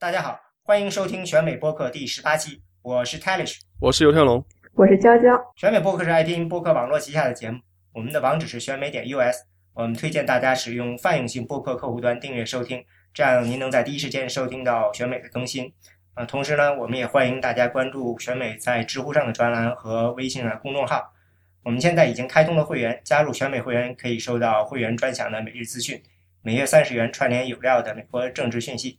[0.00, 4.42] 大家好，欢迎收听选美播客第十八期，我是 Talish，我是尤天龙，
[4.72, 5.38] 我是娇娇。
[5.56, 7.60] 选美播客是爱听播客网络旗下的节目，
[7.92, 9.44] 我们的网址是选美点 US，
[9.74, 12.82] 我们推荐大家使用泛用性播客客户端订阅收听，
[13.12, 15.70] 这样您能在第一时间收听到选美的更新。
[16.14, 21.12] 呃，同时呢，我们也欢迎大家关注选美在知乎上的专栏和微信的公众号。
[21.62, 26.02] 我们现在已经开通了会员，加入选美会员可以收到会员专享的每日资讯，
[26.40, 28.98] 每月三十元串联有料的美国政治讯息。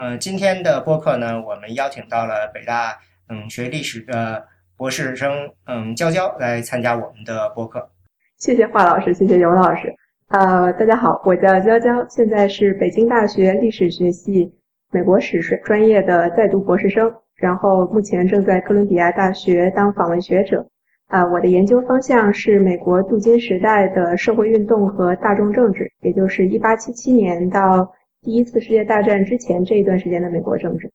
[0.00, 2.96] 嗯，今天的播客呢，我们邀请到了北大
[3.28, 7.90] 嗯学历史的博士生嗯娇娇来参加我们的播客。
[8.36, 9.92] 谢谢华老师，谢谢尤老师。
[10.28, 14.48] 呃，大家好，我叫娇娇，现在是北京大学历史学系
[14.92, 20.64] 美国史专业的在读博士生，然后目前正在哥伦比亚大学当访问学者。
[21.08, 27.92] 啊，我的研究方向是美国镀金时代的社会运动和大众政治，也就是一八七七年到。
[28.28, 30.92] 第一次世界大战之前这一段时间的美国政治，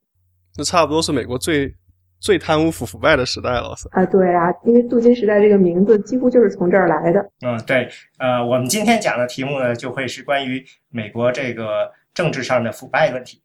[0.55, 1.73] 那差不多是美国最
[2.19, 7.27] 最贪污腐腐败的时代了，是啊，对啊，因为镀金时代这个名字几乎就是从这儿来的。
[7.41, 13.41] 嗯，对，呃，我们今天讲的题目呢，就会是关于美国这个政治上的腐败问题。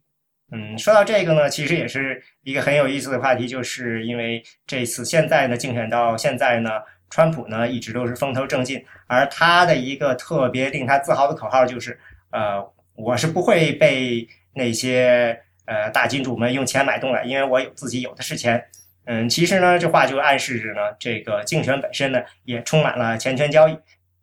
[0.52, 6.72] 嗯，说到这个呢，其实也是一个很有意思的话题，就是因为这次现在呢，竞选到现在呢，
[7.08, 11.98] 川普呢一直都是风头正劲，而他的一个特别令他自豪的口号就是，
[12.32, 12.62] 呃。
[12.98, 18.62] 我是不会被那些呃大金主们用钱买动的，因为我有自己有的是钱。
[19.04, 23.72] 嗯，其实呢，这话就暗示着呢，这个竞选本身呢也充满了钱权交易。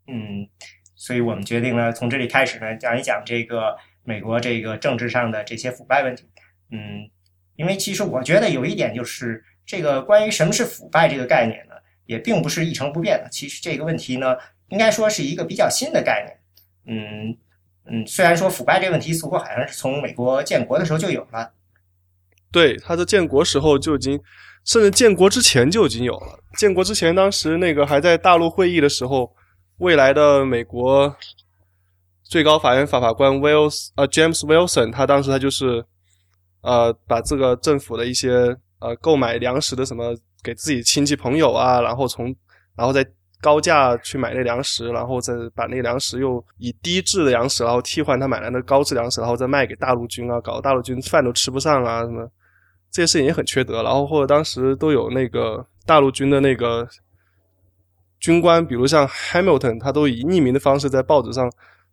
[0.08, 0.46] 嗯，
[0.94, 6.30] 所以我们决定呢，从这里开始呢，讲一讲这个美国这个政治上的这些腐败问题。
[6.70, 7.10] 嗯，
[7.56, 13.30] 因为其实我觉得有一点就是，这个关于什么是腐败这个概念呢，也并不是一成不变的。
[13.32, 14.36] 其实这个问题呢，
[14.68, 16.98] 应该说是一个比较新的概念。
[16.98, 17.38] 嗯。
[17.88, 21.52] 嗯，虽然说腐败这个问题似乎好像是从美国建国的时候就有了，
[22.52, 24.20] 对，他在建国时候就已经，
[24.64, 26.40] 甚至建国之前就已经有了。
[26.58, 29.36] 建国之前，当时那个还在大陆会议的时候，
[29.78, 31.16] 未来的美国
[32.24, 35.86] 最高法院法法官 Wills 呃 James Wilson，他当时他就是
[36.62, 42.36] 呃把这个政府的一些呃购买粮食的什么给自己亲戚朋友啊，然后从
[42.76, 43.06] 然后再。
[43.46, 52.28] 高价去买那粮食，然后再把那粮食又以低质的粮食，然后替换他买来的高质粮食，然后再卖给大陆军啊，搞得大陆军饭都吃不上啊，什么
[52.90, 53.84] 这些事情也很缺德。
[53.84, 56.88] 然后或者当时都有那个大陆军的那个
[58.20, 61.48] 军官，比如像 Hamilton，他都以匿名的方式在报纸上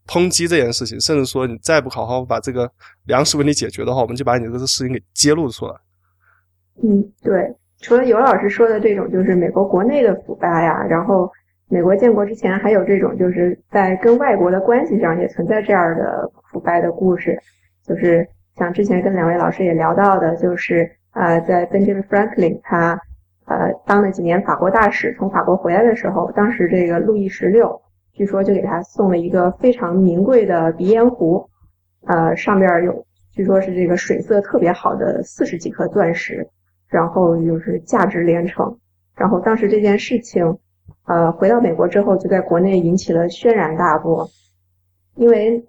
[0.07, 2.67] 抨击这件事情，甚至说你再不好好把这个
[3.05, 5.75] 粮食问题解决的话，我们就把你这个事情给揭露出来。
[6.83, 7.55] 嗯，对。
[7.85, 11.29] 除了尤老师说的这种，就是美国国内的腐败呀，然后
[11.73, 17.41] 美国建国之前还有这种，就是在跟外国的关系上也存在这样的腐败的故事，
[17.87, 23.01] 就是像之前跟两位老师也聊到的，就是呃，在 Benjamin Franklin 他
[23.47, 27.81] 呃当了几年法国大使，从法国回来的时候，当时这个路易十六
[28.13, 31.49] 据说就给他送了一个非常名贵的鼻烟壶，
[32.07, 36.47] 呃，上边有据说是这个水色特别好的四十几颗钻石。
[36.89, 38.77] 然后就是价值连城，
[39.17, 40.59] 然后当时这件事情，
[41.13, 44.27] 呃，回到美国之后，就在国内引起了轩然大波，
[45.15, 45.63] 因为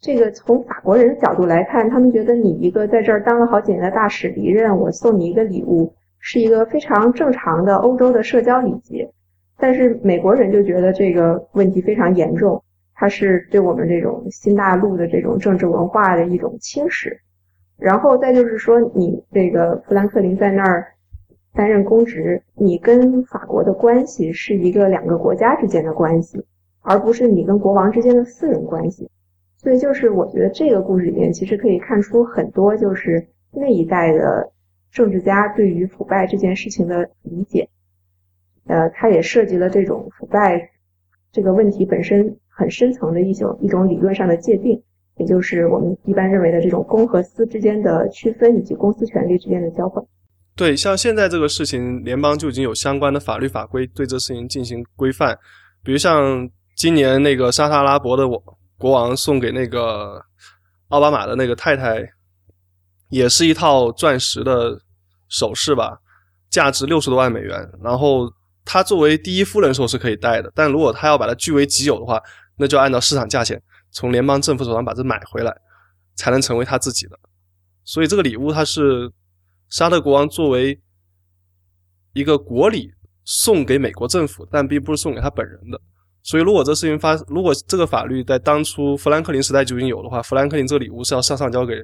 [0.00, 9.10] 这个从法国人的角度来看，他们觉得你一个在这儿当了好几年的大使离任，我送你一个礼物，是一个非常正常的欧洲的社交礼节，
[9.58, 12.62] 但是美国人就觉得这个问题非常严重，
[12.94, 17.12] 它是对我们这种新大陆的这种政治文化的一种侵蚀。
[17.76, 20.86] 然后再就是说，你这个富兰克林在那儿
[21.58, 26.40] 担任公职，你跟法国的关系是一个两个国家之间的关系，
[26.82, 29.10] 而不是你跟国王之间的私人关系。
[29.56, 34.52] 所以就是我觉得这个故事里面其实可以看出很多，就是那一代的
[34.92, 37.68] 政治家对于腐败这件事情的理解。
[38.68, 40.70] 呃，它也涉及了这种腐败
[41.32, 44.80] 这个问题本身很深层的一种一种理论上的界定。
[45.16, 50.04] 也就是我们一般认为的这种公和私之间的区分，以及公司权利之间的交换。
[50.58, 55.38] 对，像现在这个事情，联邦就已经有相关的法律法规对这事情进行规范。
[55.84, 58.24] 比如像今年那个沙特阿拉伯的
[58.76, 60.20] 国王送给那个
[60.88, 62.04] 奥巴马的那个太太，
[63.08, 64.76] 也是一套钻石的
[65.28, 65.96] 首饰吧，
[66.50, 67.70] 价值六十多万美元。
[67.80, 68.28] 然后
[68.64, 72.20] 他作为第一夫人时候是可以戴的，但如果他要把它据为己有的话，
[72.56, 73.62] 那就按照市场价钱。
[73.92, 75.56] 从联邦政府手上把这买回来，
[76.16, 77.16] 才能成为他自己的。
[77.84, 79.08] 所以这个礼物，它是
[79.70, 80.80] 沙特国王作为
[82.12, 82.92] 一个国礼
[83.24, 85.80] 送给美国政府，但并不是送给他本人的。
[86.22, 91.74] 所以，如果这事情发，如果这个法律在当初富兰克林时代就已经有的话，富兰克林这个礼物是要上上交给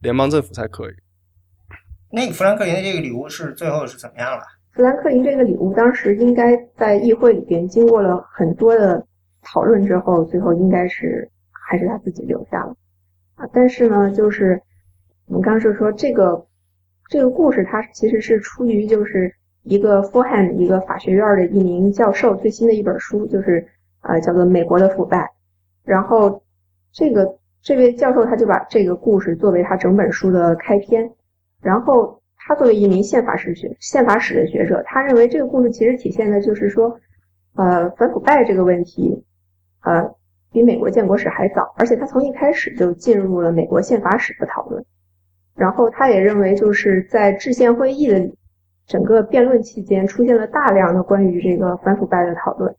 [0.00, 0.92] 联邦政府才可以。
[2.10, 4.44] 那个富兰克林的这个礼物是最后是怎么样了？
[4.74, 9.04] 富兰克林这个礼物当时应该在议会里边经过了很多的
[9.42, 11.28] 讨论之后，最后应该是
[11.68, 12.76] 还是他自己留下了
[13.34, 13.46] 啊。
[13.52, 14.60] 但是呢，就是
[15.26, 16.46] 我们刚是说这个
[17.12, 19.30] 这个故事，它其实是出于就是
[19.64, 23.68] 一个 f o r h a n d 一个法学院的一名教授最新的一本书，就是
[24.00, 25.18] 呃叫做《美国的腐败》，
[25.84, 26.42] 然后
[26.90, 31.12] 这个这位教授他就把这个故事作为他整本书的开篇。
[31.60, 36.98] 然后，他作为一名宪法史学、宪法史的学者，他认为这个故事其实体现的就是说，
[37.56, 39.22] 呃，反腐败这个问题，
[39.82, 40.14] 呃，
[40.50, 44.82] 比美国建国史还早，而且他从一开始就进入了美国宪法史的讨论。
[45.54, 48.30] 然后，他也认为就是在制宪会议的
[48.86, 52.74] 整个辩论期间，出现了大量的关于这个反腐败的讨论。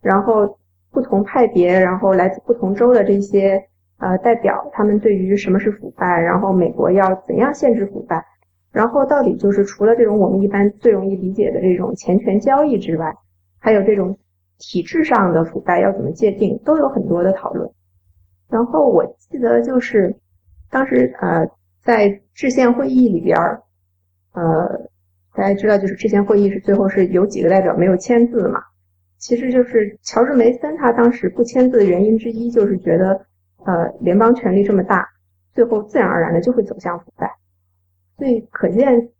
[0.00, 0.58] 然后，
[0.90, 3.66] 不同派别，然后来自不同州的这些。
[4.02, 8.24] 呃，代表他们对于什么是腐败，然后美国要怎样限制腐败，
[8.72, 13.14] 然后到底就是除了这种我们一般最容易理解的这种钱权交易之外，
[13.58, 14.16] 还有这种
[14.56, 17.70] 体制上的腐败要怎么界定，都有很多的讨论。
[18.48, 20.16] 然后我记得就是
[20.70, 21.46] 当时呃
[21.82, 23.62] 在制宪会议里边儿，
[24.32, 24.88] 呃
[25.34, 28.62] 大家知道就是制宪会议是最后是有几个代表没有签字嘛，
[29.18, 33.26] 其实就是乔治梅森他当时不签字的原因之一就是觉得。
[33.62, 35.06] 呃，联邦权力这么大，
[35.52, 37.30] 最后自然而然的就会走向腐败，
[38.16, 39.10] 所以可见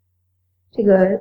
[0.70, 1.20] 这个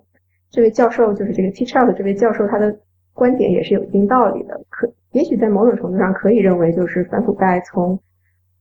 [0.49, 2.79] 这位教授就是这个 Teach Out 这位教授他的
[3.11, 4.61] 观点也是有一定道理的。
[4.69, 7.99] 可也许在某种程度上可以认为，就是反腐败从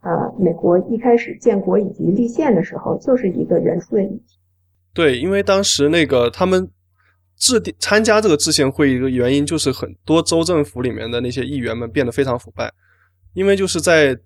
[0.00, 4.39] 呃美国一开始建国以及立宪的时候就是一个人数的议题。
[4.95, 6.69] 对，因为当时那个他们
[7.37, 12.73] 制定参加这个制宪会议的原因，就是很多州政府里面的那些议员们变得非常腐败，
[13.35, 14.19] 因为就是在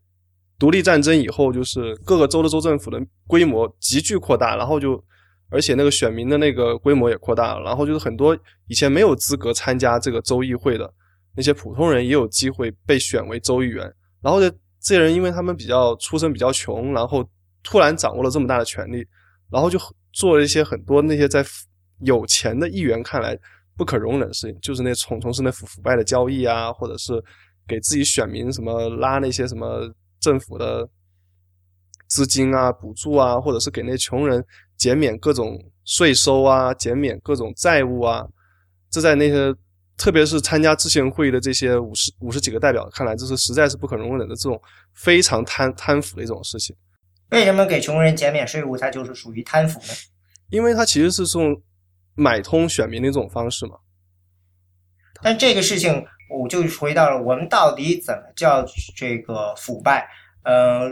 [0.58, 5.02] 独立战争以后，就是各个州的州政府的规模急剧扩大，然后就，
[5.50, 8.34] 而且那个选民的那个规模也扩大了，然后就是很多
[8.68, 10.90] 以前没有资格参加这个州议会的
[11.36, 13.92] 那些普通人也有机会被选为州议员，
[14.22, 14.50] 然后这
[14.82, 17.24] 这些人因为他们比较出身比较穷，然后
[17.62, 19.06] 突然掌握了这么大的权利，
[19.50, 19.78] 然后就
[20.12, 21.44] 做了一些很多那些在
[22.00, 23.38] 有钱的议员看来
[23.76, 27.12] 不可容忍的事情，就是那从从事那腐腐败的交易啊，或者是
[27.66, 29.90] 给自己选民什么拉那些什么。
[30.22, 30.88] 政府的
[32.06, 34.46] 资金啊、补助啊，或者是给那穷人
[34.76, 38.24] 减免各种税收啊、减免各种债务啊，
[38.88, 39.52] 这在那些
[40.02, 44.60] 特别是参加之前会议的这些五十五十几个代表看来，这是实在是不可容忍的这种
[44.92, 46.74] 非常贪贪腐的一种事情。
[47.30, 49.94] 为什么给穷人减免税务，它就是属于贪腐呢？
[50.50, 51.62] 因为它其实是这种
[52.16, 53.76] 买通选民的一种方式嘛。
[55.22, 56.04] 但这个事情。
[56.34, 58.64] 我就回到了我们到底怎么叫
[58.96, 60.08] 这个腐败？
[60.44, 60.88] 呃，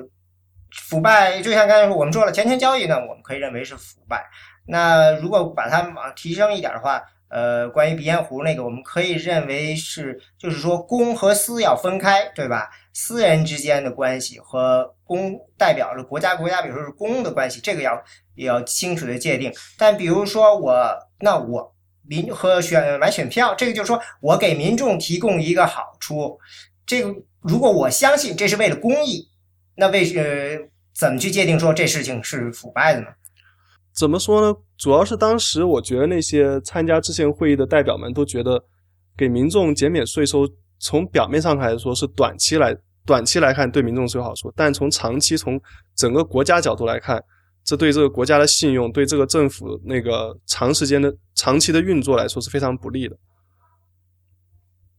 [0.70, 4.22] 腐败就像刚才说，我们说了钱权交易呢，我们可以认为是腐败。
[4.66, 12.68] 那如果把它往提升一点的话，呃，关于鼻烟壶那个，我们可以认为是，就是说公和私要分开，对吧？
[12.92, 18.02] 私人之间的关系和公代表着国家，国家比如说是公的关系，这个要
[18.34, 19.50] 要清楚的界定。
[19.78, 21.74] 但比如说我，那我。
[22.08, 26.36] 民和选买选票，这个就是说我给民众提供一个好处。
[26.84, 29.28] 这个如果我相信这是为了公益，
[29.76, 30.58] 那为呃
[30.92, 33.06] 怎么去界定说这事情是腐败的呢？
[33.94, 34.56] 怎么说呢？
[34.78, 38.62] 主要是当时我觉得那些参加制宪会议的代表们都觉得，
[39.16, 40.48] 给民众减免税收，
[40.78, 45.60] 从表面上来说是短期来短期来看对民众是有好处，但从长期从
[45.94, 47.22] 整个国家角度来看。
[47.62, 53.14] 这对这个国家的信用，对这个政府那个长时间的、长期的运作来说是非常不利的。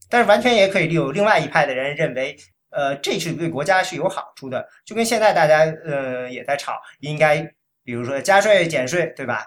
[0.08, 2.36] 但是完全也可以有另外一派的人认为，
[2.70, 4.64] 呃，这是对国家是有好处的。
[4.86, 7.42] 就跟现在大家呃也在吵，应该
[7.84, 9.46] 比如说加税减税，对吧？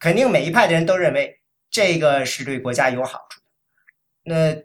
[0.00, 1.38] 肯定每一派的人都认为
[1.70, 3.46] 这个是对国家有好处的。
[4.24, 4.62] 那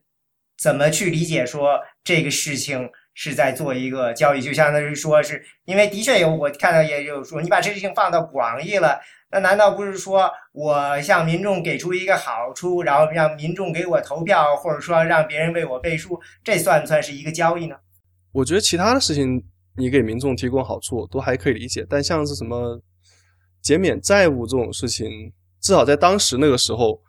[0.58, 2.90] 怎么去理解说这个事情？
[3.14, 17.76] 是在做一个交易，就相当于说是因为的确有我看到也有说，你把这事情放到广义了，那难道不是说我向民众给出一个好处，然后让民众给我投票，或者说让别人为我背书，这算不算是一个交易呢？
[18.32, 19.44] 我觉得其他的事情
[19.76, 22.82] 你给民众提供好处都还可以理解，但像是什么
[23.62, 25.10] 减免债务这种事情，
[25.62, 27.02] 至少在当时那个时候，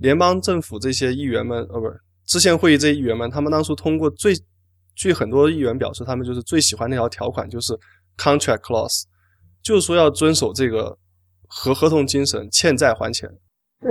[0.00, 4.34] 联邦政府这些议员们，呃，不是制宪会议这些议员们，他们当初通过最。
[4.96, 7.76] 据很多议员表示，他们就是最喜欢那条条款，就是
[8.16, 9.02] contract clause，
[9.60, 10.96] 就是说要遵守这个
[11.48, 13.28] 合合同精神，欠债还钱。
[13.80, 13.90] 对，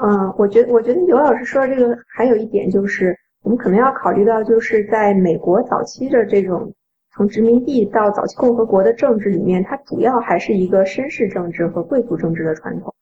[0.00, 3.12] 嗯，我觉得，我觉得刘老师说的这个还有一点就是，
[3.42, 6.72] 我们可能要考虑到，就是在美国早期的这种
[7.16, 12.94] 从殖民地到早期共和国的政治里面，它主要还是一个绅士政治和贵族政治的传统。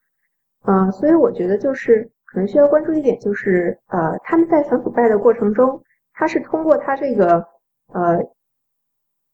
[0.67, 7.45] 嗯，所以我觉得就是可能需要关注一点，就是呃，他们在反腐败的过程中，他是通过他这个
[7.93, 8.25] 呃，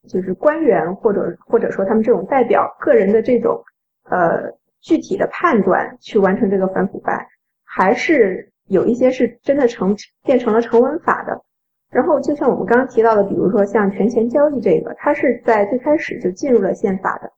[0.09, 3.63] 就是官员或者或者说他们这种代表个人的这种
[4.05, 7.29] 呃具体的判断去完成这个反腐败，
[7.65, 9.95] 还是有一些是真的成
[10.25, 11.43] 变成了成文法的。
[11.91, 17.29] 然后就像我们刚刚提到的，比如说像权钱交易这个，它是在最开始就进入了宪法的。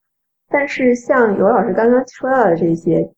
[0.50, 3.11] 但是像尤老师刚刚说到的这些，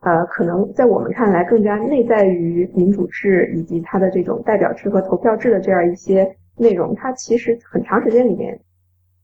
[0.00, 8.60] 呃，可能在我们看来更加内在于民主制以及它的这种代表制和投票制的这样一些内容，它其实很长时间里面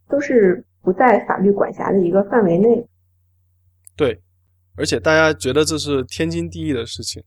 [0.08, 2.86] 都是不在法律管辖的一个范围内。
[3.96, 4.16] 对，
[4.76, 7.20] 而且大家觉得这是天经地义的事情。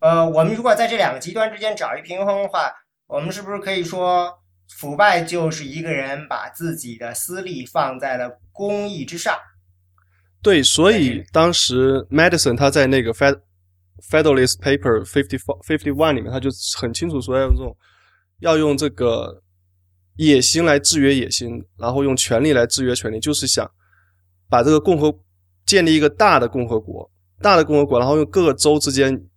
[0.00, 2.70] 呃，我们如果在这两个极端之间找一平衡的话。
[3.08, 4.36] 我们是不是可以说，
[4.68, 9.32] 腐败就是一个人把自己的私利放在了公益之上？
[10.42, 13.40] 对，所以当时 Madison 他在那个 Fed
[14.10, 17.76] Federalist Paper Fifty Four Fifty One 里面，他就很清楚说要用这种，
[18.40, 19.40] 要用这个
[20.16, 23.70] 野心来制约野心，然后用权力来制约权力，就是想
[24.48, 25.16] 把这个共和
[25.64, 27.08] 建立一个大的共和国，
[27.40, 29.28] 大的共和国，然后用各个州之间。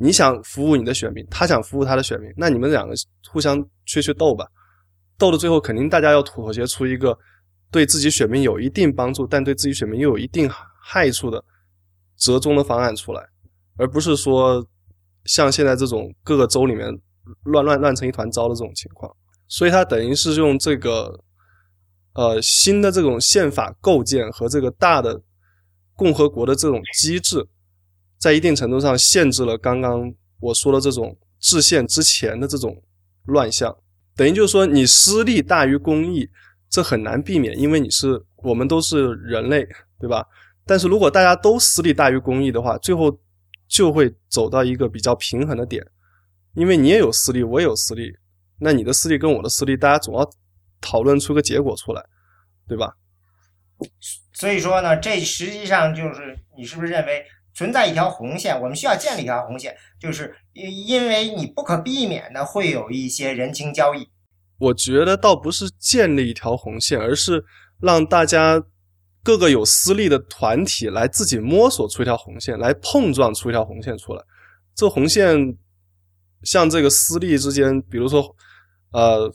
[0.00, 2.94] 你想服务你的选民，他想服务他的选民，那你们两个
[3.30, 4.46] 互相去去斗吧，
[5.18, 7.18] 斗到最后肯定大家要妥协出一个
[7.70, 10.48] 对自己选民有一定帮助，但对自己选民又有一定
[10.80, 11.44] 害处的
[12.16, 13.20] 折中的方案出来，
[13.76, 14.64] 而不是说
[15.24, 16.88] 像现在这种各个州里面
[17.42, 19.12] 乱乱乱成一团糟的这种情况。
[19.48, 21.12] 所以他等于是用这个
[22.12, 25.20] 呃新的这种宪法构建和这个大的
[25.94, 27.44] 共和国的这种机制。
[28.18, 32.82] 在一定程度上限制了刚刚我说的这种制宪之前的这种
[33.26, 33.76] 乱象，
[34.16, 36.28] 等于就是说你私利大于公益，
[36.68, 39.66] 这很难避免，因为你是我们都是人类，
[40.00, 40.26] 对吧？
[40.66, 43.16] 但是如果大家都私利大于公益的话，最后
[43.68, 45.86] 就会走到一个比较平衡的点，
[46.54, 48.12] 因为你也有私利，我也有私利，
[48.58, 50.28] 那你的私利跟我的私利，大家总要
[50.80, 52.04] 讨论出个结果出来，
[52.66, 52.96] 对吧？
[54.32, 57.24] 所以说呢，这实际上就是你是不是认为？
[57.58, 64.08] 存在一条红线，我们需要建立一条红线，就是因因为你不可避免的会有一些人情交易。
[64.58, 67.44] 我觉得倒不是建立一条红线，而是
[67.80, 68.62] 让大家
[69.24, 74.22] 各个有私利的团体来自己摸索出一条红线，来碰撞出一条红线出来。
[74.76, 75.36] 这红线
[76.44, 78.36] 像这个私利之间，比如说
[78.92, 79.28] 呃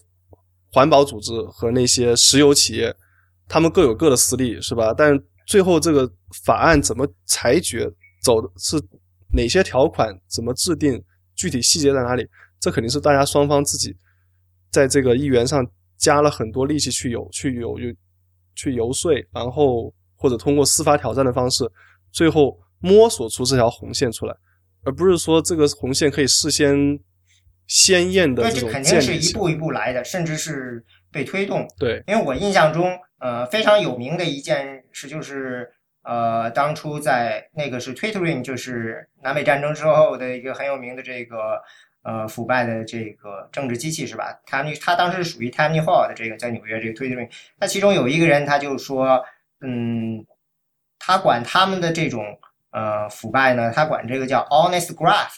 [0.71, 2.95] 环保组织和那些石油企业，
[3.49, 4.93] 他们各有各的私利，是吧？
[4.93, 6.09] 但最后这个
[6.45, 7.91] 法案怎么裁决？
[8.23, 8.81] 走的是
[9.31, 10.17] 哪些条款？
[10.27, 11.03] 怎么制定？
[11.35, 12.23] 具体细节在哪里？
[12.59, 13.97] 这肯定是大家双方自己
[14.69, 17.75] 在这个议员上加了很多力气去游、去游、
[18.53, 21.69] 去游说，然后或者通过司法挑战的方式，
[22.11, 24.35] 最后摸索出这条红线出来，
[24.83, 26.99] 而不是说这个红线可以事先
[27.65, 28.83] 鲜艳的这种建立。
[28.83, 31.67] 这肯定是一步一步来的，甚至是被推动。
[31.79, 35.67] 对，因为我印象中，呃，非常有名的一件事就是。
[36.03, 41.62] 呃，当初在那个是 Twittering，就是南北战争之后的一个很有名的这个
[42.03, 44.38] 呃腐败的这个政治机器是吧？
[44.45, 49.24] 他他当时是属于 Tammany Hall 的这个在纽约这个 Twittering，那其中有一个人他就说，
[49.62, 50.25] 嗯，
[51.00, 52.38] 他管他们的这种
[52.72, 55.36] 呃腐败呢，他管这个叫 honest graft，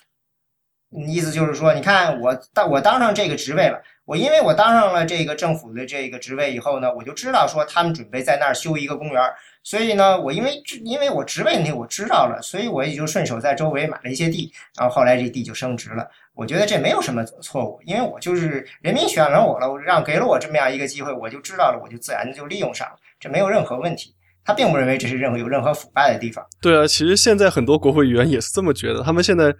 [0.89, 9.21] 意思就是说，你看我当我当上这个职位了，我因为我当上了这个政府的这个职位以后呢，我就知道说他们准备在那儿修一个公园。
[9.65, 16.07] 所以呢，我因为因为我职位问题我知道了，所以我也就顺手在周围买了一些地，然后后来这地就升值了。
[16.35, 24.13] 我觉得这没有什么错误，因为我就是人民选了我了，我让给了我这么样一个机会，我就知道了，我就自然的就利用上了，这没有任何问题。
[24.43, 26.45] 他并不认为这是任何有任何腐败的地方。
[26.61, 29.01] 对啊，其实现在很多国会议员也是这么觉得。
[29.01, 29.51] 他们现在，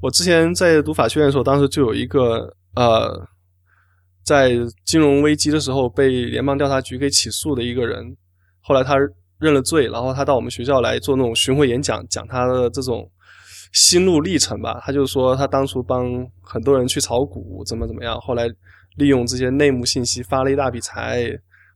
[0.00, 3.28] 我之前在读法学院的时候，当时就有一个呃，
[4.24, 4.52] 在
[4.86, 8.16] 金融危机的时候被联邦调查局给起诉的一个人，
[8.62, 8.96] 后来他。
[9.42, 13.10] 认了罪，然后他到我们学校来做那种巡回演讲，讲他的这种
[13.72, 14.80] 心路历程吧。
[14.84, 16.06] 他就说他当初帮
[16.40, 18.48] 很多人去炒股，怎么怎么样，后来
[18.96, 21.28] 利用这些内幕信息发了一大笔财，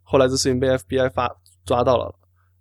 [0.04, 1.28] 后来这事情被 FBI 发
[1.64, 2.14] 抓到了。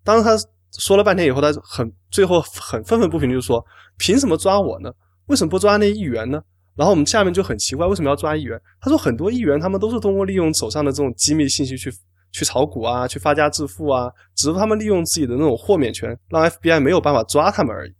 [0.03, 0.35] 当时他
[0.79, 3.63] 说了半天以后，他很最后很愤愤不平，就说
[3.99, 4.91] 凭什么抓我呢？
[5.27, 6.41] 为什么不抓那议员呢？
[6.75, 8.59] 然后我们下面就很奇怪，为什么要抓议员？
[8.81, 11.93] 他说很多议员他们都是通过利用手上的这种机密信息去。
[12.35, 17.93] 去炒股啊，去发家致富啊，只是他们利用自己的那种豁免权，让 FBI 没有办法抓他们而已。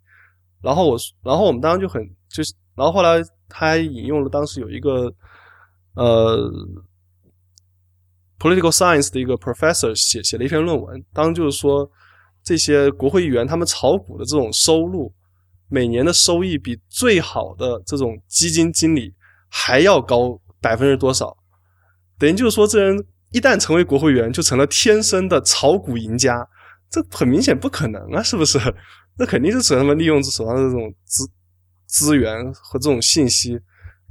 [0.62, 5.10] 然后我，然后我们当时就很就是，然后后来他还引用了当时有一个
[5.94, 6.52] 呃
[8.38, 11.90] political science 的一个 professor 写写了一篇论文，当就是说
[12.44, 15.14] 这些国会议员他们炒股的这种收入，
[15.70, 19.14] 每年的收益比最好的这种基金经理
[19.48, 21.38] 还要高百分之多少？
[22.20, 26.48] 等于就是说，这人一旦成为国会议员，就成了天生的炒股赢家。
[26.90, 28.58] 这很明显不可能啊，是不是？
[29.20, 31.30] 那肯定是指他们利用手上的这种资
[31.86, 33.60] 资源和这种信息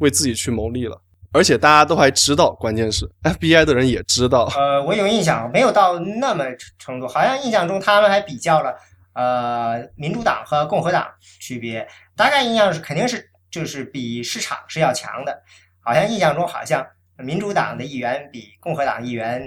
[0.01, 1.01] 为自己去谋利了。
[1.33, 4.45] 而且大家都还知道，关键是 FBI 的人也知道。
[4.55, 6.45] 呃，我有印象，没有到那么
[6.79, 8.75] 程度，好像印象中他们还比较了
[9.15, 11.07] 呃民主党和共和党
[11.41, 15.43] 区别，大概印象是肯定是就是比市场是要强的，
[15.81, 16.87] 好像印象中好像
[17.19, 19.47] 民主党的议员比共和党议员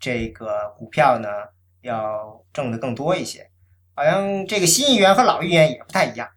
[0.00, 1.28] 这个股票呢
[1.82, 3.48] 要挣的更多一些，
[3.94, 6.28] 好像这个新议员和老议员也不太一样，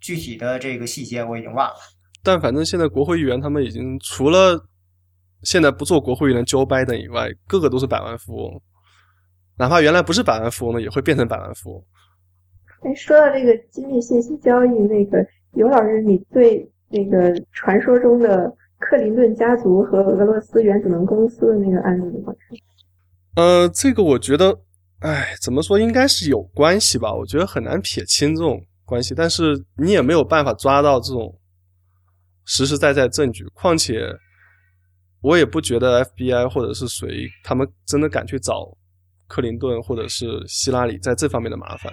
[0.00, 1.76] 具体的这个细节我已经忘了。
[2.22, 4.58] 但反正现在国会议员他们已经除了
[5.42, 8.60] 现在不做国会议员 Joe Biden 以外，个个都是百万富翁。
[9.58, 11.84] 哪怕原来不是百万富翁的，也会变成百万富翁。
[12.82, 22.58] 哎，说到这个机密信息交易，那个尤老师，你对那个传说中的克林顿家族和俄罗斯原子能公司的那个案例怎么看？
[23.36, 24.58] 呃，这个我觉得，
[25.00, 27.12] 哎，怎么说，应该是有关系吧？
[27.14, 31.38] 我觉得很难撇清这种关系，但是你也没有办法抓到这种。
[32.48, 34.08] 实实在在证据，况且
[35.20, 38.72] 我也不觉得 FBI 或者是谁，他们真的敢去找
[39.26, 41.92] 克林顿或者是希拉里在这方面的麻烦。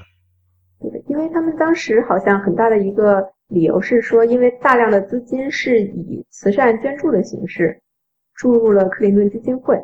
[0.80, 3.20] 对，因为他们当时好像很大的一个
[3.54, 7.80] 理由是说，因为大量的资金是以慈善捐助的形式
[8.36, 9.78] 注入了克林顿基金会，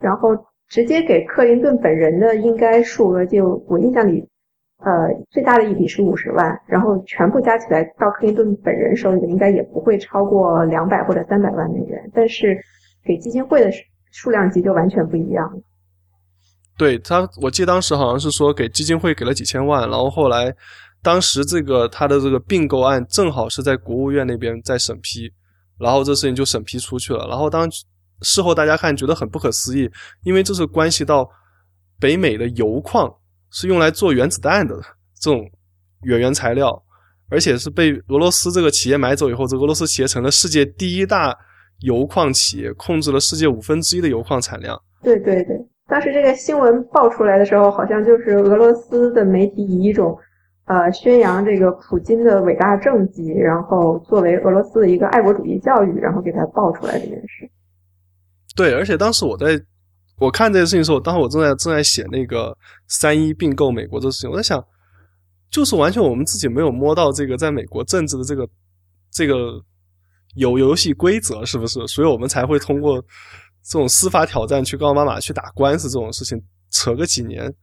[0.00, 0.36] 然后
[0.68, 4.26] 直接给克林顿本人的应该数额就我印象里。
[4.78, 12.54] 呃，最大的一笔是五十万，然后全部加起来到克林顿本人手里的应该也不会超过两百或者三百万美元，但是
[13.02, 13.70] 给基金会的
[14.12, 15.58] 数量级就完全不一样了。
[16.76, 20.54] 对他，我记得当时好像是说给基金会给了几千万，然后后来
[21.06, 25.32] 当时这个他的这个并购案正好是在国务院那边在审批，
[25.78, 27.28] 然后这事情就审批出去了。
[27.28, 27.70] 然后当
[28.22, 29.88] 事后大家看觉得很不可思议，
[30.24, 31.30] 因为这是关系到
[32.00, 33.08] 北美的油矿。
[33.52, 34.74] 是用来做原子弹的
[35.18, 35.40] 这种
[36.02, 36.82] 原原材料，
[37.30, 41.34] 而且是被俄罗斯这个企业买走以后，这俄罗斯企业成了世界第一大
[41.82, 44.76] 油矿企业，控制了世界五分之一的油矿产量。
[45.02, 45.56] 对对对，
[45.88, 50.14] 当时这个新闻爆出来的时候，好像就是俄罗斯的媒体以一种
[50.66, 57.50] 呃宣扬这个普京的伟大政绩，然后作为俄罗斯的一个爱国主义教育，然后给他爆出来这件事。
[58.54, 59.60] 对，而且当时我在。
[60.18, 64.64] 我看这件事情的时候，当时我正在正在写那个三一并购美国这事情，我在想，
[65.50, 68.48] 就是完全我们自己没有摸到这个在美国政治的这个
[69.10, 69.62] 这个
[70.34, 71.86] 有游戏规则，是不是？
[71.86, 72.98] 所以我们才会通过
[73.62, 77.54] 这种司法挑战去告妈妈去打官司这种事情，扯个几年。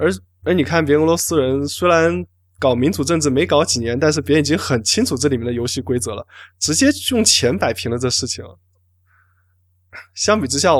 [0.00, 0.10] 而
[0.44, 2.24] 而你看，别俄罗斯人虽然
[2.58, 6.26] 搞民主政治没搞几年，但是别人已经很清楚这里面的游戏规则了，
[6.58, 8.44] 直接用钱摆平了这事情。
[10.14, 10.72] 相比之下。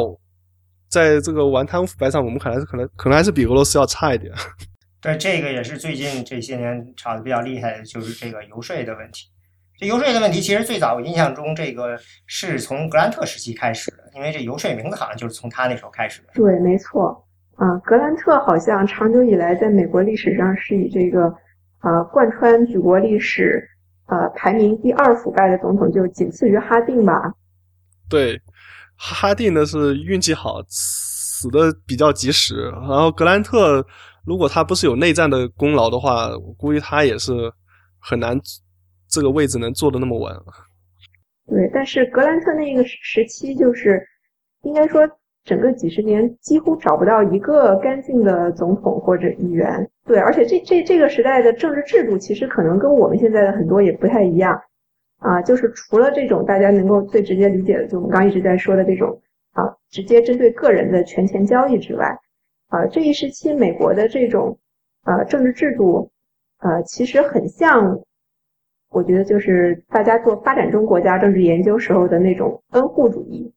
[0.90, 4.34] 在这个玩贪污腐败上，我们可能是可能可能还是比俄罗斯要差一点。
[5.00, 9.28] 对，这个也是最近这些年炒的比较厉害的，就是这个游说的问题。
[9.78, 16.30] 这游说的问题，其实最早我印象中，这个是从格兰特时期开始的，因为这游说名字好像就是从他那时候开始的。
[16.34, 17.24] 对，没错。
[17.60, 21.24] 啊，格兰特好像长久以来在美国历史上是以这个
[21.82, 23.62] 呃贯穿举国历史
[24.06, 27.34] 呃排名第二腐败的总统，就仅次于哈定吧。
[28.08, 28.40] 对。
[29.02, 32.68] 哈定呢是运气好，死的比较及时。
[32.70, 33.82] 然后格兰特，
[34.26, 37.32] 如果他不是有内战的功劳的话，我估计他也是
[37.98, 38.38] 很难
[39.08, 40.34] 这个位置能坐的那么稳。
[41.46, 44.06] 对，但是格兰特那个时期，就是
[44.64, 45.00] 应该说
[45.44, 49.88] 整个几十年几乎找不到一个干净的总统或者议员。
[50.06, 54.60] 对，而且这这这个时代的政治制度，其实可能跟我们现在的很多也不太一样。
[55.18, 59.20] 啊，就是除了这种大家能够最直接理解的，就我们刚一直在说的这种
[59.52, 62.18] 啊，直接针对个人的权钱交易之外，
[62.68, 64.56] 啊，这一时期美国的这种
[65.04, 66.10] 呃政治制度，
[66.60, 68.00] 呃，其实很像，
[68.90, 73.52] 我觉得就是大家做发展中国家政治研究时候的那种恩护主义，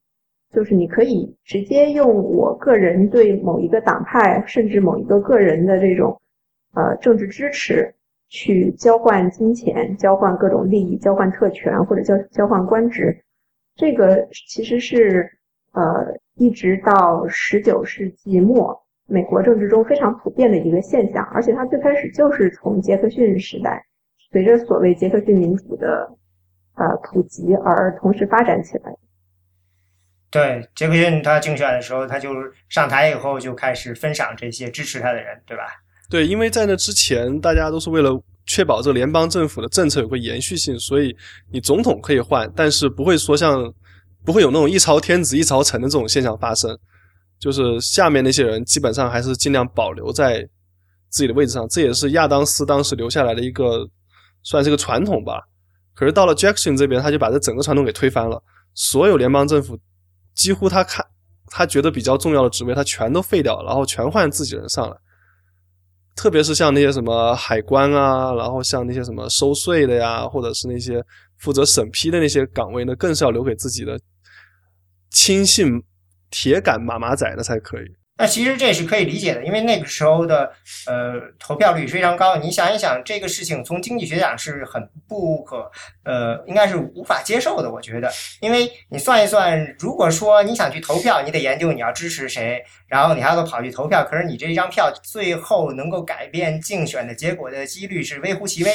[0.54, 6.20] 就是你可以直接用我个人对某一个党派甚至某一个个人的这种
[6.74, 7.94] 呃政治支持。
[8.30, 13.16] 去交换金钱，交换各种利益，交换特权或者交交换官职，
[13.76, 15.30] 这个其实是
[15.72, 15.82] 呃
[16.34, 23.84] 一直到十九世纪末美国政治中非常普遍的一个现象，而且它最开始就是从杰克逊时代
[24.32, 26.10] 随着所谓杰克逊民主的
[26.74, 28.96] 呃普及而同时发展起来。
[30.34, 32.30] 对，杰克逊他竞选的时候，他就
[32.68, 35.62] 上台以后就开始分享这些支持他的人，对吧？
[36.10, 38.10] 对，因为在那之前，大家都是为了
[38.44, 41.16] 确保这个联邦政府的政策有个延续性，所以
[41.52, 43.72] 你总统可以换，但是不会说像
[44.24, 46.76] 不会有那种一朝天子一朝臣的这种现象发生。
[47.38, 50.40] 就是下面那些人基本上还是尽量保留在
[51.10, 53.88] 自己的位置上，这也是亚当斯当时留下来的一个
[54.42, 55.40] 算是个传统吧。
[55.94, 58.42] 可是到了 Jackson 这边，他就把这整个传统给推翻了，
[58.74, 59.78] 所有联邦政府。
[60.34, 61.04] 几乎他看
[61.46, 64.96] 他觉得比较重要的职位，他全都废掉，然后全换自己人上来。
[66.16, 71.04] 特别是像那些什么海关啊，然后像那些什么收税的呀，或者是那些
[71.38, 73.98] 负责审批的那些岗位呢，更是要留给自己的
[75.10, 75.82] 亲信、
[76.30, 77.86] 铁杆马马仔的才可以。
[78.16, 80.52] 那其实这是可以理解的，因为那个时候的
[80.86, 82.36] 呃投票率非常高。
[82.36, 85.68] 你想一想，这个事情从经济学讲是很不可
[86.04, 87.68] 呃，应该是无法接受的。
[87.68, 88.08] 我觉得，
[88.40, 94.04] 因为你算一算，如果说你想去投票，你得研究你要支持谁，然后你还要跑去投票。
[94.04, 98.70] 可是你这一张票最后能够改变竞选的结果的几率是微乎其微。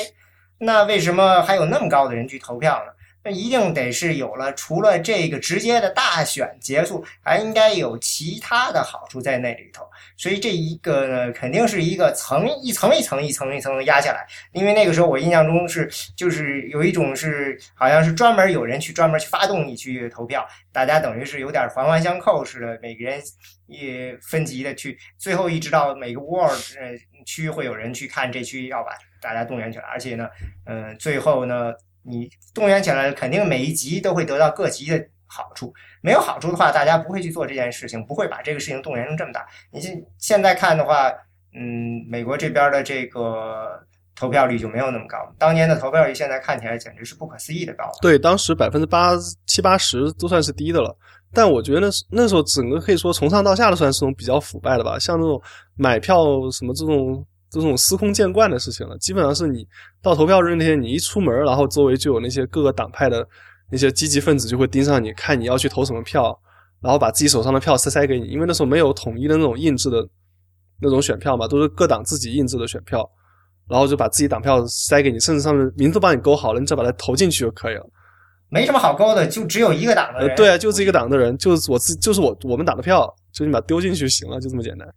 [0.57, 2.91] 那为什么还有那么高的人去投票呢？
[3.29, 9.87] 一定得是有了，除了这个直接的大选结束，还应该有其他的好处在那里头。
[10.17, 14.25] 所以这一个呢，肯定是一个层一层一层一层一层的压下来。
[14.51, 23.21] 因为那个时候我印象中是，就是有一种是，好像是专门有人去专门去发动你去投票，大家等于是有点环环相扣似的，每个人
[23.67, 30.27] 也分级的去，最后一直到每个 ward 呃区会有人去看这区要把大家动员起来，而且呢，
[30.65, 31.73] 嗯，最后呢。
[32.09, 35.71] 你动员起来，肯定每一级都会得到各级的好处。
[36.01, 39.45] 没有好处的话，大家不会去做这件事情，不会把这个事情动员成这么大。
[39.71, 41.09] 你现现在看的话，
[41.53, 43.79] 嗯，美国这边的这个
[44.15, 45.17] 投票率就没有那么高。
[45.37, 47.89] 当年的投票率现在看起来简直是不可思议的高。
[48.01, 49.11] 对，当时百分之八
[49.45, 50.97] 七八十都算是低的了。
[51.31, 55.39] 但我觉得那那时候整个可以说从上到下都算是种比较腐败的吧，像那种
[55.75, 57.23] 买票什么这种。
[57.51, 59.67] 这种司空见惯的事情了，基本上是你
[60.01, 63.27] 到投票日那天，你一出门，然后周围就有那些各个党派的
[63.71, 66.37] 那些积极分子就会盯上你，看你要去投什么票，
[66.81, 68.27] 然后把自己手上的票塞塞给你。
[68.27, 70.07] 因为那时候没有统一的那种印制的
[70.81, 73.09] 那种选票嘛，都是各党自己印制的选票，
[73.67, 77.89] 然后就把自己党票塞给你，甚至上面名字帮你勾好了，你只要把它投进去就可以了。
[78.51, 80.35] 没什么好勾的，就只有一个党的人。
[80.35, 84.87] 对啊，就这一个党的人，就是我自就是我我们党的票，就你把丢进去就行了，就这么简单。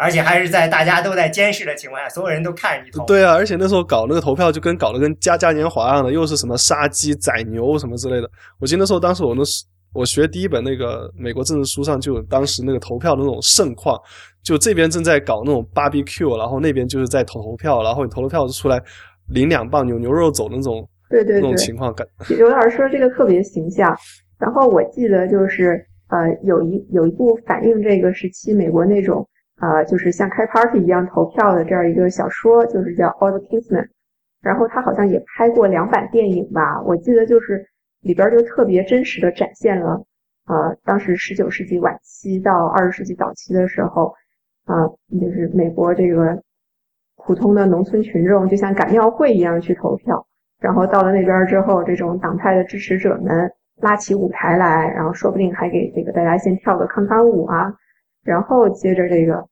[0.00, 3.04] 而且还是在大家都在监视的情况下，所有人都看着你投。
[3.04, 8.30] 对啊，而且那时候搞那个投票就跟搞得跟家嘉年华一样的，又是什么杀鸡宰牛什么之类的。
[8.58, 9.42] 我记得那时候，当时我那
[9.92, 14.00] 我学第一本那个美国政治书上就有当时那个投票的那种盛况，
[14.42, 18.82] 就这边正在搞那种 barbecue，然后那边就是在投投票，然后你投了票就出来
[19.28, 22.06] 领两磅牛牛肉走那种，对对那种情况感。
[22.30, 23.94] 刘老师说这个特别形象。
[24.38, 29.28] 然后我记得就是呃有一有一部反映这个时期美国那种。
[29.60, 33.84] 啊，就是像开 party 一样投票的这样一个小说，就是叫《All the Kingsmen》，
[34.40, 36.80] 然后他好像也拍过两版电影吧。
[36.80, 37.62] 我记得就是
[38.00, 40.02] 里边就特别真实的展现了，
[40.46, 44.14] 呃，当时十九世纪晚期到二十世纪早期的时候，
[44.64, 44.88] 啊，
[45.20, 46.42] 就是美国这个
[47.16, 50.26] 普通的农村群众就像赶庙会一样去投票，
[50.58, 57.70] 然后到了那边之后，这种党派的支持者们拉起舞台来，然后说不定还给这个大家先跳个康康舞啊，
[58.24, 59.49] 然后接着这个。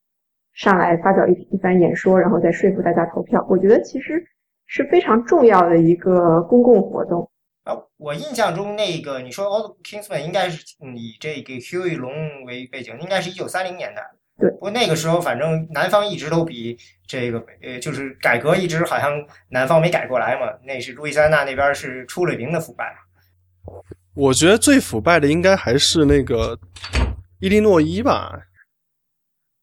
[0.59, 3.45] 上来发表一一番演说，然后再说服大家投票。
[3.49, 4.21] 我觉得其实
[4.67, 7.31] 是非常重要的一个公共活动。
[7.63, 10.61] 啊，我印象中那个你说 Old Kingsman 应该是
[10.97, 12.11] 以这个 Huey 龙
[12.43, 14.01] 为背景，应该是一九三零年代。
[14.37, 14.49] 对。
[14.51, 19.11] 不过那个时候，反正南方一直都比这个呃，就是改革一直好像
[19.47, 20.51] 南方没改过来嘛。
[20.65, 22.93] 那是路易斯安那那边是出了名的腐败。
[24.13, 26.59] 我觉得最腐败的应该还是那个
[27.39, 28.37] 伊利诺伊吧。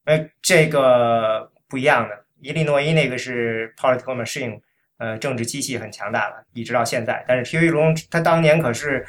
[0.07, 4.61] 呃，这个不一样的，伊利诺伊那个是 political machine，
[4.99, 7.25] 呃，政治机器很强大了，一直到现在。
[7.27, 9.05] 但是皮尤龙他当年可是，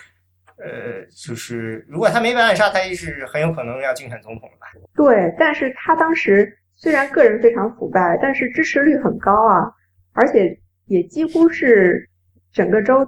[0.58, 4.68] 呃，就是如果他没被暗杀，他也是很有可能要竞选总统的吧？
[4.96, 9.72] 对，但是他当时虽然个人非常腐败，但是支持率很高啊，
[10.14, 12.10] 而且也几乎是
[12.52, 13.08] 整个州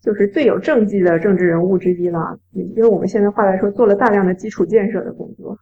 [0.00, 2.38] 就是最有政绩的政治人物之一了。
[2.76, 5.58] 用我们现在话来说，做了大量的基础建设的工作。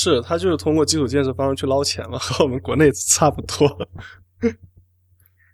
[0.00, 3.88] 是他就是通过基础建设方式去捞钱嘛， 和我们国内差不多。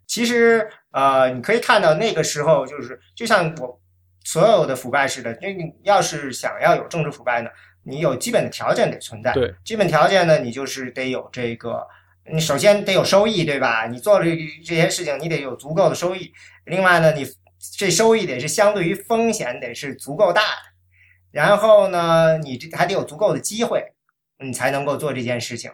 [0.06, 3.80] 其实呃，你可以看到那个时候就是就像我
[4.24, 7.50] 所有的腐败似的，因为你要是想要有政治腐败呢，
[7.82, 9.32] 你有基本的条件得存在。
[9.32, 11.84] 对，基本条件呢，你就是得有这个，
[12.32, 13.86] 你首先得有收益，对吧？
[13.88, 14.24] 你做了
[14.64, 16.32] 这些事情，你得有足够的收益。
[16.66, 17.26] 另外呢，你
[17.76, 20.62] 这收益得是相对于风险得是足够大的。
[21.32, 23.84] 然后呢，你这还得有足够的机会，
[24.40, 25.70] 你才能够做这件事情。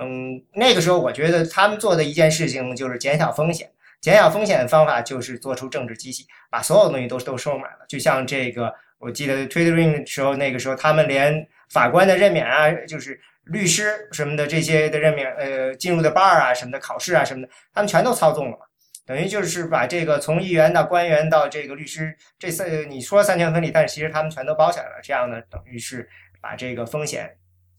[0.00, 3.70] 嗯，那个时候我觉得他们做的一件事情就是减小风险。
[4.00, 7.84] 减小风险的方法就是做出政治机器，把所有东西都都收买了。
[7.88, 18.58] 就像这个，我记得 Twittering 时候，那个时候他们连法官的任免啊，就是律师什么的这些的任免，呃，进入的 bar 啊什么的考试啊什么的，他们全都操纵了嘛。
[19.04, 25.00] 等于就是把这个从议员到官员到这个律师，这三你说三权分立，但是其实他们全都包起来了。
[25.02, 26.08] 这样呢，等于是
[26.40, 27.36] 把这个风险。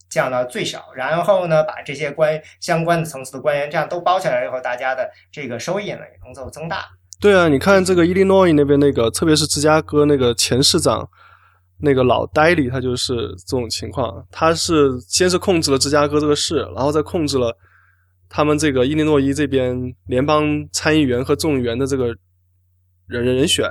[0.10, 6.86] 降到最少，然后呢，把这些关相关的层次的官员这样都包起来以后，大家的这个收益呢也能够增大。
[7.22, 11.08] 对啊，你看这个伊利诺伊那边那个，特别是芝加哥那个前市长
[11.78, 13.14] 那个老戴里，他就是
[13.46, 14.26] 这种情况。
[14.32, 17.56] 他是先是控制了芝加哥这个市，然后再控制了
[18.28, 22.08] 他们这个伊利诺伊这边联邦参议员和众议员的这个
[23.06, 23.70] 人人人选，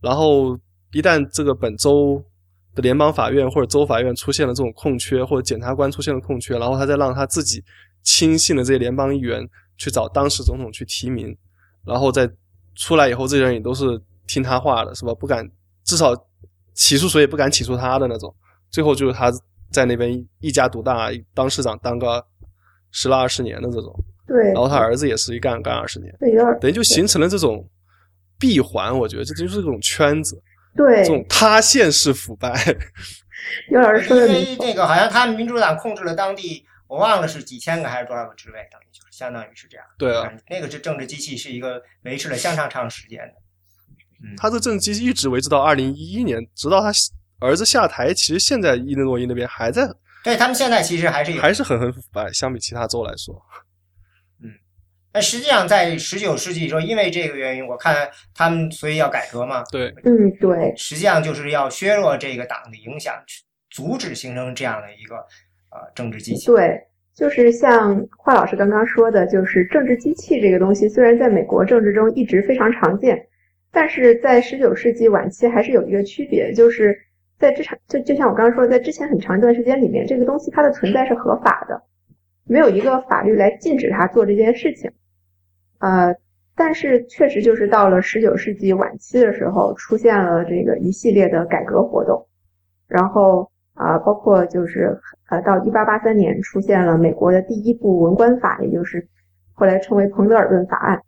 [0.00, 0.56] 然后
[0.92, 2.24] 一旦这个本州。
[2.76, 7.64] 的联邦法院或者州法院出现了这种空缺，或者检察官出现了空缺，然后他再让他自己
[8.02, 9.44] 亲信的这些联邦议员
[9.78, 11.36] 去找当时总统去提名，
[11.84, 12.30] 然后再
[12.74, 15.14] 出来以后，这些人也都是听他话的，是吧？
[15.14, 15.50] 不敢
[15.84, 16.14] 至少
[16.74, 18.32] 起诉谁也不敢起诉他的那种。
[18.70, 19.32] 最后就是他
[19.70, 22.22] 在那边一家独大，当市长当个
[22.90, 24.04] 十来二十年的这种。
[24.26, 24.52] 对。
[24.52, 26.14] 然后他儿子也是一干干二十年。
[26.20, 27.66] 对，等于就形成了这种
[28.38, 30.38] 闭环，我觉得这就是这种圈子。
[30.76, 32.52] 对，这种塌陷式腐败。
[33.70, 39.86] 有老师说的，因为那个好像他们民主党控制了当地，我忘了是几千个还是多少个职位，等于就是相当于是这样。
[39.96, 43.34] 对啊，那个是政治机器，是一个维持了相当长时间的。
[44.22, 46.90] 嗯，他的政治机器一直维持到二零一一年，直到他
[47.40, 48.12] 儿子下台。
[48.12, 49.88] 其实现在伊利诺伊那边还在，
[50.24, 53.40] 对他们现在其实还是还是很很腐败，相比其他州来说。
[55.16, 59.64] 那实际上，在十九世纪时候，因为这个原因，我看他们所以要改革嘛。
[59.72, 63.14] 对，嗯，对，实际上就是要削弱这个党的影响，
[63.70, 65.16] 阻止形成这样的一个
[65.70, 66.48] 呃政治机器。
[66.48, 66.78] 对，
[67.14, 73.18] 就是像华老师刚刚说的，就是政治机器这个东西，虽然在美国政治中一直非常常见，
[73.72, 76.94] 但是在十九世纪晚期还是有一个区别，就是
[77.38, 81.82] 在之前就就像我刚刚说，在之前很长一段时间里面，这个东西它的存在是合法的，
[82.44, 84.92] 没有一个法律来禁止他做这件事情。
[85.78, 86.14] 呃，
[86.54, 92.26] 但是确实就是到了十九世纪晚期的时候，出现了这个一系列的改革活动，
[92.88, 99.06] 然后啊，包括就是呃，到一八八三年出现了美国的第一部文官法，也就是
[99.52, 101.02] 后来称为彭德尔顿法案，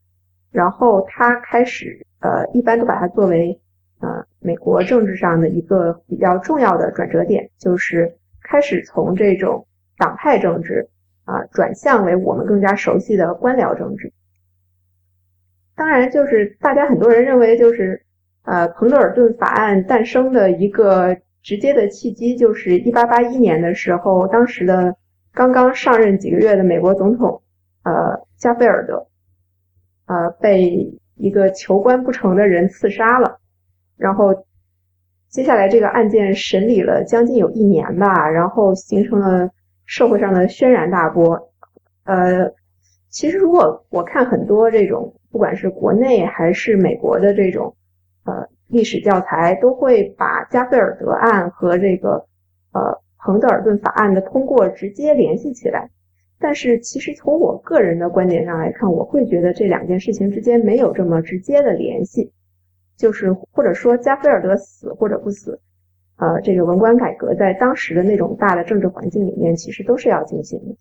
[0.50, 3.58] 然后它开始呃，一般都把它作为
[4.00, 10.88] 呃美国政治上的一个比较重要的转折点，就是开始从这种党派政治
[11.24, 14.12] 啊转向为我们更加熟悉的官僚政治。
[15.78, 18.02] 当然，就是大家很多人认为，就是
[18.42, 24.96] 呃，彭德尔顿法案诞生的一个直接的契机，就是一八八一年的时候，当时的
[25.32, 27.40] 刚刚上任几个月的美国总统
[27.84, 29.06] 呃加菲尔德，
[30.06, 33.38] 呃被一个求官不成的人刺杀了，
[33.96, 34.34] 然后
[35.28, 39.48] 接下来这个案件审理了将近有一年吧，然后形成了
[39.86, 41.52] 社会上的轩然大波。
[42.02, 42.52] 呃，
[43.10, 45.14] 其实如果我看很多这种。
[45.30, 47.76] 不管是国内还是美国的这种
[48.24, 52.26] 呃历史教材，都会把加菲尔德案和这个
[52.72, 55.90] 呃彭德尔顿法案的通过直接联系起来。
[56.38, 62.32] 但是其实从我个人的观点上来看，我会觉得这两件事情之间没有这么直接的联系。
[62.96, 65.60] 就是或者说加菲尔德死或者不死，
[66.16, 70.76] 呃，这个文官改革在当时的那种大的政治环境里面，其实都是要进行的。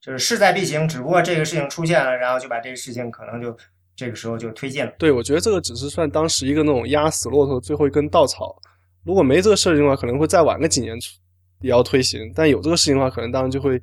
[0.00, 3.54] 就是势在必行，只不过这个事情出现了，然后就把这个事情可能就。
[3.98, 4.92] 这个时候就推荐了。
[4.96, 8.56] 对，我觉得这个只是算当时一个那种压死骆驼最后一根稻草。
[9.04, 10.96] 如果没这个事情的话，可能会再晚个几年
[11.62, 12.32] 也要推行。
[12.32, 13.82] 但有这个事情的话，可能当然就会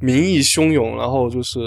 [0.00, 1.60] 民意汹涌，然后就是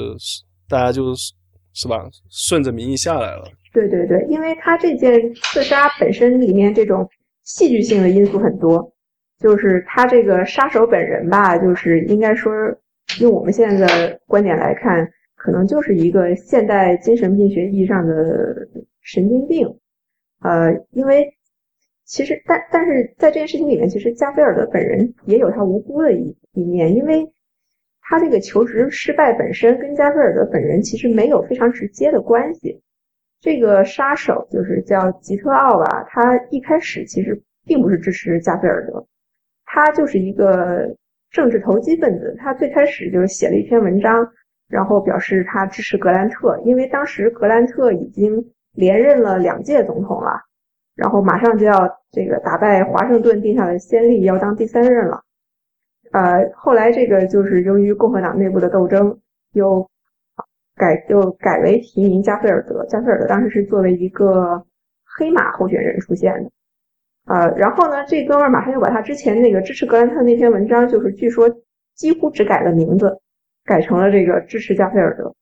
[0.67, 1.33] 大家就是
[1.73, 3.43] 是吧，顺着民意下来了。
[3.71, 7.07] 对对对，因为他这件刺杀本身里面这种
[7.43, 8.91] 戏剧性的因素很多，
[9.39, 12.51] 就是他这个杀手本人吧，就是应该说
[13.19, 15.07] 用我们现在的观点来看。
[15.43, 18.65] 可能就是一个现代精神病学意义上的
[19.01, 19.67] 神经病，
[20.39, 21.35] 呃，因为
[22.05, 27.29] 其实但但是在这件事情里面，其实加菲尔德本人也有他无辜的一一面，因为
[27.99, 32.81] 他这个求职失败本身跟加菲尔德本人其实没有非常直接的关系。
[33.41, 39.05] 这个杀手就是叫吉特奥吧，他一开始其实并不是支持加菲尔德，
[39.65, 40.95] 他就是一个
[41.31, 44.25] 政治投机分子，他最开始就是写了一篇文章。
[44.67, 50.41] 然后表示他支持格兰特，因为当时格兰特已经连任了两届总统了，
[50.95, 55.21] 然后马上就要这个打败华盛顿定下的先例，要当第三任了。
[56.11, 59.19] 呃，后来这个就是由于共和党内部的斗争，
[59.53, 59.89] 又
[60.75, 62.85] 改又改为提名加菲尔德。
[62.85, 64.63] 加菲尔德当时是作为一个
[65.05, 66.51] 黑马候选人出现的。
[67.25, 71.49] 呃，然后呢，这哥们儿马上又把他之前那个支持格兰特那篇文章，就是据说
[71.95, 73.19] 几乎只改了名字，
[73.65, 75.33] 改成了这个支持加菲尔德。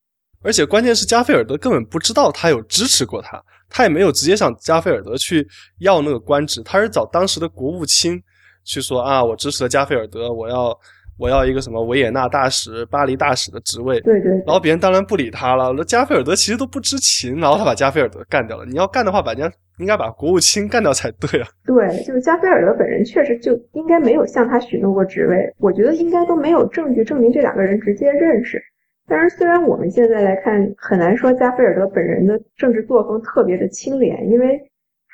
[0.43, 5.47] 而且关键是加菲尔德根本不知道他有支持过他，他也没有直接向加菲尔德去
[5.79, 8.21] 要那个官职，他是找当时的国务卿
[8.63, 10.77] 去说啊，我支持了加菲尔德，我要。
[11.21, 14.01] 我要一个什么维也纳大使、巴黎大使的职位。
[14.01, 14.31] 对对。
[14.43, 15.71] 然后别人当然不理他了。
[15.77, 18.65] 那加菲尔德其实都不知情，然后他把加菲尔德干掉了。
[18.65, 21.47] 你要干的话，把人家应该把国务卿干掉才对啊。
[21.63, 25.38] 对，就是加菲尔德本人确实就应该没有向他许诺过职位。
[25.60, 28.60] 我觉得应该都没有证据证明这两个人直接认识。
[29.07, 34.60] 但是虽然我们现在来看很难说加菲尔德本人的政治作风特别的清廉，因为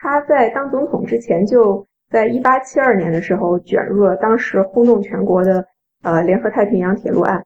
[0.01, 5.65] 他在当总统之前就在一八七二年的时候卷入了当时轰动全国的。
[6.07, 7.43] 呃，联合太平洋铁路案，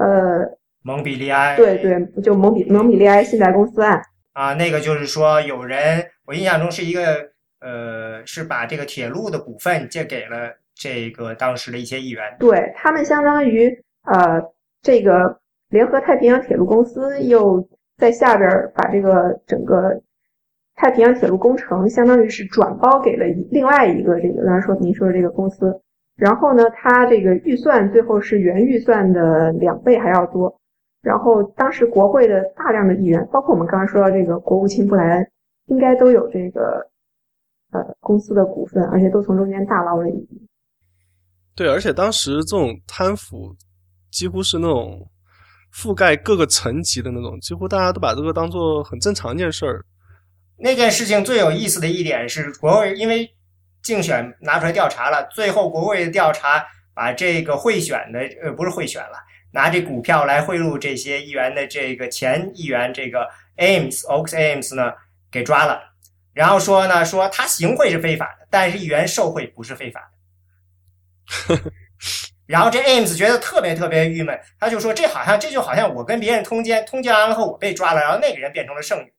[0.00, 13.70] 呃，蒙彼利埃，对对，就蒙彼蒙彼利埃信贷公司案啊，那个就是说有人，我印象中是一个呃，是把这个铁路的股份借给了这个当时的一些议员，对他们相当于
[14.02, 14.42] 呃，
[14.82, 15.38] 这个
[15.68, 17.64] 联合太平洋铁路公司又
[17.96, 20.02] 在下边把这个整个
[20.74, 25.80] 太平洋铁路工程相当于是转包给了另外一个这个刚才说您说的这个公司。
[26.18, 30.52] 然后呢，他这个预算最后是原预算的两倍还要多。
[31.00, 35.30] 然后当时国会的大量的议员，包括我们刚刚说到这个国务卿布莱恩，
[35.66, 36.84] 应该都有这个
[37.70, 40.42] 呃公司的股份，而且都从中间大捞了一笔。
[41.54, 43.54] 对，而且当时这种贪腐
[44.10, 45.08] 几乎是那种
[45.72, 49.84] 覆盖各个层级的那种，几乎大家都把这个当做很正常一件事儿。
[50.58, 53.30] 那件事情最有意思的一点是，国会因为。
[53.82, 59.18] 竞选拿出来调查了，最后国会的调查把这个贿选的呃不是贿选了，
[59.52, 64.92] 拿这股票来贿赂这些议员的这个前议员这个 Ames Oaks Ames 呢
[65.30, 65.80] 给抓了，
[66.34, 70.10] 然后说呢说他行贿是非法的，但是议员受贿不是非法
[71.48, 71.58] 的。
[72.46, 79.12] 然后这 Ames 觉得特别特别郁闷，他就说这好像这就好像我跟别人通奸，通奸完了后我被抓了，然后那个人变成了剩女。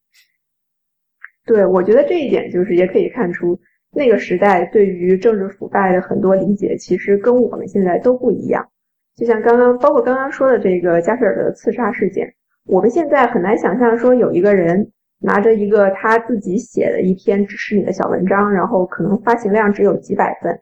[1.46, 3.60] 对，我觉得这一点就是也可以看出。
[3.92, 8.68] 那个时代对于政治腐败的很多理解，其实跟我们现在都不一样。
[9.16, 12.32] 就像刚刚，包括刚刚说的这个加菲尔德刺杀事件，
[12.68, 20.62] 我们现在很难想象说有一个人拿着一个他自己写的一篇支持你的小文章，然后可能发行量只有几百份，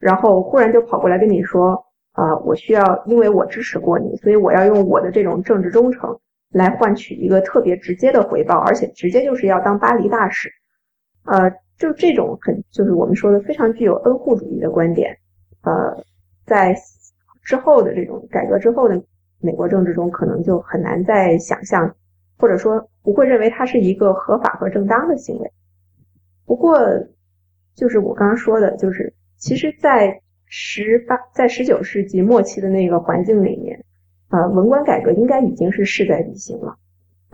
[0.00, 1.80] 然后忽然就跑过来跟你说，
[2.12, 6.18] 啊，我需要，因为我支持过你，所以我要用我的这种政治忠诚
[6.52, 10.50] 来换取一个特别直接的回报，而且直接就是要当巴黎大使，
[11.24, 11.52] 呃。
[11.84, 15.18] 就这种很，就是我们说的非常具有恩护主义的观点，
[15.60, 16.02] 呃，
[16.46, 16.74] 在
[17.42, 19.04] 之后的这种改革之后的
[19.38, 21.94] 美国政治中，可能就很难再想象，
[22.38, 25.52] 或者说不会认为它是一个合法和正当的行为。
[26.46, 26.78] 不过，
[27.74, 33.84] 就是我刚刚说的，就是其实，在十八在十九世纪末期的那个环境里面，
[34.30, 36.78] 呃，文官改革应该已经是势在必行了。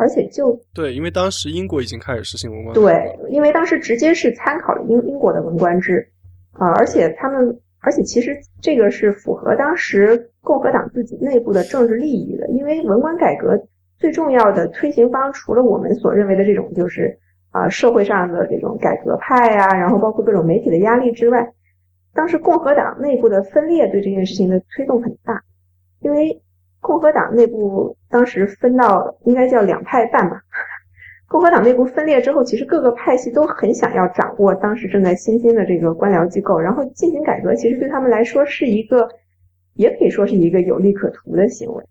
[0.00, 6.08] 而且就对，因为当时英国已经开始实行文官制对，因为当时直接是参考了英英国的文官制
[6.52, 13.62] 啊，而且他们，而且其实这个是符合当时共和党自己内部的政治利益的，因为文官改革
[13.98, 17.18] 最重要的推行方，除了我们所认为的这种就是
[17.50, 21.52] 啊社会上的这种改革派呀，然后包括各种媒体的压力之外，
[22.14, 25.42] 当时共和党内部的分裂对这件事情的推动很大，
[26.00, 26.40] 因为。
[26.80, 30.40] 共和党内部当时分到应该叫两派半吧。
[31.28, 37.54] 共和党内部分裂之后，其实各个派系都很想要掌握当时正在新兴的这个官僚机构，然后进行改革。
[37.54, 39.08] 其实对他们来说是一个，
[39.74, 41.84] 也可以说是一个有利可图的行为。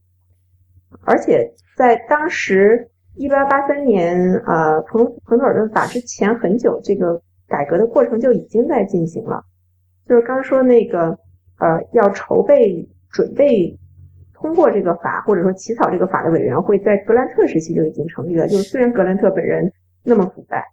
[1.06, 9.42] 而且在当时一八八三年，呃，彭彭德尔顿法之前很久，这个改革的过程就已经在进行了。
[10.06, 11.18] 就是刚说那个，
[11.60, 13.80] 呃，要筹备准备。
[14.40, 18.48] 通过这个法，或者说起草这个法的委员会，在格兰特时期就已经成立了。
[18.48, 19.70] 就是虽然格兰特本人
[20.02, 20.64] 那么腐败，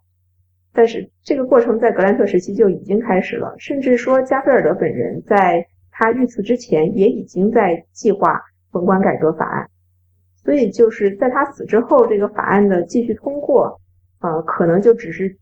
[0.73, 3.53] 但是这个过程在格兰特时期就已经开始了。
[3.57, 8.41] 甚至说加菲尔德本人在他遇刺之前，也已经在计划
[8.71, 9.69] 文官改革法案。
[10.45, 13.81] 所以就是在他死之后，这个法案的继续通过，
[14.21, 15.37] 呃，可能就只是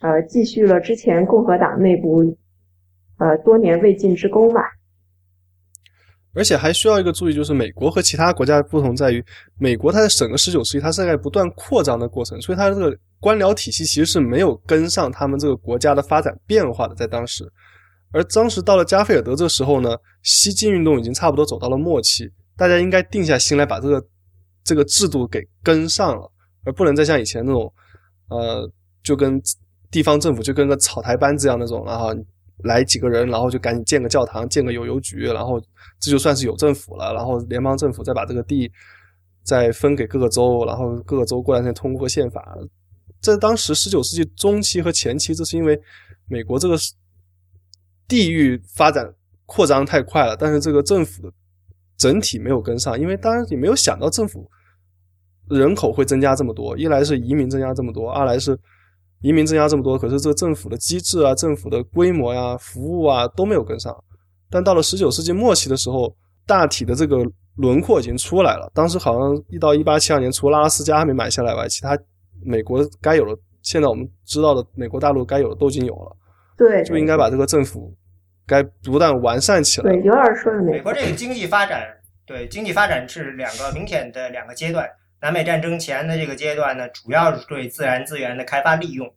[0.00, 2.34] 呃继续了之前共和党内部
[3.18, 4.70] 呃多年未尽之功吧。
[6.34, 9.24] 而且还需要一个注意，就是美国和其他国家不同在于，
[9.58, 17.44] 美国它在整个十九世纪，它是在不断扩张的过程，所以它这个官僚体系其实是没有跟上他们这个国家的发展变化的，在当时。
[18.12, 24.04] 而当时到了加菲尔德这时候呢，西进运动已经差不多走到了末期，大家应该定下心来把这个
[24.64, 26.30] 这个制度给跟上了，
[26.64, 27.72] 而不能再像以前那种，
[28.28, 28.70] 呃，
[29.02, 29.40] 就跟
[29.90, 32.14] 地方政府就跟个草台班子一样那种，然后
[32.64, 35.60] 来几个人，然后就赶紧建个教堂，建个邮邮局，然后
[36.00, 38.70] 这就算是有政府了，然后联邦政府再把这个地
[39.42, 42.56] 再分给各个州，然后各个州过两天通过宪法。
[43.20, 45.80] 在当时十九世纪中期和前期，这是因为
[46.26, 46.76] 美国这个。
[48.08, 49.10] 地域发展
[49.46, 51.32] 扩张太快了，但是这个政府
[51.96, 54.46] 整体没有跟上，因为当然也没有想到政府
[55.48, 58.58] 人口会增加这么多，一来是移民增加这么多，二来是
[59.22, 63.96] 移民增加这么多，可是这个政府的机制啊、政府的规模呀、服务啊都没有跟上。
[64.50, 66.14] 但到了十九世纪末期的时候，
[66.46, 67.16] 大体的这个
[67.56, 68.70] 轮廓已经出来了。
[68.74, 71.98] 当时好像一到一八七二年，除了阿拉斯加还没买下来外，其他
[72.44, 76.16] 美国该有的，现在我们知道的美国大陆该有的都已经有了。
[76.58, 77.94] 对，就应该把这个政府。
[78.44, 79.90] 该不断完善起来。
[79.90, 81.80] 对，刘老师说的美国这个经济发展，
[82.26, 84.84] 对经济发展是两个明显的两个阶段。
[85.22, 89.10] 南北战争前的这个阶段呢，主要是对自然资源的开发利用。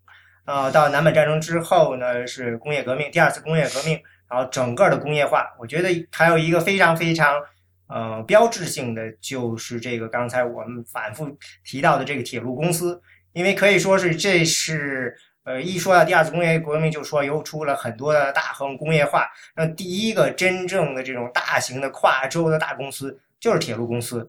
[0.46, 4.00] 呃，到南北战争之后呢，是工业革命，第二次工业革命，
[4.30, 5.54] 然后整个的工业化。
[5.60, 7.42] 我觉得还有一个非常非常
[7.88, 11.36] 呃标志性的，就是这个刚才我们反复
[11.66, 13.02] 提到的这个铁路公司，
[13.34, 15.18] 因为可以说是这是。
[15.46, 19.28] 呃，一说到第二次工业革命，就说又出了很多的大亨工业化。
[19.56, 24.28] 那第一个真正的这种大型的跨州的大公司就是铁路公司，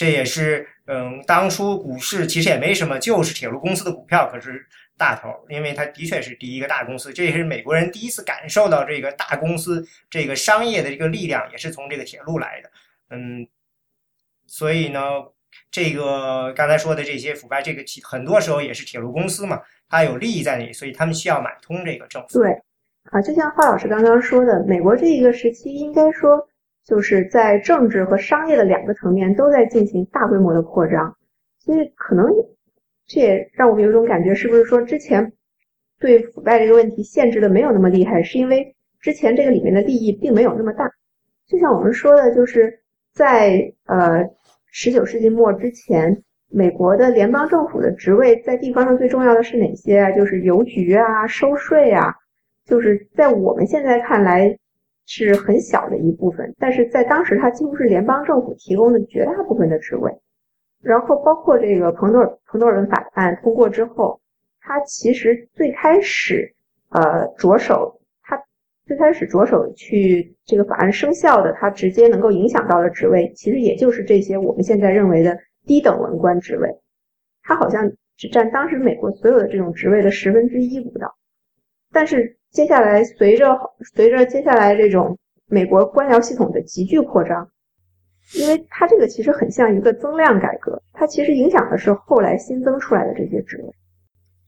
[0.00, 7.12] 这也是嗯，当初股市其实也没什么，就是铁路公司的股票可是大头，因为它的确是第一个大公司。
[7.12, 12.70] 这也是美国人第一次感受到这个大公司这个商业的这个力量，也是从这个铁路来的。
[13.10, 13.46] 嗯，
[14.46, 15.00] 所以呢，
[15.70, 19.60] 这个刚才说的这些腐败，这个很多时候也是铁路公司嘛。
[19.90, 22.40] 它有利益在那里，所以他们需要买通这个政府。
[22.40, 22.50] 对，
[23.10, 26.48] 啊，就像华老师刚刚说的，美国这一个时期应该说
[26.84, 31.16] 就是在政治和商业的两个层面都在进行大规模的扩张，
[31.58, 32.26] 所以可能
[33.06, 35.32] 这也让我们有一种感觉，是不是说之前
[35.98, 40.90] 对腐败这个问题限制的没有那么厉害，是因为之前这个里面的利益并没有那么大。
[41.46, 42.80] 就像我们说的，就是
[43.12, 44.24] 在呃
[44.66, 46.22] 十九世纪末之前。
[46.52, 50.10] 美国的联邦政府的职位在地方上最重要的是哪些啊？
[50.10, 52.12] 就是邮局啊、收税啊，
[52.64, 54.58] 就是在我们现在看来
[55.12, 60.10] 是很小的一部分，但是在当时它几乎是联邦政府提供的绝大部分的职位。
[60.80, 64.20] 然后包括这个彭多尔彭多尔文法案通过之后，
[64.60, 66.54] 它其实最开始
[66.90, 68.40] 呃着手，它
[68.86, 75.38] 最开始着手去这个法案生效的，它直接能够影响到的职位，其实也就是这些我们现在认为的。
[75.66, 76.68] 低等文官职位，
[77.42, 81.14] 他好像只占当时美国所有的这种职位的十分之一不到。
[81.92, 83.58] 但是接下来随着
[83.94, 87.48] 随着接下来这种美国官僚系统的急剧扩张，
[88.34, 93.74] 因为它这个其实很像一个增量改革，它其实影响的是后来新增出来的这些职位。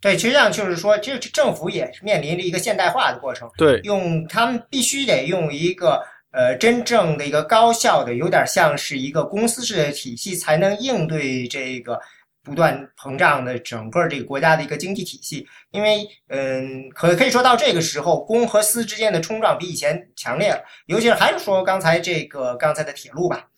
[0.01, 3.49] 对，实际上就是说，这政府也面临着一个现代化的过程。
[3.57, 6.03] 对，用他们必须得用一个。
[6.35, 12.01] 呃，真正的一个高效的，有点像是一个公司式的体系，才能应对这个
[12.43, 15.47] 不断膨胀的整个这个国家的一个经济体系。
[15.71, 20.63] 因为，嗯，可可以说到这个时候，公和私之间的冲撞比以前强烈了。
[20.87, 23.49] 尤其是还是说刚才这个刚才的铁路吧，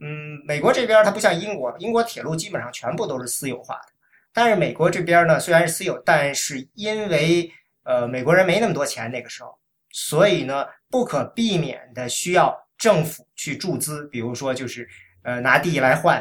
[0.00, 3.92] 嗯，美国这边它不像英国，英国铁路基本上全部都是私有化的。
[4.32, 7.50] 但是美国这边呢，虽然是私有，但是因为
[7.84, 9.58] 呃美国人没那么多钱那个时候，
[9.90, 10.66] 所以呢。
[10.92, 14.88] 不可避免的需要政府去注资，比如说就是
[15.22, 16.20] 呃拿地来换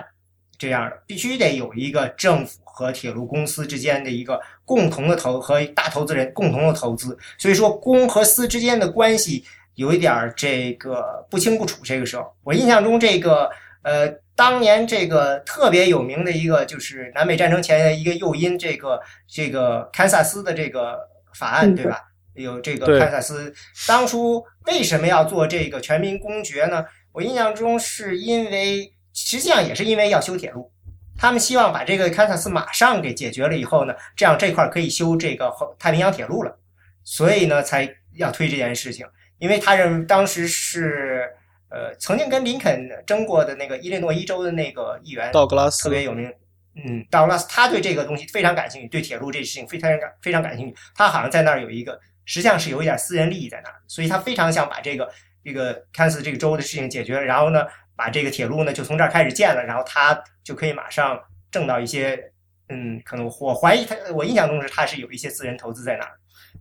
[0.59, 9.43] 这样的，必须得有一个政府和铁路公司之间的一个共同的投和大投资人共同的投资，所以说公和私之间的关系
[9.75, 11.81] 有一点儿这个不清不楚。
[11.83, 13.49] 这个时候，我印象中这个
[13.83, 20.99] 呃当年这个特别有名的一个就是南北战争前的一个诱因，这个这个堪萨斯的这个
[21.33, 22.03] 法案，对吧？
[22.35, 23.53] 有这个堪萨斯
[23.87, 26.85] 当初为什么要做这个全民公决呢？
[27.11, 28.93] 我印象中是因为
[29.25, 30.71] 实际上也是因为要修铁路，
[31.17, 36.57] 他们希望把这个堪萨斯马上给解决了以后呢，这样这块可以修这个太平洋铁路了，
[37.03, 39.05] 所以呢才要推这件事情。
[39.37, 41.29] 因为他认为当时是
[41.69, 46.33] 呃曾经跟林肯争过的那个伊利诺伊州的那个议员道格拉斯特别有名。
[46.75, 50.75] 嗯，道格拉斯他对这个东西非常感兴趣，对铁路这事情非常感非常感兴趣。
[50.95, 51.99] 他好像在那儿有一个。
[52.25, 55.11] 实际上是有一点私人利益在那儿，所以他非常想把这个
[55.43, 57.65] 这个堪萨斯这个州的事情解决了，然后呢，
[57.99, 61.19] 把这个铁路呢就从这儿开始建了，然后他就可以马上
[61.51, 62.31] 挣到一些
[62.69, 66.11] 嗯，可能我怀疑他，我印象中是他是有一些私人投资在那儿，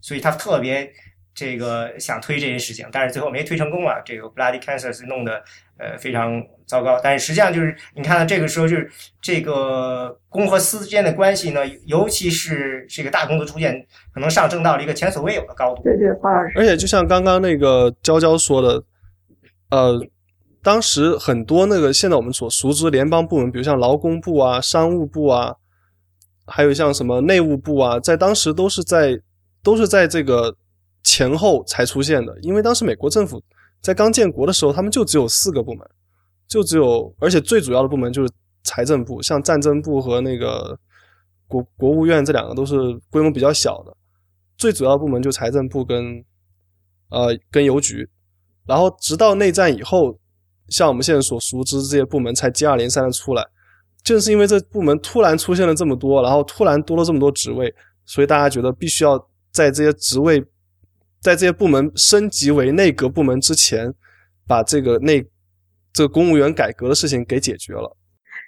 [0.01, 0.91] 所以他特别
[1.33, 4.01] 这个想推这些事情，但是最后没推成功啊。
[4.03, 5.41] 这个 Bloody cancers 弄得
[5.77, 15.83] 呃非常糟糕，但是实际上就是你看到这个时候就是这个公和私之间的关系呢，尤其是这个大公司出现，可能上升到了一个前所未有的高度。
[15.83, 16.53] 对对，黄老师。
[16.57, 18.83] 而且就像刚刚那个娇娇说的，
[19.69, 20.05] 呃。
[20.61, 25.55] 当时很多那个现在我们所熟知联邦部门，比如像劳工部啊、商务部啊，
[26.45, 29.17] 还有像什么内务部啊，在当时都是在
[29.63, 30.53] 都是在这个
[31.01, 32.37] 前后才出现的。
[32.41, 33.41] 因为当时美国政府
[33.81, 35.89] 在刚建国的时候，他们就只有四个部门，
[36.45, 38.29] 就只有而且最主要的部门就是
[38.63, 40.77] 财政部，像战争部和那个
[41.47, 42.75] 国国务院这两个都是
[43.09, 43.95] 规模比较小的，
[44.57, 46.21] 最主要的部门就财政部跟
[47.11, 48.09] 呃跟邮局，
[48.67, 50.18] 然后直到内战以后。
[50.69, 53.45] 像我们现在所熟知这些部门才接二连三的出来，
[54.03, 57.73] 正是因为这部门突然出现了这么多，然后突然多了这么多职位，
[58.05, 59.17] 所以大家觉得必须要
[59.51, 60.39] 在这些职位，
[61.21, 63.93] 在这些部门升级为内阁部门之前，
[64.47, 65.25] 把这个内
[65.93, 67.97] 这个公务员改革的事情给解决了。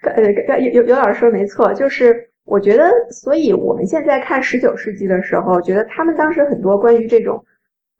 [0.03, 7.43] 呃，有有有老师说没错，就是我觉得，所以我们现在看十九世纪的时候，觉得他们当时很多关于这种。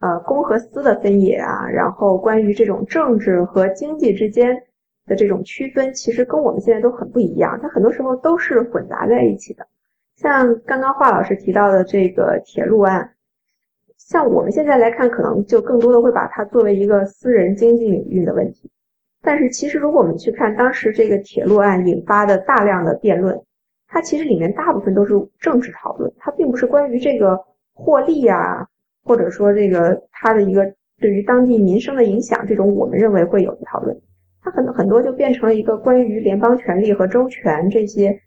[0.02, 4.64] 呃，公和私的分野啊，然后关于这种政治和经济之间
[5.06, 7.60] 的这种区分，其实跟我们现在都很不一样。
[7.62, 9.68] 它很多时候都是混杂在一起的。
[10.16, 13.12] 像刚刚华老师提到的这个铁路案，
[13.95, 18.72] 像我们现在来看，可能就更多的会把它作为一个私人经济领域的问题。
[19.22, 23.39] 但是其实，如果我们去看当时这个铁路案引发的大量的辩论，
[23.88, 27.39] 它其实里面大部分都是政治讨论，它并不是关于这个
[27.76, 28.68] 获利呀。
[29.04, 33.99] 或者说，这个它的一个对于当地民生的影响，这种我们认为会有的讨论，
[34.41, 38.22] 它很很多就变成了一个关于联邦权力和州权这些，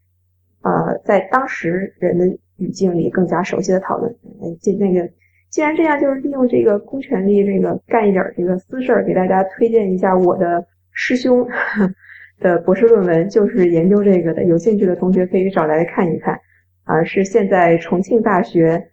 [0.62, 4.14] 呃，在当时人的语境里更加熟悉的讨论。
[4.60, 5.08] 这那个，
[5.50, 11.46] 既然这样，就是利用这个公权力，这个干一点这个私事儿，给大家推荐一下我的师兄
[12.40, 14.44] 的博士论文，就是研究这个的。
[14.44, 16.38] 有兴趣的同学可以找来看一看。
[16.82, 18.90] 啊，是现在重庆大学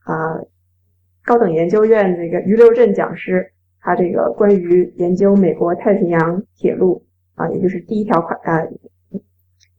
[0.00, 0.40] 啊。
[1.26, 7.04] 高等研究院那个余留镇讲师，他这个关于研究美国太平洋铁路
[7.34, 8.62] 啊，也就是第一条款啊，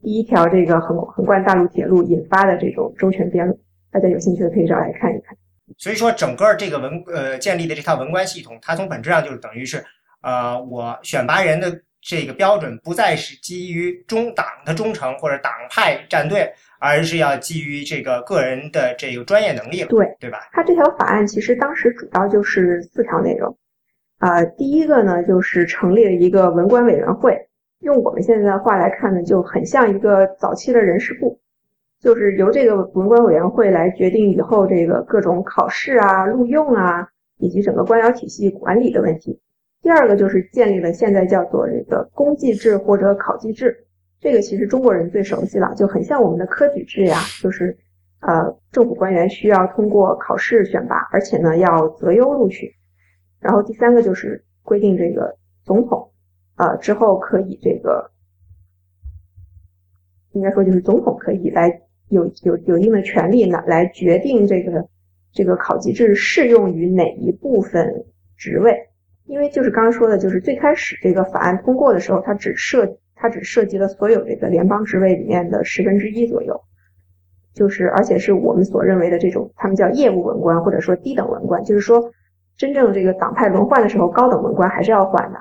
[0.02, 3.58] 第一条这个横横贯大陆铁路引发的这种周全辩论，
[3.90, 5.34] 大家有兴趣的可以找来看一看。
[5.78, 9.82] 所以说，整个这个文呃建立的这套文官系统，它从本质上就是等于是，
[10.20, 16.52] 呃，我选拔人的这个标准不再是基于中党的忠诚或者党派站队。
[16.78, 20.38] 而是要基于这个个人的这个专业能力了，对对吧？
[20.52, 23.56] 他这条法案其实当时主要就是四条内容，
[24.18, 27.48] 啊，第一个呢就是成立了一个文官委员会，
[27.80, 31.38] 用我们现在的话来看呢，就很像一个早期的人事部，
[32.00, 37.08] 就是由这个文官委员会来决定以后这个各种考试啊、录用啊，
[37.38, 39.40] 以及整个官僚体系管理的问题。
[39.82, 43.84] 第二个就是建立了现在叫做这个公祭制或者考绩制。
[44.20, 47.78] 这个其实中国人最熟悉了，就很像我们的科举制呀，就是
[48.20, 52.74] 呃，政府官员需要通过考试选拔，而且呢要择优录取。
[53.38, 56.10] 然后第三个就是规定这个总统，
[56.56, 58.10] 呃，之后可以这个，
[60.32, 64.88] 应该说就是总统可以来有有有一定的权利呢，来决定这个
[65.32, 68.04] 这个考级制适用于哪一部分
[68.36, 68.88] 职位。
[69.26, 72.98] 因为就是刚刚说的，就是最开始这个法案通过的时候，它只设。
[73.20, 76.60] 它只涉及了所有这个联邦职位里面的十分之一左右，
[77.54, 82.10] 就是而且是我们所认为的这种，他们叫业务文官或者说低等文官，就是说
[82.56, 85.38] 真正这个党派轮换的时候，高等文官还是要换的。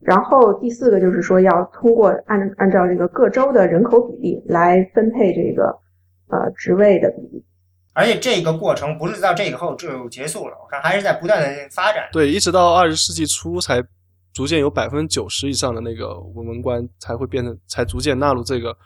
[0.00, 5.78] 然后第四个就是说要通过按按照这个各州的人口比例来分配这个
[6.28, 7.44] 呃职位的比例。
[7.92, 12.08] 而且这个过程不是到这个后就结束了，我看还是在不断的发展。
[12.12, 13.82] 对，一直到二十世纪初才。
[14.32, 18.76] 逐渐有百分之九十以上的那个文文官才会变成，才逐渐纳入这个，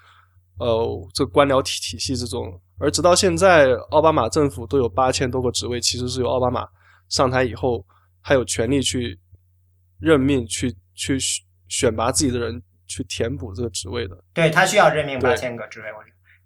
[0.58, 2.60] 呃，这个官僚体体系之中。
[2.78, 6.66] 而直到现在，奥巴马政府都有八千多个职位，其实是由奥巴马
[7.08, 7.84] 上台以后，
[8.22, 9.18] 他有权利去
[10.00, 11.18] 任命、去去
[11.68, 14.24] 选拔自己的人去填补这个职位的。
[14.32, 16.02] 对他需要任命八千个职位，我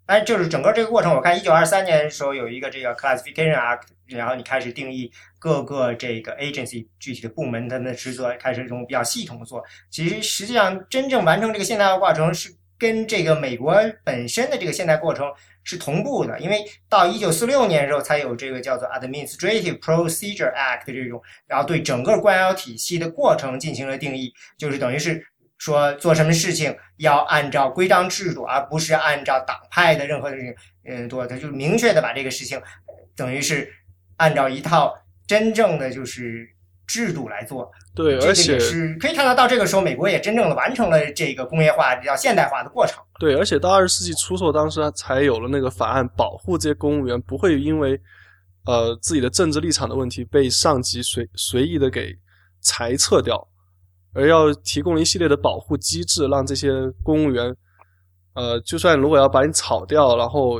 [0.09, 0.19] 觉得。
[0.19, 9.63] 但就是整个这个过程，我看一九二三年的时候有一个这个 Classification Act，然后你开始定义各个这个 agency 具体的部门它的职责，开始这种比较系统的做。
[9.91, 15.31] 其实实际上真正完成这个现代化过程是跟这个美国本身的这个现代过程
[15.63, 25.23] 是同步的，因为到一九四六年的时候才有这个叫做 Administrative Procedure Act 这种，然后对整个官僚体系的过程进行了定义，就是等于是
[25.59, 30.55] 说做什么事情要按照规章制度，而不是按照党派的任何的事情，
[30.85, 32.59] 嗯，做，他就明确的把这个事情，
[33.15, 33.71] 等于是
[34.15, 34.95] 按照一套
[35.27, 36.49] 真正的就是
[36.87, 37.69] 制度来做。
[37.93, 43.03] 对，而且是可以看到，到这个时候，美国也真正的完成了这个工业化比较现代化的过程。
[43.19, 47.99] 对，而且到二十世纪初时候，当时才有了那个法案，保护这些公务员不会因为
[48.65, 52.17] 呃自己的政治立场的问题被上级随随意的给
[52.61, 53.45] 裁撤掉。
[54.13, 56.71] 而要提供一系列的保护机制，让这些
[57.03, 57.55] 公务员，
[58.33, 60.59] 呃，就算如果要把你炒掉，然后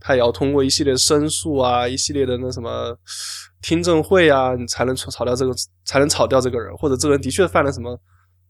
[0.00, 2.96] 他也要通过一系列申诉啊，一系列的那什么
[3.62, 5.52] 听证会啊，你才能炒炒掉这个，
[5.84, 7.98] 才能炒掉这个人，或者这个人的确犯了什么，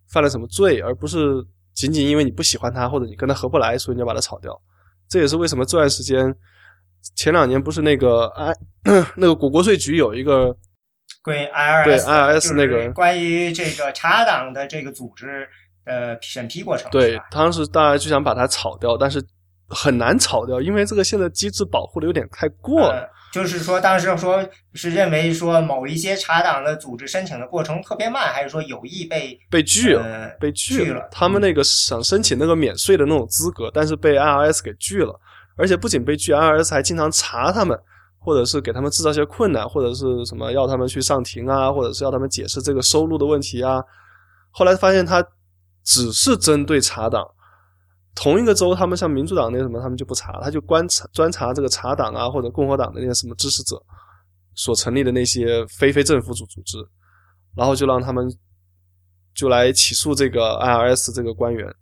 [0.09, 1.44] 犯了什么罪，而不是
[1.74, 4.59] 仅仅因为你不喜欢他，或者你跟他合不来，所以你要把他炒掉。
[5.09, 6.34] 这也是为什么这段时间
[7.14, 8.53] 前两年不是那个哎，
[9.16, 10.57] 那个国国税局有一个。
[11.29, 15.47] 关于 IRS，对 IRS 那个关于这个查党的这个组织
[15.85, 19.22] 呃审批过程，对，当时大家就想把它炒掉，但是
[19.68, 23.09] 很难炒掉，因为这个现在机制保护的有点太过了。
[23.31, 30.35] 就是说，当时说是认为说某一些查党的组织申请的过程特别慢，还是说有意被被拒了？
[30.41, 31.07] 被拒了。
[31.12, 35.14] 他们那个想申请那个免税的那种资格，但是被 IRS 给拒了，
[35.59, 37.79] 而且不仅被拒，IRS 还经常查他们。
[38.21, 43.83] 或者是给他们制造一些困难，或者是什么要他们去上庭啊，或者是要他们解释这个收入的问题啊。
[44.51, 45.25] 后来发现他
[45.85, 47.25] 只是针对查党，
[48.14, 53.81] 同一个州，他们像民主党那什么，他们就不查，他就观察专查这个查党啊，或者共和党的那些什么支持者
[54.55, 56.77] 所成立的那些非非政府组组织，
[57.57, 58.29] 然后就让他们
[59.35, 61.73] 就来起诉这个 IRS 这个官员，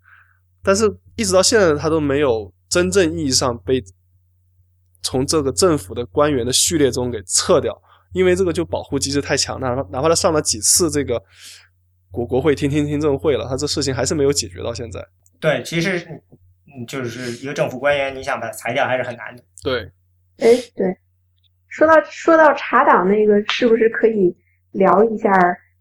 [0.63, 0.85] 但是
[1.17, 3.83] 一直到现在他都没有真正意义上被。
[5.07, 7.73] 从这个政府的官员的序列中给撤掉，
[8.13, 9.87] 因为这个就保护机制太强大了。
[9.93, 11.23] 哪怕他上了几次这个
[12.11, 15.01] 国国会听听听证会了，他这事情还是没有解决到现在。
[15.39, 15.99] 对，其实
[16.67, 19.45] 嗯，就是一个政府官员，你想把他裁掉还是很难的。
[19.63, 19.83] 对，
[20.39, 20.93] 哎，对，
[21.69, 24.37] 说到说到查党那个，是不是可以
[24.73, 25.31] 聊一下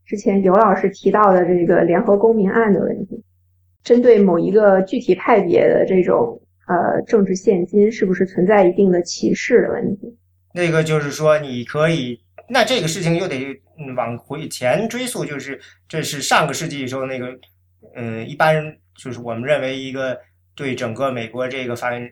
[0.05, 3.23] 之前尤老师提到的这个联合公民案的问题？
[3.83, 6.39] 针对某一个具体派别的这种。
[6.67, 10.17] 呃，政治现金是不是存在一定的歧视的问题？
[10.53, 13.45] 那个就是说，你可以，那这个事情又得
[13.95, 17.27] 往回前追溯，就是这是上个世纪时候那个，
[17.95, 20.17] 嗯，一般就是我们认为一个
[20.55, 22.09] 对整个美国这个反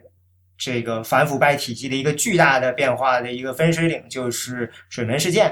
[0.57, 5.51] 这个反腐败体系的一个巨大的变化的一个分水岭，就是水门事件。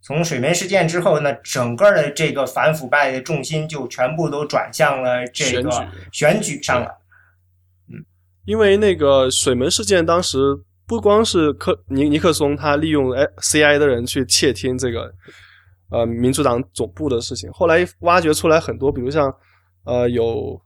[0.00, 7.02] 从水门事件之后呢，整个的这个反腐败的重心就全部都转向了这个选举上了。
[8.46, 10.38] 因为那个水门事件，当时
[10.86, 15.12] 不光是克尼尼克松他利用 C I 的人去窃听这个
[15.90, 19.34] 呃民主党总部的事情，后来挖掘出来很多，比如像
[19.84, 20.58] 呃有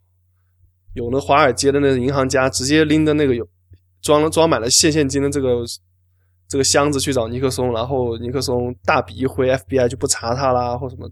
[0.92, 3.48] 有那华尔街的那个银行家直接拎着那个有
[4.02, 5.64] 装了装满了现现金的这个
[6.48, 11.10] 这个箱子去找尼克松，然后尼克松大笔一挥，F B I 就不查他啦或什么，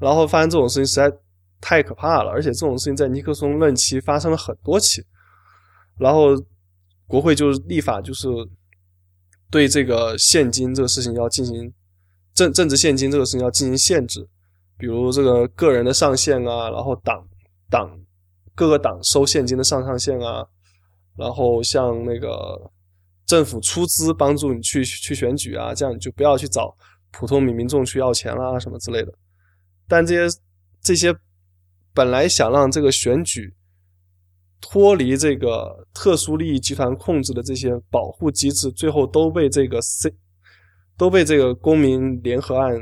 [0.00, 1.14] 然后发现这种事情实在
[1.60, 5.04] 太可怕了，而且这种事情在尼克松任期发生了很多起。
[5.98, 6.28] 然后，
[7.08, 8.28] 国会就是立法，就是
[9.50, 11.72] 对这个现金这个事情要进行
[12.34, 14.28] 政政治现金这个事情要进行限制，
[14.76, 17.26] 比如这个个人的上限啊，然后党
[17.68, 17.90] 党
[18.54, 20.46] 各个党收现金的上上限啊，
[21.16, 22.70] 然后像那个
[23.26, 26.76] 政府出资帮助你去去选举啊，这样你就不要去找
[27.10, 29.12] 普通民民众去要钱啦什么之类的。
[29.88, 30.38] 但这些
[30.80, 31.12] 这些
[31.92, 33.56] 本来想让这个选举。
[34.60, 40.12] 脱离这个特殊利益集团控制的这些保护机制，最后都被这个 C
[40.96, 42.74] 都被这个公民联合案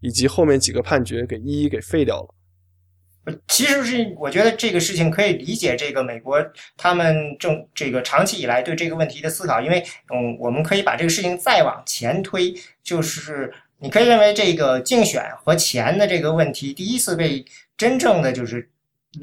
[0.00, 3.36] 以及后面几个判决给一一给废掉了。
[3.48, 6.40] 其实是我觉得这个事情可以理解，这个美国
[6.76, 12.54] 他们正这个长期以来对这个问题的思考，因为嗯，我们可以把这个事情再往前推，
[12.84, 17.44] 就是你可以认为这个竞选和钱的这个问题，第一次被
[17.76, 18.70] 真正的就是。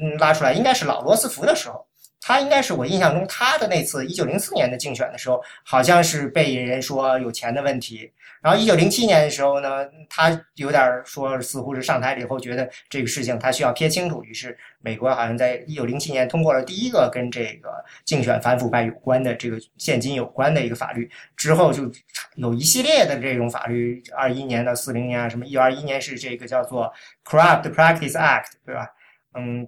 [0.00, 1.86] 嗯，拉出来应该是老罗斯福的时候，
[2.20, 8.12] 他应该是我印象中他的那次一九零四年的竞选的时候，好像是被人说有钱的问题。
[8.42, 17.70] 然后一九零七年的时候呢，他有点说似乎是上台了以后觉得这个事情他需要撇清楚，于是美国好像在一九零七年通过了第一个跟这个
[18.04, 21.90] 竞选反腐败有关的这个现金有关的一个法律，之后就
[22.36, 26.92] 有一系列的这种法律，二一年到四零年啊，什么一九二一年是这个叫做
[27.24, 28.88] Corrupt Practice Act，对吧？
[29.34, 29.66] 嗯。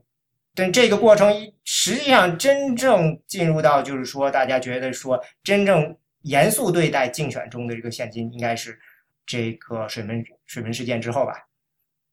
[0.58, 1.32] 但这个过程
[1.62, 8.76] 实际上真正进入到，就是说，大家觉得说，真正严肃对待竞选中的这个现金，应该是
[9.24, 11.32] 这个水门水门事件之后吧？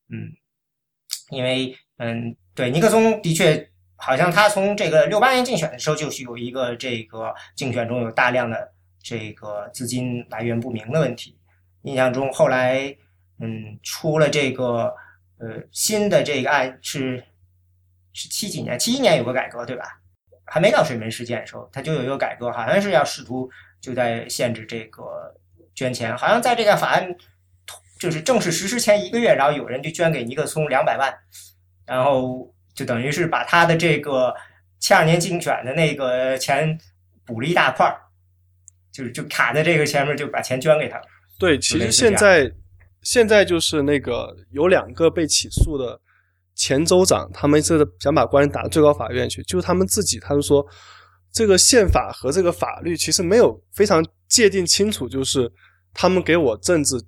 [0.09, 0.31] 嗯，
[1.31, 8.71] 因为嗯，对，尼克松的确好像他从这个六八年竞选的时候就是有一个这个竞选中有大量的
[9.01, 11.35] 这个资金来源不明的问题。
[11.81, 12.95] 印象中后来
[13.39, 14.93] 嗯出了这个
[15.39, 17.23] 呃新的这个案是
[18.15, 19.83] 是七几年七一年有个改革对吧？
[20.45, 23.47] 还没到水门事件的时候，他就有一个改革，好像是要试图
[23.79, 25.31] 就在限制这个
[25.75, 27.15] 捐钱，好像在这个法案
[27.99, 31.13] 就是正式实施前一个月，然后有人就捐给尼克松两百万。
[31.87, 34.33] 然后就等于是把他的这个
[34.79, 36.75] 七二年竞选的那个钱
[37.23, 38.01] 补了一大块儿，
[38.91, 41.03] 就是就卡在这个前面，就把钱捐给他了。
[41.37, 42.51] 对，其实现在
[43.03, 45.99] 现在就是那个有两个被起诉的
[46.55, 50.65] 前州长，他们是想把官人打到最高法院去，就是他们自己，他们说
[51.31, 55.51] 这个宪法和这个法律其实没有非常界定清楚，就是
[55.93, 56.99] 他们给我政治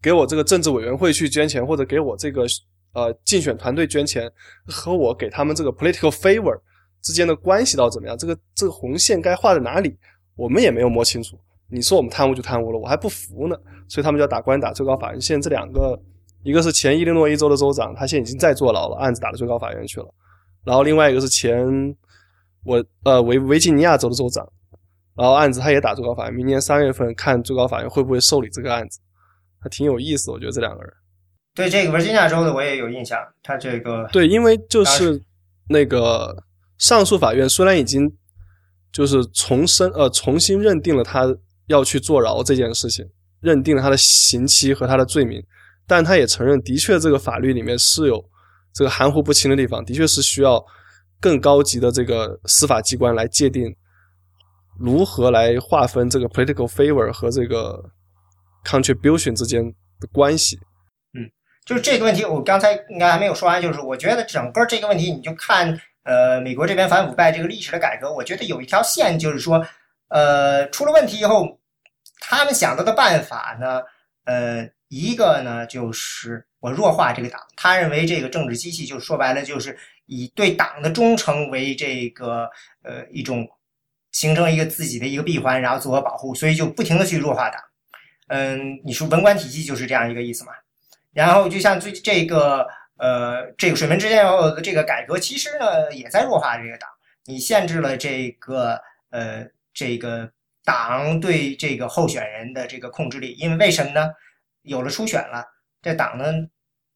[0.00, 2.46] 给我这个政治委员会去捐钱，或者给我这个。
[2.94, 4.28] 呃，竞选团队捐钱
[4.66, 6.58] 和我给他们这个 political favor
[7.02, 8.16] 之间的关系到怎么样？
[8.16, 9.96] 这个这个红线该画在哪里？
[10.34, 11.38] 我们也没有摸清楚。
[11.68, 13.54] 你说我们贪污就贪污了，我还不服呢。
[13.88, 15.20] 所以他们就要打官打最高法院。
[15.20, 16.00] 现在这两个，
[16.48, 20.06] 一个是前伊利诺伊州的州长，他现在已经在坐牢了，案子打到最高法院去了。
[20.64, 21.62] 然后另外一个是前
[22.64, 24.50] 我呃维维吉尼亚州的州长，
[25.14, 26.32] 然后案子他也打最高法院。
[26.32, 28.98] 明年三月份看最高法院会不会受理这个案子，
[29.60, 30.30] 还挺有意思。
[30.30, 30.90] 我觉得这两个人。
[31.54, 35.22] 对这个维吉尼亚州的我也有印象，他这个对，因为就是
[35.68, 36.34] 那个
[36.78, 38.10] 上诉法院虽然已经
[38.90, 41.26] 就是重申呃重新认定了他
[41.66, 43.06] 要去坐牢这件事情，
[43.40, 45.44] 认定了他的刑期和他的罪名，
[45.88, 48.22] 但他也承认的确这个法律里面是有
[48.72, 50.62] 这个含糊不清的地方，的确是需要
[51.18, 53.74] 更高级的这个司法机关来界定
[54.78, 57.82] 如何来划分这个 political favor 和这个
[58.64, 59.64] contribution 之间
[59.98, 60.56] 的关系。
[61.18, 61.26] 嗯
[61.64, 63.60] 就是这个问题，我刚才应该还没有说完。
[63.60, 69.62] 就是我觉得整个这个问题，你就看，呃，美国这边反腐败这个历史的改革，我觉得有一条线，就是说，
[70.08, 71.58] 呃，出了问题以后，
[72.20, 73.82] 他们想到的办法呢，
[74.24, 82.50] 呃，一个呢就是我弱化这个党，他认为这个政治机器，就说白了就是以对党的忠诚为这个
[82.82, 83.46] 呃一种
[84.12, 87.60] 形成一个自己的一个闭环，然后自我保护，所以就不停的去弱化党。
[88.28, 90.52] 嗯，你说文官体系就是这样一个意思嘛？
[91.12, 92.66] 然后就像最这个
[92.96, 96.88] 呃这个水门之间要的这个改革，其实呢也在弱化这个党。
[97.26, 98.80] 你限制了这个
[99.10, 100.30] 呃这个
[100.64, 104.08] 党对这个候选人的这个控制力，因为为什么呢？
[104.62, 105.44] 有了初选了，
[105.82, 106.32] 这党呢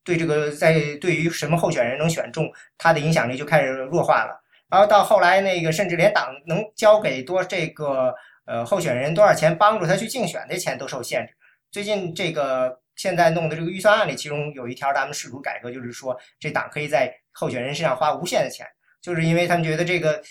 [0.05, 4.41] 对这个在对于什么候选人能选中，他的影响力就开始弱化了。
[4.69, 8.15] 然后到后来那个甚至连党能交给多这个
[8.47, 11.35] 呃候选人多少钱帮助他去竞选的钱都受限制。
[11.71, 12.81] 最近这个。
[12.95, 18.67] 现在弄的这个预算案里，其中有一条，咱们试图改革，就是说这党可以在候选人身上花无限的钱，
[19.01, 20.23] 就是因为他们觉得这个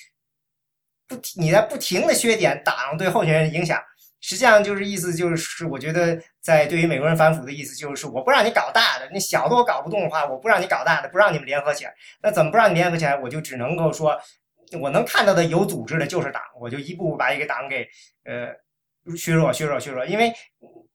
[1.08, 3.82] 不你在不停的削减党对候选人的影响，
[4.22, 13.18] 实际上就是意思就是，我觉得在对于美国人反腐的意思就是，我不让你搞大的，你小的我搞不动的话，我不让你搞大的，不让你们联合起来，那怎么不让你联合起来？
[13.18, 14.18] 我就只能够说，
[14.80, 17.86] 我能看到的有组织的就是党，我就一步步把一个党给
[18.24, 18.54] 呃
[19.18, 20.32] 削弱、削弱、削弱，因为。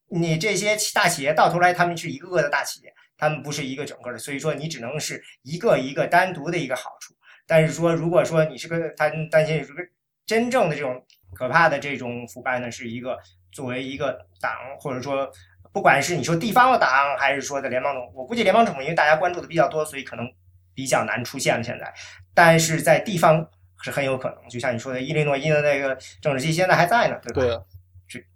[0.09, 7.13] 你这些大企业到头来，他们是一个个的大企业，他们不是一个整个的，所以说你只能是一个一个单独的一个好处。
[7.45, 9.83] 但是说，如果说你是个他担心是个
[10.25, 11.05] 真正的这种
[11.37, 13.19] 可怕的这种腐败呢，是一个
[13.53, 15.31] 作为一个党，或者说
[15.73, 20.27] 不管是你说地方的党，还是说的联邦政府，我估计联邦政府因为大家关注的比较多，所以可能
[20.75, 21.93] 比较难出现了现在。
[22.35, 23.47] 但是在地方
[23.83, 27.41] 是很有可能，就像你说的伊利诺伊的那个政治系现在还在呢，对吧？
[27.43, 27.59] 对，
[28.07, 28.27] 是，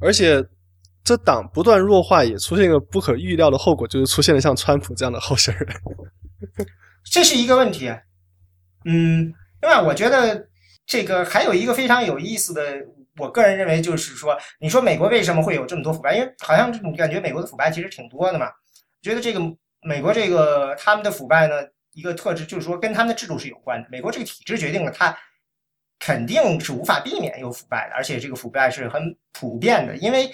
[0.00, 0.46] 而且。
[1.02, 5.66] 这党不断弱化，也出现一个不可预料的后果，就是出现了像川普这样的候选人。
[7.02, 7.88] 这是一个问题。
[8.84, 9.32] 嗯，
[9.62, 10.46] 另外我觉得
[10.90, 12.84] 这个还有一个非常有意思的，
[13.16, 16.16] 我个人认为就是说，你说美国为什么会有这么多腐败？
[16.16, 18.50] 因为好像这种感觉美国的腐败其实挺多的嘛。
[19.00, 19.40] 觉得这个
[19.82, 21.54] 美国这个他们的腐败呢，
[21.92, 23.88] 一个特质就是说跟他们的制度是有关的。
[23.88, 25.16] 美国这个体制决定了它
[26.00, 30.30] 肯定是无法避免有腐败的，而且这个腐败是很普遍的，因为。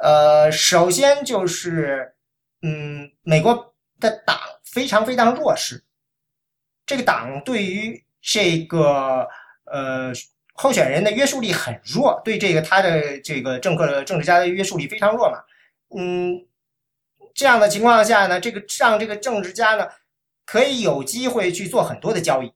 [0.00, 2.14] 呃，首先就是，
[2.62, 5.82] 嗯，美国的党非常非常弱势，
[6.86, 9.26] 这个党对于这个
[9.70, 10.12] 呃
[10.54, 15.38] 候选人的约束力很弱，对这个他的这个政客的政治家的约束力非常弱嘛。
[15.96, 16.46] 嗯，
[17.34, 19.88] 这样的情况下呢，这个让这个政治家呢
[20.44, 22.52] 可以有机会去做很多的交易，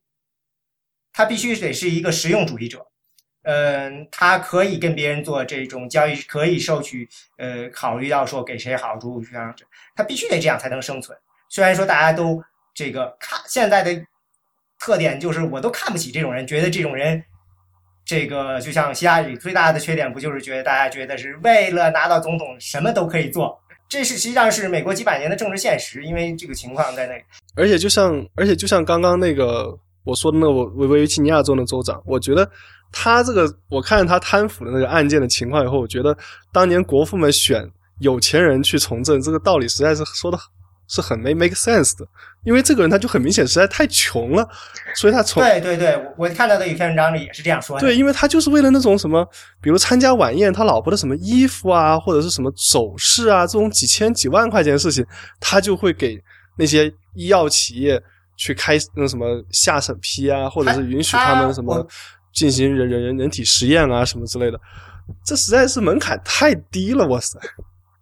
[1.12, 2.86] 他必须得是一个实用主义者。
[3.44, 7.08] 嗯，他可以跟别人做这种交易，可以收取，
[7.38, 9.64] 呃，考虑到说给谁好处这样子，
[9.96, 11.18] 他必须得这样才能生存。
[11.48, 12.40] 虽然说大家都
[12.72, 14.06] 这个看现在的
[14.85, 17.22] 特点就是我都看不起这种人，觉得这种人，
[18.05, 23.57] 这个就像希拉里最大的缺点不就是觉得大家觉得是为了拿到总统什么都可以做，
[23.89, 27.14] 这是实际上是美国几百年的政治现实，因为这个情况在那。
[27.55, 29.72] 而且就像而且就像刚刚那个
[30.03, 32.51] 我说的那个维维吉尼亚州的州长，我觉得
[32.91, 36.16] 他这个我看他贪腐的那个案件的情况以后，我觉得
[36.53, 37.64] 当年国父们选
[38.01, 40.37] 有钱人去从政，这个道理实在是说的。
[40.93, 42.07] 是很没 make sense 的，
[42.45, 44.47] 因为这个人他就很明显实在太穷了，
[44.95, 47.80] 所以他从对对对，我看到的一篇文章里也是这样说的。
[47.80, 49.26] 对，因为他就是为了那种什么，
[49.62, 55.03] 比如参加晚宴，他老婆的什么衣服啊，或者是什么首饰啊，这种几千几万块钱的事情，
[55.40, 56.22] 他就会给
[56.59, 57.99] 那些医药企业
[58.36, 61.86] 去开那什么下审批啊，或者是允许他们什么
[62.34, 64.61] 进行人人人人体实验啊什么之类的，
[65.24, 67.38] 这实在是门槛太低了，哇塞！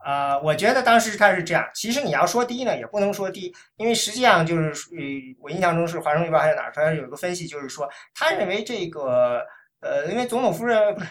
[0.04, 1.68] 呃，我觉得当时他是这样。
[1.74, 5.04] 其实你要说低呢，也不能说低，因为实际上就是，呃，
[5.40, 9.44] 我印象中是《华盛顿邮报》还是哪儿，他有一个分析，就是说，他认为这个，
[9.80, 11.10] 呃，因为总统夫人不是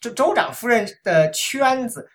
[0.00, 2.08] 州州长夫人的圈子，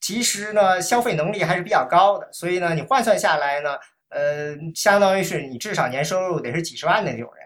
[0.00, 3.76] 其实呢，消费能力还是比较高的，所以呢，你换算下来呢，
[4.08, 7.44] 呃，相当于是你至少年收入得是几十万的那种人，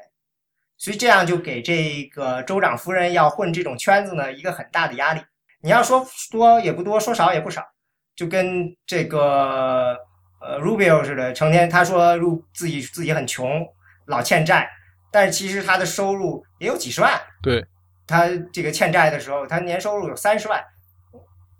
[0.79, 5.21] 所以这样就给这个州长夫人要混这种圈子呢一个很大的压力。
[5.61, 7.74] 你要说多也不多，说少也不少。
[8.17, 9.97] 就跟这个
[10.41, 13.67] 呃 Rubio 似的，成天他说入自己自己很穷，
[14.07, 14.71] 老欠债，
[15.11, 17.11] 但是其实他的收入也有几十万。
[17.43, 17.65] 对，
[18.07, 20.63] 他这个欠债的时候，他年收入有三十万，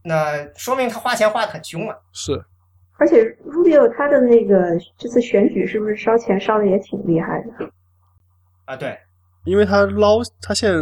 [0.05, 1.97] 那说明他花钱花的很凶啊。
[2.13, 2.33] 是，
[2.99, 7.71] 而且 Rubio 他的那个这次选举是不是烧钱烧的也挺厉害的？
[8.67, 8.97] 啊，对，
[9.45, 10.79] 因为他捞他现在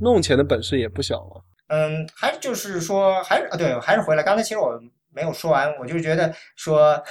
[0.00, 1.44] 弄钱的本事也不小了。
[1.68, 4.22] 嗯，还就是说，还是啊，对，还是回来。
[4.22, 4.78] 刚才其实我。
[5.16, 7.02] 没有说完，我就觉得说，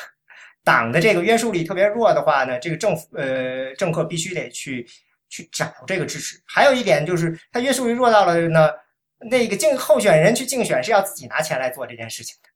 [0.64, 4.88] 党的这个约束力特别弱的话呢，这个政府呃政客必须得去
[5.28, 6.39] 去找这个支持。
[6.45, 8.70] 还有一点就是，他约束力弱到了呢，
[9.32, 12.49] 那个竞候选人去竞选是要自己拿钱来做这件事情的，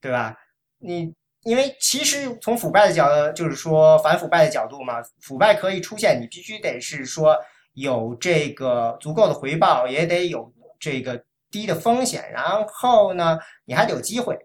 [0.00, 0.36] 对吧？
[0.78, 7.36] 你因为其实从腐败的角度，就是说反腐败的角度嘛，腐败可以出现，你必须得是说
[7.72, 14.38] 有这个足够的回报，也得有这个低的风险，然后呢，你还得有机会。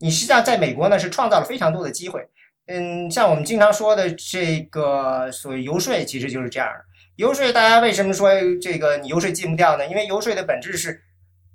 [0.00, 2.26] 你实际上在美国呢是创造了非常多的机会，
[2.66, 6.84] 嗯，像我们经常说的这个所谓游说，其实就是这样的。
[7.16, 8.30] 游说大家为什么说
[8.60, 9.86] 这个你游说禁不掉呢？
[9.86, 11.02] 因为游说的本质是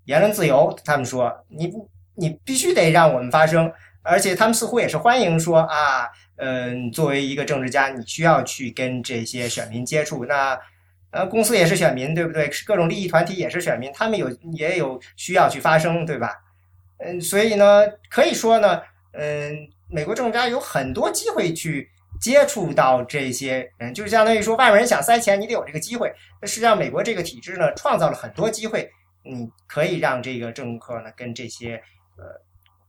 [0.05, 0.77] 言论自由。
[0.85, 1.73] 他们说你
[2.15, 3.71] 你必须得让我们发声，
[4.03, 10.25] 而且他们似乎也是欢迎说啊，嗯，作为一个政治家，你需要去跟这些选民接触。
[10.25, 10.59] 那
[11.09, 12.47] 呃，公司也是选民，对不对？
[12.67, 16.29] 各种利益团体也是选民，他们有也有需要去发声，对吧？
[16.97, 18.81] 嗯，所以呢，可以说呢，
[19.13, 19.55] 嗯，
[19.89, 21.89] 美国政治家有很多机会去
[22.21, 26.11] 接触到这些人，就是相当于说，外面人想塞钱，你得有这个机会。
[26.41, 28.89] 那实际上，美国这个体制呢，创造了很多机会，
[29.23, 31.75] 你可以让这个政客呢，跟这些
[32.17, 32.23] 呃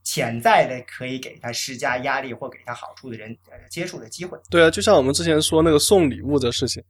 [0.03, 4.37] 潜在的可以给他施加压力或给他好处的人呃接触的机会。
[4.49, 6.81] 对啊，就像我们之前说那个送礼物的事情，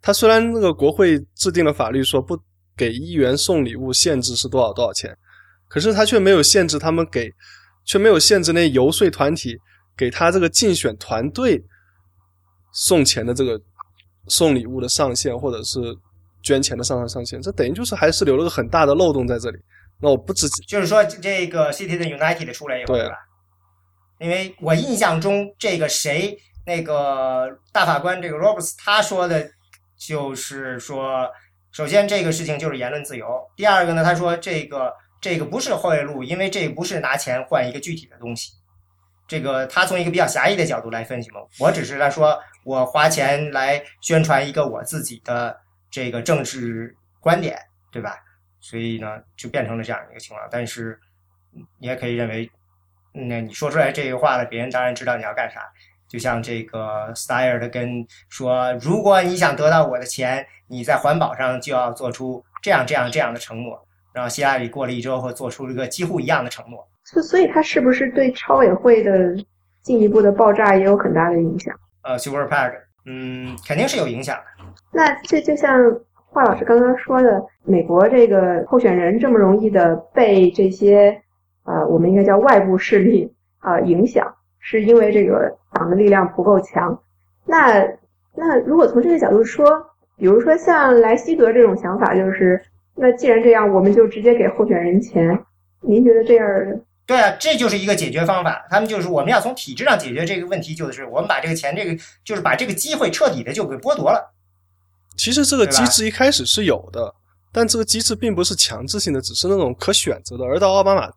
[0.00, 2.40] 他虽然那个国会制定了法律说不
[2.76, 5.14] 给议员送礼物，限制是多少多少钱。
[5.70, 7.32] 可是他却没有限制他们给，
[7.84, 9.56] 却没有限制那游说团体
[9.96, 11.62] 给他这个竞选团队
[12.72, 13.60] 送钱的这个
[14.26, 15.78] 送礼物的上限，或者是
[16.42, 17.40] 捐钱的上上上限。
[17.40, 19.58] 这等于就是还是留了个很大的漏洞在这里。
[20.00, 23.14] 那我不知就是说这个 Citizen United 出来以后，对吧？
[24.18, 29.48] 因为我印象中这个谁那个大法官这个 Roberts 他说的，
[29.96, 31.30] 就是说，
[31.70, 33.26] 首先这个事情就是言论自由。
[33.54, 34.92] 第二个呢，他说这个。
[35.20, 38.52] 这个不是贿赂，因为这不是拿钱换一个具体的东西。
[39.28, 45.56] 这个他从一个比较狭义的角度来分析嘛，我只是来说，我花钱来宣传一个我自己的
[45.88, 47.56] 这个政治观点，
[47.92, 48.16] 对吧？
[48.58, 50.48] 所以呢，就变成了这样一个情况。
[50.50, 50.98] 但是
[51.78, 52.50] 你也可以认为，
[53.12, 55.60] 那你说出来这个话了，别人当然知道你要干啥。
[56.08, 63.86] 就像这个 Style 的跟说，如果你想得到我的钱，你在环保上就要做出这样这样这样的承诺。
[64.12, 66.86] 然后希拉里过了一周后，做出了一个几乎一样的承诺。
[67.04, 69.12] 所所以，他是不是对超委会的
[69.82, 71.74] 进一步的爆炸也有很大的影响？
[72.02, 72.72] 呃，Super PAC，
[73.06, 74.64] 嗯，肯定是有影响的。
[74.92, 75.72] 那这就像
[76.14, 81.20] 华老师刚刚说的，美国这个候选人这么容易的被这些
[81.64, 87.00] 呃，我们应该叫外部势力啊影响，是因为这个党的力量不够强。
[87.44, 87.84] 那
[88.34, 89.66] 那如果从这个角度说，
[90.16, 92.60] 比如说像莱希格这种想法，就是。
[93.00, 95.26] 那既然这样，我们就直接给候选人钱。
[95.80, 96.46] 您觉得这样
[97.06, 98.64] 对啊，这就是一个解决方法。
[98.68, 104.32] 他们就是我们要从体制上解决这个问题，就是我们把这个钱，这个就是把这个机会彻底的就给剥夺了。
[105.16, 107.12] 其实这个机制一开始是有的，
[107.52, 110.44] 但这个机制并不是强制性的，只是那种可选择的。
[110.44, 111.10] 而到奥巴马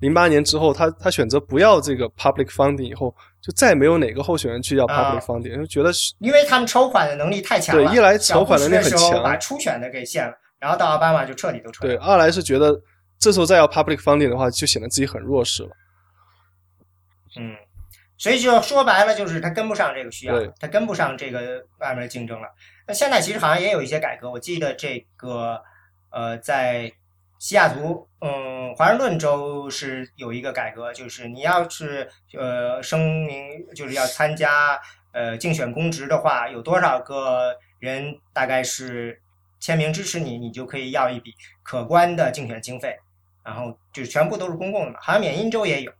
[0.00, 7.84] 零八年之后，他他选择不要这个 public funding 以后，就再没有哪个候选人去要 public funding，就觉得因为他们筹款的能力太强了。
[7.84, 11.84] 对，一来筹款能力很强，把初选的给限了，然后到奥巴马就彻底都撤。
[11.84, 12.80] 对，二来是觉得。
[13.18, 15.68] 这时候再要 public funding 的话，就显得自己很弱势了。
[17.38, 17.54] 嗯，
[18.18, 22.48] 所以就说白了，就是他跟不上这个需要，他跟不上这个外面的竞争了。
[22.84, 25.62] 那现在其实好像也有一些改革，我记得这个
[26.10, 26.90] 呃，在
[27.38, 34.80] 西雅图，嗯，华盛顿州是有一个改革，就是你要是呃声明就是要参加
[35.12, 39.22] 呃竞选公职的话，有多少个人大概是
[39.62, 41.32] 签名支持你，你就可以要一笔
[41.62, 42.94] 可观的竞选经费。
[43.44, 45.90] 然后就全部都是公共的，好像缅因州也有，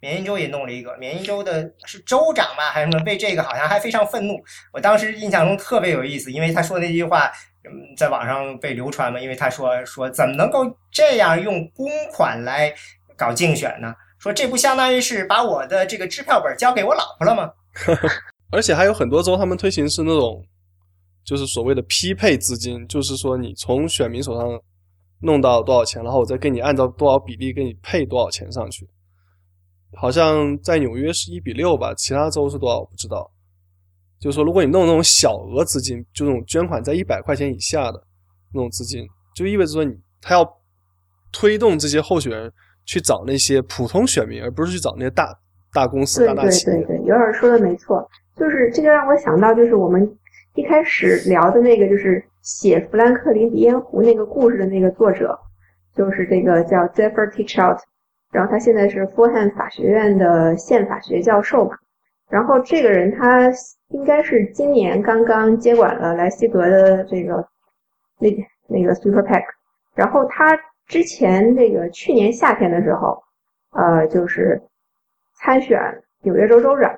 [0.00, 3.04] 缅因州也弄了一个，缅因州的是州长吧还是什么？
[3.04, 4.34] 被这个好像还非常愤怒。
[4.72, 7.30] 我当时印象中特别有意思，因为他说那句话，
[7.64, 12.74] 嗯，在网上被流传嘛，因为他说说怎么能够这样用公款来
[13.16, 13.94] 搞竞选呢？
[14.18, 17.52] 说这不相当于是把我的这个支票本交给我老婆了吗？
[18.50, 20.44] 而且还有很多州他们推行是那种，
[21.24, 24.60] 就是所谓的匹配资金，就是说你从选民手上。
[25.22, 28.88] 弄到多少钱，然后我再给你按照多少比例给你配多少钱上去。
[29.92, 33.30] 好像在纽约是一比六吧，其他州是多少我不知道。
[34.18, 38.02] 就是说，如果你弄那种小额资金，就那种捐款在一百块钱以下的
[38.54, 40.58] 那种资金，就意味着说你他要
[41.30, 42.50] 推动这些候选人
[42.86, 45.38] 去找那些普通选民，而不是去找那些大
[45.74, 46.76] 大公司、大大企业。
[46.76, 48.08] 对对对，有点说的没错，
[48.38, 50.00] 就是这就让我想到，就是我们
[50.60, 52.22] 一开始聊的那个，就是。
[52.42, 55.38] 写《富兰克林鼻烟壶》那个故事的那个作者，
[55.94, 57.78] 就是这个叫 Zephyr Teachout，
[58.32, 61.76] 然后他现在是 f u h a n 法学院的宪法学教授嘛。
[62.30, 63.52] 然后这个人他
[63.90, 67.46] 应该是今年刚刚接管了莱希格的这个
[68.18, 68.30] 那
[68.66, 69.42] 那个 Super PAC，
[69.94, 73.22] 然后他之前这个去年夏天的时候，
[73.72, 74.58] 呃，就是
[75.34, 75.78] 参选
[76.22, 76.90] 纽约州州长，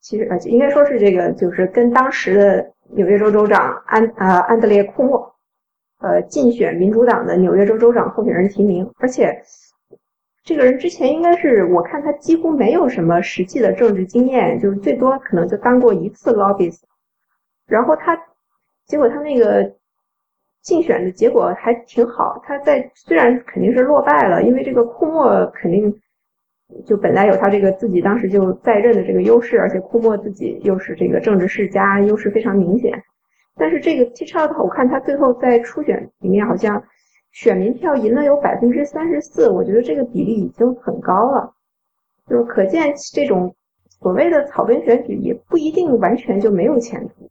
[0.00, 2.72] 其实呃应该说是这个就是跟当时的。
[2.90, 5.34] 纽约州州长安呃安德烈库莫，
[5.98, 9.42] 呃竞选民主党的纽约州州长候选人提名，而且
[10.42, 16.80] 这个人之前应该是我看他几乎没有什么实际的政治经验，就是最多可能就当过一次 lobbyist，
[17.66, 18.18] 然后他
[18.86, 19.70] 结果他那个
[20.62, 25.94] 竞选的结果还挺好，他在虽然肯定是落败了，因为这个库莫肯定。
[26.86, 32.92] 就本来有他这个自己当时就在任的这个优势，而且库莫自己又是这个政治世家，优势非常明显。
[33.56, 36.80] 但是这个 Tchao 的话我看他最后在初选里面好像
[37.32, 41.50] 选民票赢了有百分之三十四，我觉得这个比例已经很高了。
[42.28, 43.54] 就是可见这种
[44.00, 47.30] 所谓的草根选举也不一定完全就没有前途。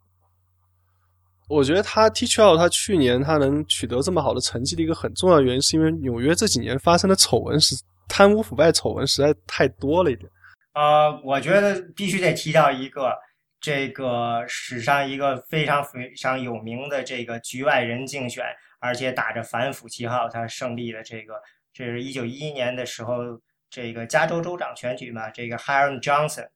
[1.48, 7.76] 我觉得他 T 超他去年他能取得这么好的成绩的一个很重要原因，是因为纽约这几年发生的丑闻是。
[8.08, 10.30] 贪污腐败丑闻实在太多了一点。
[10.74, 13.18] 呃，我觉得必须得提到一个，
[13.60, 18.46] 这个史上一个非常非常有名的这个局外人竞选，
[18.80, 21.42] 而且打着反腐旗号他胜利的这个，
[21.74, 23.42] 这是一九一一年的时候
[23.72, 26.48] 这个加州州长选举嘛，这个 Hiram Johnson，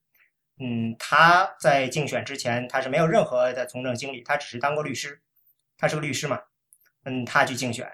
[0.59, 5.19] 嗯，他在竞选之前他是没有任何的从政经历，他只是当过律师，
[5.79, 6.39] 他是个律师嘛，
[7.05, 7.91] 嗯，他去竞选，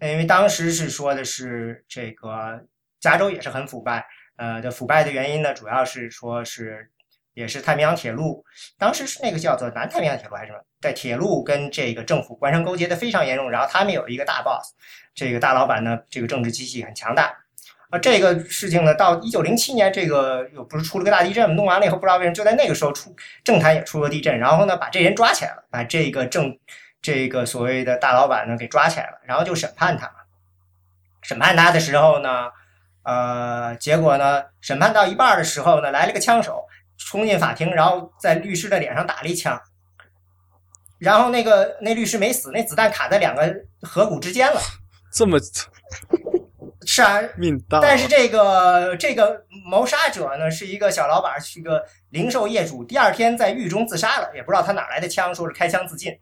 [0.00, 2.66] 因为当时是说的是这个。
[3.00, 6.90] 加州也是很腐败，呃，的腐败的原因呢，主要是说是
[7.34, 8.44] 也是太平洋铁路，
[8.78, 14.72] 当时是那个叫做南太平洋铁路还是什么，在铁路跟这个政府官商勾结的非常严重，然后他们有一个大 boss，
[15.14, 17.36] 这个大老板呢，这个政治机器很强大，
[17.90, 26.58] 啊，这个事情呢，到一九零七年，这个又不是出了个大地震，弄完了以后，不知道为什么就在那个时候出政坛也出了地震，然后呢，把这人抓起来了，把这个政
[27.02, 30.10] 这个所谓的大老板呢给抓起来了，然后就审判他，
[31.20, 32.50] 审判他的时候呢。
[33.06, 34.42] 呃，结果呢？
[34.60, 36.66] 审判到一半的时候呢，来了个枪手，
[36.98, 39.62] 冲进法庭，然后在律师的脸上打了一枪。
[40.98, 44.60] 然后那个那律师没死，那子弹卡在两个颌骨之间了。
[45.12, 45.38] 这么
[46.84, 47.78] 是啊，命大。
[47.80, 49.40] 但是这个这个
[49.70, 52.82] 谋杀者呢，是一个小老板，是一个零售业主。
[52.82, 56.12] 第二天在狱中自杀了，也不知道他哪来的枪，说是开枪自尽。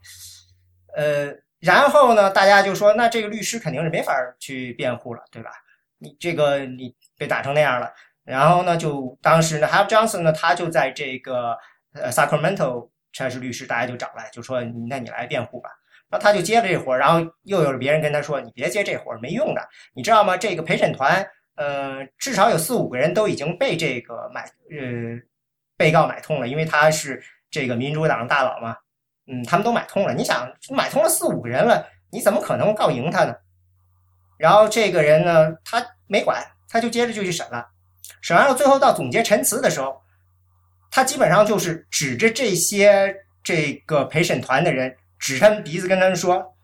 [0.94, 5.50] 呃，然后呢，大家就说，那这个律师肯定是没法去辩护了，对吧？
[5.98, 7.92] 你这个你被打成那样了，
[8.24, 11.56] 然后呢，就当时呢 h a l Johnson 呢，他就在这个
[11.92, 15.70] 呃 Sacramento 差事律师，大家就找来，就说那你来辩护吧。
[16.10, 19.68] 然后他就接了这活儿，然后又有别人跟他说，你别接这活儿，没用的。
[19.94, 20.36] 你知道吗？
[20.36, 21.26] 这个陪审团
[21.56, 25.18] 呃，至少有四五个人都已经被这个买呃
[25.76, 28.76] 被告买通了，因为他是这个民主党大佬嘛，
[29.26, 30.12] 嗯，他们都买通了。
[30.12, 33.34] 你想买通了四五个人了，你怎么可能告赢他呢？
[34.44, 37.66] 然后这个人呢，他没管，他就接着就去审了，
[38.20, 39.98] 审完了最后到总结陈词的时候，
[40.90, 46.54] 他基本上就是指着这些这个陪审团的人，指他们鼻子跟他们说，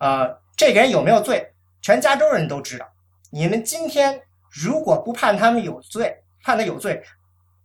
[0.00, 2.86] 呃，这个人有没有罪，全加州人都知道。
[3.30, 4.20] 你们今天
[4.50, 7.02] 如果不判他们有罪，判他有罪，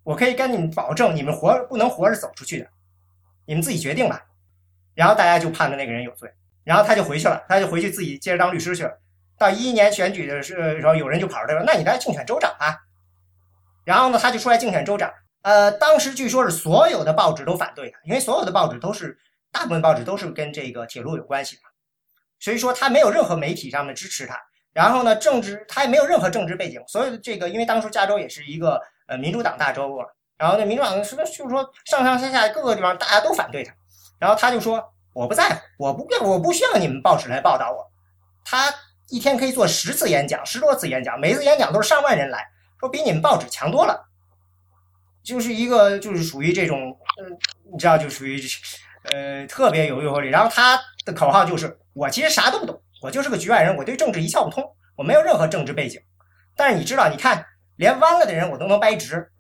[0.04, 2.70] 我可以跟你们保证，你们活不能活着走出去的，
[3.46, 4.24] 你们自己决定吧。
[4.94, 6.32] 然后大家就判的那个人有罪，
[6.64, 9.02] 然后他就回去了，他就回去自己接着当律师去了。
[9.38, 12.78] 到一一年选举的时候，有人就跑出来说：“那你来竞选州长啊？”
[13.84, 15.12] 然后呢，他就出来竞选州长。
[15.42, 19.16] 呃，当时据说是所有的报纸都反对他，因为所有的报纸都是
[19.52, 21.62] 大部分报纸都是跟这个铁路有关系的，
[22.40, 24.36] 所以说他没有任何媒体上面支持他。
[24.74, 30.08] 然后呢，政治他也没有任何政治背景，所有的这个，因为当时加州也是一个呃民主党大州啊。
[30.38, 33.72] 然后那民主党是不是就是说上上下下各个地方大家都反对他？
[34.18, 34.84] 然后他就说
[35.14, 37.86] ：“我不在乎，我不我不需要你们报纸来报道我。”
[38.44, 38.74] 他。
[39.10, 42.48] 一天可以做十次演讲，十多次演讲，每次演讲都是上万人来，
[42.80, 44.08] 说比你们报纸强多了，
[45.24, 47.38] 就是一个就是属于这种，嗯，
[47.72, 48.42] 你知道就属于，
[49.04, 50.30] 呃，特别有诱惑力。
[50.30, 54.64] 然后他的口号就是：我其实啥都不懂，我就是个局外人，我对政治一窍不通，
[54.96, 56.02] 我没有任何政治背景。
[56.56, 57.46] 但是你知道，你看，
[57.76, 59.32] 连弯了的人我都能掰直，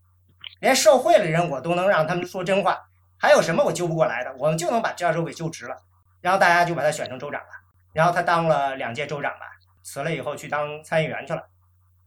[0.59, 2.79] 连受贿了的人我都能让他们说真话，
[3.17, 4.31] 还有什么我揪不过来的？
[4.37, 5.75] 我们就能把加州给揪直了。
[6.21, 7.47] 然后大家就把他选成州长了，
[7.93, 9.45] 然后他当了两届州长吧。
[9.85, 11.47] 辞了以后去当参议员去了，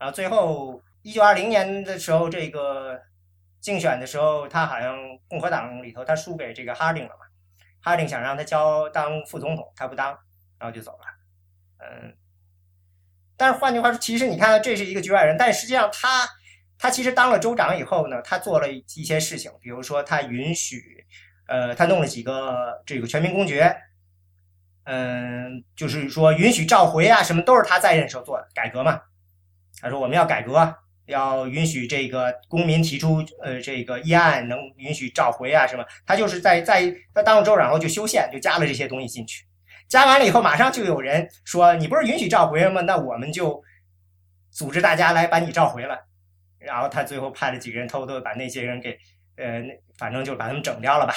[0.01, 3.01] 然后最后一九二零年的时候，这个
[3.61, 4.99] 竞选的时候，他好像
[5.29, 7.25] 共和党里头他输给这个哈丁了嘛，
[7.81, 10.09] 哈丁想让他交当副总统，他不当，
[10.59, 11.05] 然后就走了。
[11.79, 12.17] 嗯，
[13.37, 16.29] 但是换句话说，其实你看这是一个局外人，但实际上他
[16.79, 21.07] 他其实当了州长以后呢，他做了一些事情，比如说他允许，
[21.47, 23.85] 呃，他弄了几个这个全民公决。
[24.91, 28.99] 嗯，就是说允许召回啊，什么都是他在任时候做的改革嘛。
[29.83, 30.75] 他说我们要改革，
[31.05, 35.85] 要允许这个公民提出呃这个议案，能允许召回啊什么。
[36.07, 39.45] 他就是在在他当了州长后就修宪，就加了这些东西进去。
[39.89, 42.81] 加完了以后，马上就有人说你不是允许召回吗？
[42.81, 43.63] 那我们就
[44.51, 45.99] 组织大家来把你召回了。
[46.59, 48.99] 然后他最后派了几个人偷偷把那些人给
[49.37, 49.63] 呃，
[49.99, 51.13] 反正就把他们整掉了吧。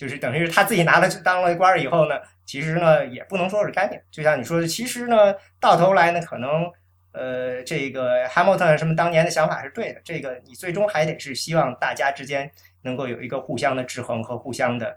[0.00, 2.14] 就是等于是他自己拿了当了官儿以后呢。
[2.46, 4.00] 其实呢，也不能说是干净。
[4.10, 6.68] 就像你说的，其实呢，到头来呢，可能，
[7.12, 10.00] 呃，这个 Hamilton 什么当年的想法是对的。
[10.02, 12.50] 这个你最终还得是希望大家之间
[12.82, 14.96] 能够有一个互相的制衡和互相的，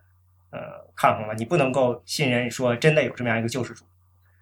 [0.49, 0.61] 呃，
[0.95, 1.35] 抗衡了。
[1.35, 3.85] 你不能够信任说真的有这么样一个救世主。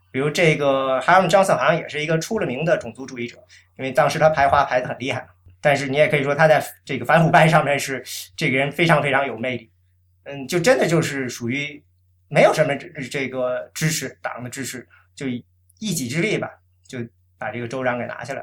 [0.09, 3.37] 比如这个 h a r m Johnson 好像也是一个出了名的种族主义者，
[3.77, 5.27] 因为当时他排华排的很厉害。
[5.59, 8.01] 但是你也可以说他在这个反腐败上面是
[8.37, 9.70] 这个人非常非常有魅力。
[10.23, 11.83] 嗯，就真的就是属于。
[12.33, 16.49] 没有什么这这个支持党的支持，就一己之力吧，
[16.87, 16.97] 就
[17.37, 18.41] 把这个州长给拿下来。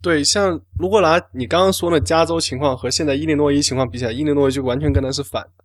[0.00, 5.64] 对，像如果拿你刚刚说的加州情况和现在伊利诺伊情况比起来，伊利诺伊就完全跟他是反的。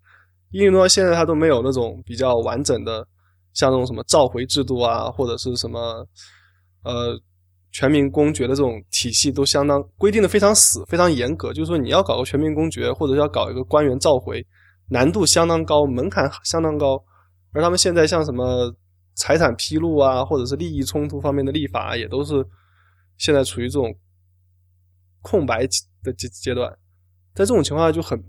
[0.50, 3.08] 伊利诺伊现在他都没有那种比较完整的，
[3.54, 6.06] 像那种什么召回制度啊，或者是什么
[6.84, 7.18] 呃
[7.72, 11.54] 全民公决的这种体系，都相当规定的非常死，非常严格。
[11.54, 14.46] 就是说你要搞个全民公决，或者要搞一个官员召回。
[14.94, 17.02] 难度相当高，门槛相当高，
[17.54, 18.70] 而他们现在像什么
[19.16, 22.46] 财产披露啊，或者是利益冲突方面的立法，也都是
[23.18, 23.96] 现在处于这种
[25.22, 25.62] 空白
[26.04, 26.70] 的阶阶段。
[27.34, 28.22] 在这种情况下，就很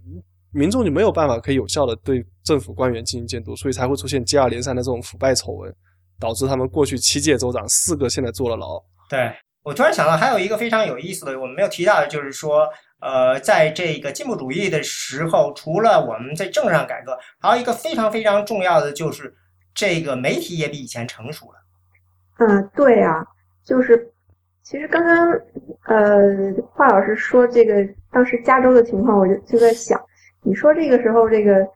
[0.53, 5.75] 民众就没有办法可以有效的对政府官员进行监督，所以才会出现接二连三的这种腐败丑闻，
[6.21, 8.81] 导致他们过去七届州长四个现在坐了牢。
[9.11, 9.35] 对
[9.65, 12.69] 我突然想到，还有一个非常有意思的，我们没有提到的，就是说。
[13.03, 19.35] 呃，在这个进步主义的时候，除了我们在政治上改革，还有一个非常非常重要的就是，
[19.75, 21.59] 这个媒体也比以前成熟了。
[22.39, 23.27] 嗯，对啊，
[23.65, 24.09] 就是
[24.63, 25.33] 其实刚刚
[25.87, 30.01] 呃，华老师说这个当时加州的情况，我就就在想，
[30.43, 31.69] 你说这个时候这个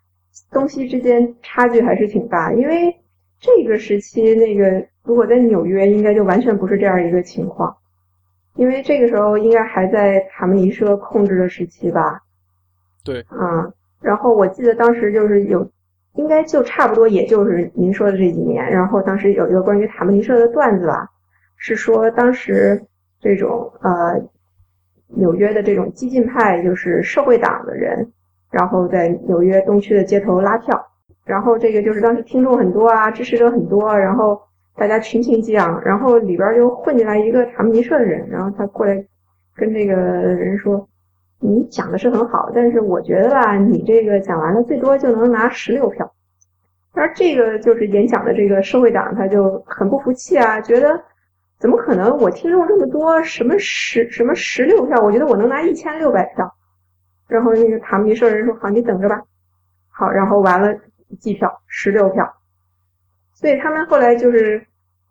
[0.53, 2.97] 东西之间差距还是挺大，因为
[3.40, 7.77] 这个时期那个如果在纽约，应该就完全不是这样一个情况。
[8.57, 12.20] 因为这个时候应该还在塔门尼社控制的时期吧？
[13.05, 15.70] 对，嗯，然后我记得当时就是有，
[16.15, 18.69] 应该就差不多也就是您说的这几年。
[18.70, 21.09] 然后当时有一个关于塔门尼社的段子吧，
[21.57, 22.83] 是说当时
[23.20, 24.20] 这种呃
[25.09, 28.12] 纽约的这种激进派就是社会党的人，
[28.51, 30.87] 然后在纽约东区的街头拉票，
[31.24, 34.41] 然后这个就是当时听众很多啊，支持者很多，然后
[34.77, 38.94] 大家群情激昂，然后里边就混进来一个塔木尼社的人，然后他过来
[39.55, 40.86] 跟这个人说
[41.40, 46.12] ：“你讲的是很好，但是我觉得吧，你这个讲完了最多就能拿十六票。”
[46.93, 51.03] 而这个就是演讲的这个社会党，他就很不服气啊，觉得
[51.59, 52.16] 怎么可能？
[52.19, 55.03] 我听众这么多，什么十什么十六票？
[55.03, 56.55] 我觉得我能拿一千六百票。
[57.28, 59.23] 然后那个塔木尼社人说：“好，你等着吧。”
[59.89, 60.78] 好，然后完了
[61.19, 62.31] 计票，十六票。
[63.38, 64.66] 所以他们后来就是，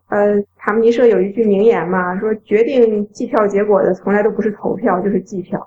[0.09, 5.59] 呃，塔木尼社有一句名言嘛，说决定计票结果的从来都不是投票，就是计票。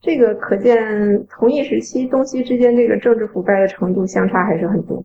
[0.00, 5.00] 这个可见同一时期东西之间这个政治腐败的程度相差还是很多。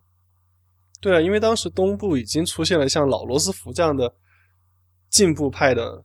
[1.00, 4.12] 对啊，因为当时东部已经出现了像老罗斯福这样的
[5.10, 6.02] 进步派的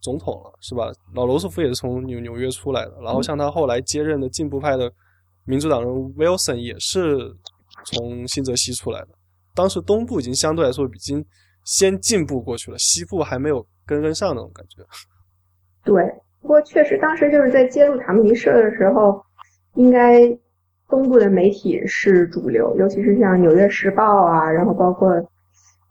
[0.00, 0.92] 总统了，是吧？
[1.14, 4.92] 老罗斯福也是从纽纽约出来的，然后像他后来接任的进步派的
[5.46, 7.34] 民主党人 Wilson 也是
[7.86, 9.08] 从新泽西出来的。
[9.54, 11.24] 当时东部已经相对来说已经
[11.64, 14.82] 先进步过去了，西部还没有跟跟上那种感觉。
[15.84, 16.04] 对，
[16.40, 19.22] 不过确实当时就是在揭露塔木尼社的时候，
[19.74, 20.26] 应该
[20.88, 25.10] 东部的媒体是主流，尤其是像《纽约时报》啊，然后包括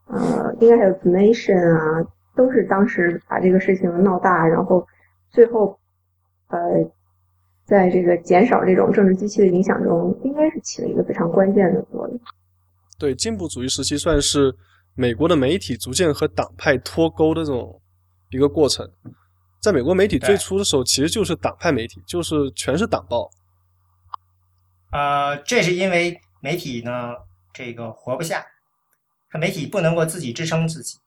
[0.08, 4.86] 呃，应该还有《The Nation》啊，都是当时把这个事情闹大，然后
[5.32, 5.80] 最后
[6.48, 6.60] 呃，
[7.66, 12.20] 在这个减少这种政治机器的影响中，应该是起了一个非常关键的作用。
[13.00, 14.54] 对进步主义时期，算是
[14.94, 17.82] 美国的媒体逐渐和党派脱钩的这种
[18.30, 18.88] 一个过程。
[19.62, 23.30] 在美国媒体最初的时候，其实就是党派媒体，就是全是党报。
[24.92, 27.14] 呃，这是因为媒体呢，
[27.54, 28.46] 这个活不下，
[29.34, 30.98] 媒体不能够自己支撑自己。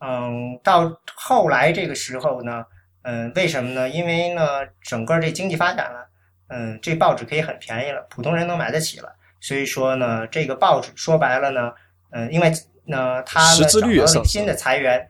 [0.00, 2.64] 嗯，到后来这个时候呢，
[3.02, 3.88] 嗯，为什么呢？
[3.88, 4.42] 因为呢，
[4.82, 6.08] 整个这经济发展了，
[6.48, 9.14] 嗯，这报纸可以很便宜了，普通人能买得起了。
[9.42, 11.72] 所以说呢，这个报纸说白了呢，
[12.12, 12.48] 嗯，因为
[12.86, 15.04] 呢，它呢找到了新的裁员，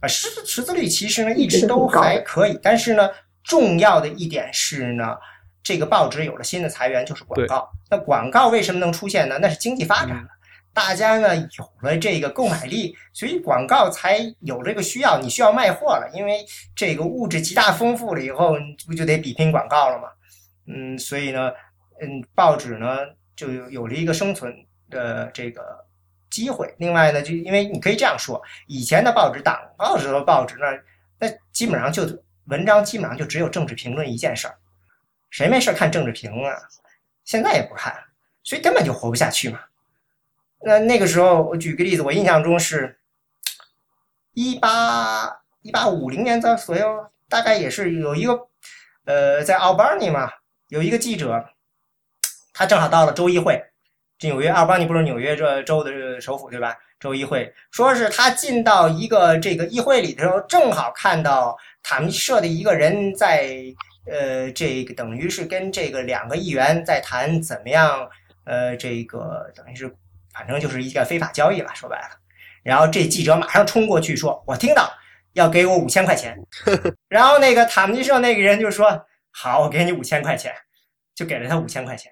[0.00, 3.08] 啊，识识字率其实呢一直都还可以，但是呢，
[3.44, 5.16] 重要的一点是呢，
[5.62, 7.70] 这个报纸有了新的裁员，就是广告。
[7.88, 9.38] 那广告为什么能出现呢？
[9.40, 10.28] 那是经济发展了，
[10.74, 16.44] 大家呢有了这个购买力，所以广告才有这个需要，你需要卖货了，因为
[16.74, 18.56] 这个物质极大丰富了以后，
[18.88, 20.08] 不就得比拼广告了吗？
[20.66, 21.52] 嗯，所以呢，
[22.00, 22.98] 嗯，报纸呢。
[23.42, 24.54] 就有了一个生存
[24.88, 25.84] 的这个
[26.30, 26.72] 机会。
[26.78, 30.66] 另外呢，就因为你可以这样说，以前的报纸、党报纸的报纸呢，
[31.18, 32.04] 那基本上就
[32.44, 34.54] 文章基本上就只有政治评论一件事儿，
[35.30, 36.56] 谁没事看政治评论啊？
[37.24, 37.92] 现在也不看，
[38.44, 39.58] 所以根本就活不下去嘛。
[40.64, 43.00] 那那个时候，我举个例子，我印象中是，
[44.34, 48.48] 一八一八五零年左左右，大概也是有一个，
[49.04, 50.30] 呃，在奥巴尼嘛，
[50.68, 51.48] 有一个记者。
[52.52, 53.62] 他正好到了州议会，
[54.18, 56.76] 这纽约奥巴尼不是纽约这州的首府对吧？
[57.00, 63.56] 州议会说是他进到一个这个议会里的时候，正好看到塔米社的一个人在
[64.06, 68.08] 呃，这个等于是跟这个两个议员在谈怎么样
[68.44, 69.92] 呃，这个等于是
[70.32, 72.08] 反正就是一个非法交易吧，说白了。
[72.62, 74.92] 然后这记者马上冲过去说：“我听到
[75.32, 76.38] 要给我五千块钱。
[77.08, 80.54] ”然后那个塔米社那个人就说：“好，我给你五千块钱。”
[81.14, 82.10] 就给了他五千块钱。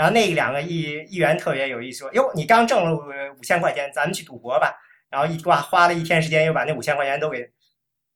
[0.00, 2.96] 然后那两个议议员特别有意思，说：“哟，你刚挣了
[3.38, 4.74] 五千块钱，咱们去赌博吧。”
[5.10, 7.52] 然后一花花了一天时间，又把那五千块钱都给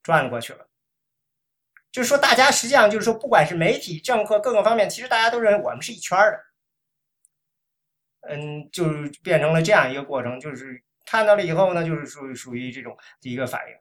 [0.03, 0.67] 赚过去了。
[1.93, 6.41] 就是说，大家实际上就是说，不管是媒体、政客各个方面，其实大家都认为我们是一圈的。
[8.31, 13.77] 嗯，就是变成了这样一个过程，就是看到了以后呢，就是属于属于这种第一个反应。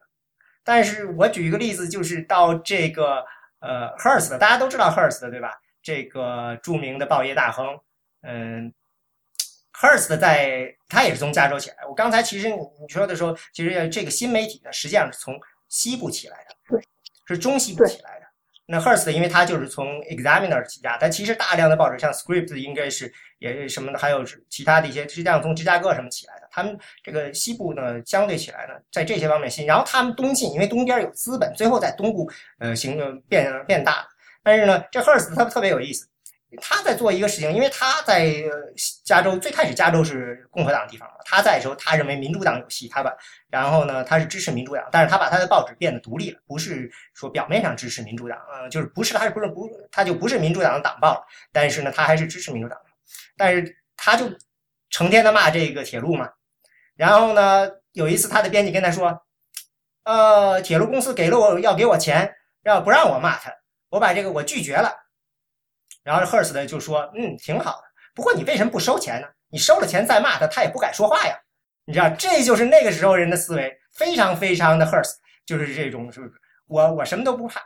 [0.62, 3.24] 但是我举一个例子，就是到这个
[3.60, 5.54] 呃 Hearst，大家都知道 Hearst 对吧？
[5.82, 7.80] 这个著名的报业大亨。
[8.26, 8.72] 嗯
[9.74, 11.76] ，Hearst 在他也是从加州起来。
[11.88, 15.38] 我刚才其实你说的时候，其实这个新媒体呢，实际上是从
[15.68, 16.82] 西部起来的，对，
[17.26, 18.24] 是中西部起来的。
[18.66, 26.48] 那 Hearst 因为他就是从 Examiner 起家，但其实大量的报纸像 Script 应该是也什么的，还有其他的一些实际上从芝加哥什么起来的。
[26.50, 29.66] 他们这个西部呢，相对起来呢，在这些方面新。
[29.66, 32.26] 然后他们东进，因为东边有资本，最后在东部
[32.58, 32.96] 呃形
[33.28, 34.08] 变变大。
[34.42, 36.08] 但是呢，这 Hearst 他特别有意思。
[36.60, 38.34] 他在做一个事情，因为他在
[39.04, 41.14] 加州最开始，加州是共和党的地方嘛。
[41.24, 43.12] 他在的时候，他认为民主党有戏，他把
[43.48, 52.78] 然后呢，他是支持民主党，但是他把他的报纸变得独立了，不是说表面上支持民主党，嗯，就是不是他是不是不他就不是民主党的党报了，但是呢，他还是支持民主党，
[53.36, 54.26] 但是他就
[54.90, 56.28] 成天的骂这个铁路嘛。
[56.96, 59.20] 然后呢，有一次他的编辑跟他说，
[60.04, 63.52] 呃，铁路公司给了我要给我钱，要不让我骂他，
[63.88, 65.03] 我把这个我拒绝了。
[66.04, 67.82] 然后 Hearst 就说：“嗯，挺好的。
[68.14, 69.26] 不过你为什么不收钱呢？
[69.48, 71.36] 你收了钱再骂他，他也不敢说话呀。
[71.86, 75.14] 你知道，这就是那个时候人的思维，非常非常的 hurts，
[75.44, 76.30] 就是这种，就是
[76.66, 77.60] 我我什么都不怕，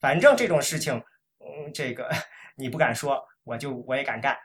[0.00, 0.94] 反正这种事情，
[1.40, 2.10] 嗯，这个
[2.56, 4.36] 你不敢说，我就我也敢干。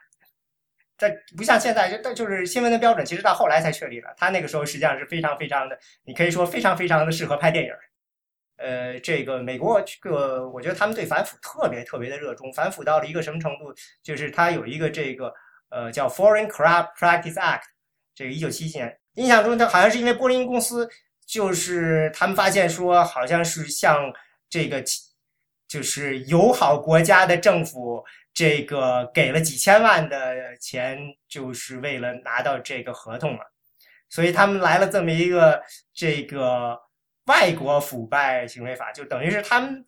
[0.96, 4.12] 这不像现在，就就是新闻的标准，其实到后来才确立了。
[4.16, 7.70] 他那个时候实际上是非常非常的，你可以说非常非常的适合拍电影。
[8.58, 13.72] 呃，这个美国这个，我觉得他们对反腐特别特别的热衷，反腐到了一个什么程度？
[14.02, 15.32] 就是他有一个这个
[15.70, 17.62] 呃叫 Foreign Corrupt Practice Act，
[18.14, 20.88] 这个一九七七年，印象中他好像是因为波音公司，
[21.26, 24.12] 就是他们发现说好像是向
[24.50, 24.82] 这个
[25.66, 28.04] 就是友好国家的政府。
[28.34, 30.96] 这个给了几千万的钱，
[31.28, 33.40] 就是为了拿到这个合同嘛，
[34.08, 35.60] 所以他们来了这么一个
[35.92, 36.78] 这个
[37.28, 39.86] 外国腐败行为法，就等于是他们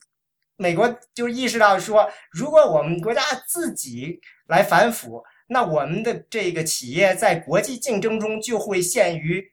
[0.56, 9.52] 美国就意识到说，如果我们国家自己来反腐，那我们的这个企业在国际竞争中就会陷于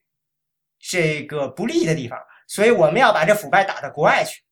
[0.80, 4.44] 这个不利的地方，所以我们要把这腐败打到国外去，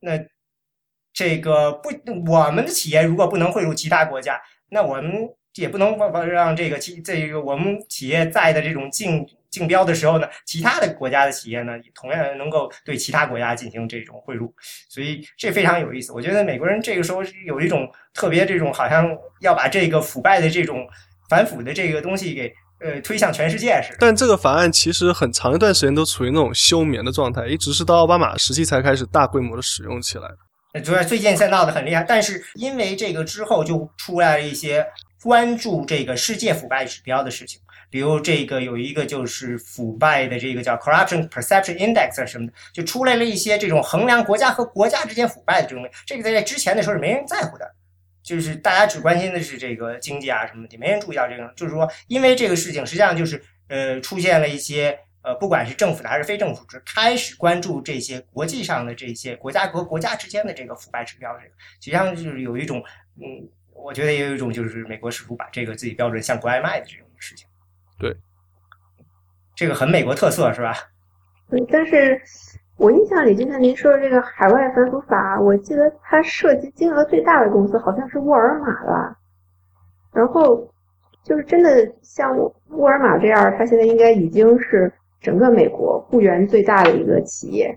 [0.00, 0.18] 那。
[1.16, 1.90] 这个不，
[2.28, 5.96] 我们的企业如果不能汇入其他国家，那我们也不能
[6.26, 9.24] 让这个企这个我们企业在的这种竞
[9.54, 14.50] 竞标的时候呢，其他的国家的企业呢，同样能够对其他国家进行这种贿赂，
[14.88, 16.12] 所以这非常有意思。
[16.12, 19.08] 我觉得美国人这个时候是有一种特别这种好像
[19.40, 20.84] 要把这个腐败的这种
[21.30, 23.98] 反腐的这个东西给呃推向全世界似的。
[24.00, 30.28] 但这个法案其实很长一段时间都处于那种休眠的状态，一直是到奥巴马时期才开始大规模的使用起来。
[30.82, 34.84] 主要最近现在闹得很厉害，但是因为这个之后就出来了一些
[35.22, 37.60] 关注这个世界腐败指标的事情，
[37.94, 47.72] 比如这个有一个就是腐败的这个叫 Corruption Perception Index 啊什么的，就出来了一些这种衡量国家和国家之间腐败的这种，这个在之前的时候是没人在乎的，
[48.20, 54.98] 就是大家只关心的是这个经济啊什么的，没人注意到这个，就是说因为这个事情实际上就是呃出现了一些。
[55.22, 62.84] 呃，不管是政府的还是非政府组织，开始关注这些国际上的这些国家和国家之间的这个腐败指标，这个实际上就是有一种，
[63.16, 67.48] 嗯，我觉得也有一种就是美国试图把这个自己标准向国外卖的这种事情。
[67.98, 68.16] 对，
[69.54, 70.74] 这个很美国特色是吧？
[71.50, 72.20] 对，但是
[72.76, 79.16] 我印象里，就像您说的这个海外反腐法，我记得它涉及金额最大的公司好像是沃尔玛吧，
[80.12, 80.72] 然后
[81.22, 81.70] 就是真的
[82.02, 82.36] 像
[82.68, 84.92] 沃尔玛这样，它现在应该已经是。
[85.20, 87.74] 整个美国雇员最大的一个企业，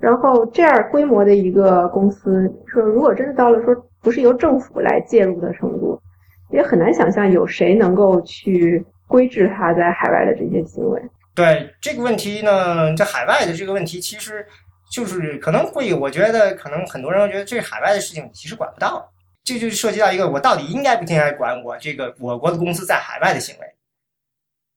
[0.00, 6.00] 然后这样规模的一个公司，说如果真的到了说不是由政府来介入的程度，
[6.48, 11.02] 也很难想象有谁能够去规制他在海外的这些行为。
[11.34, 14.46] 对这个问题呢，在海外的这个问题，其实
[14.90, 19.10] 就是可能会，我觉得可能很多人会觉得这海外的事情其实管不到，
[19.44, 23.66] 这就涉及到一个我到底应该不应该管我这个我国的公司在海外的行为。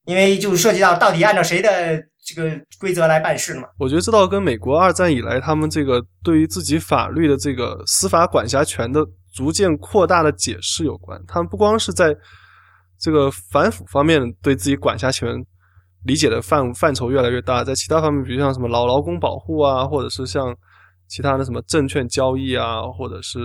[0.05, 3.67] 因为就涉及到到底按照谁的这个规则来办事嘛？
[3.77, 11.21] 我觉得这倒跟美国二战以来他们这个对于自己法律的这个司法管辖权的逐渐扩大的解释有关。
[11.27, 12.15] 他们不光是在
[12.99, 15.43] 这个反腐方面对自己管辖权
[16.05, 20.55] 理解的范范畴越来越大，在其他方面，比如像什么劳劳工保护啊，或者是像
[21.07, 23.39] 其他的什么证券交易啊，或者是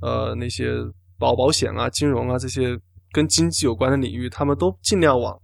[0.00, 0.72] 呃那些
[1.18, 2.78] 保保险啊、金融啊这些
[3.12, 5.36] 跟经济有关的领域，他们都尽量往。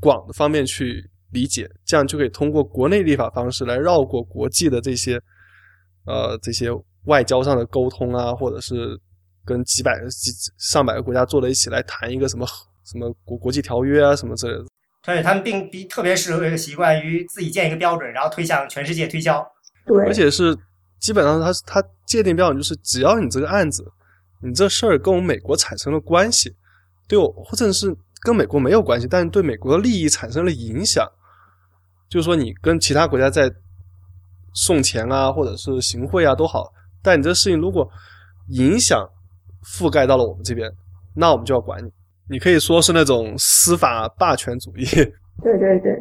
[0.00, 5.20] 广的方面去理解，这样就可以通过国内立法方式来绕过国际的这些，
[6.06, 6.68] 呃，这些
[7.06, 8.96] 外交上的沟通啊，或者是
[9.48, 12.46] 跟几百几上百个国家坐在一起来谈一个什么
[12.84, 14.64] 什么国国际条约啊什么之类的。
[15.02, 19.42] 对他们并比特别适合习惯于自己建一个标准，然后推向全世界推销。
[19.86, 20.54] 对，而且是
[21.00, 23.90] 基本上他他界定标准就是，只要你这个案子，
[24.42, 26.54] 你这事儿跟我们美国产生了关系，
[27.08, 27.96] 对我或者是。
[28.20, 31.08] 跟美国没有关系，但是对美国的利益产生了影响。
[32.10, 33.48] 就是说，你跟其他国家在
[34.54, 37.88] 送钱啊，或者是行贿啊都好，但你这事情如果
[38.48, 39.08] 影响
[39.76, 40.70] 覆盖到了我们这边，
[41.14, 41.90] 那我们就要管你。
[42.30, 44.84] 你可以说是那种司法霸权主义。
[45.42, 45.92] 对对对，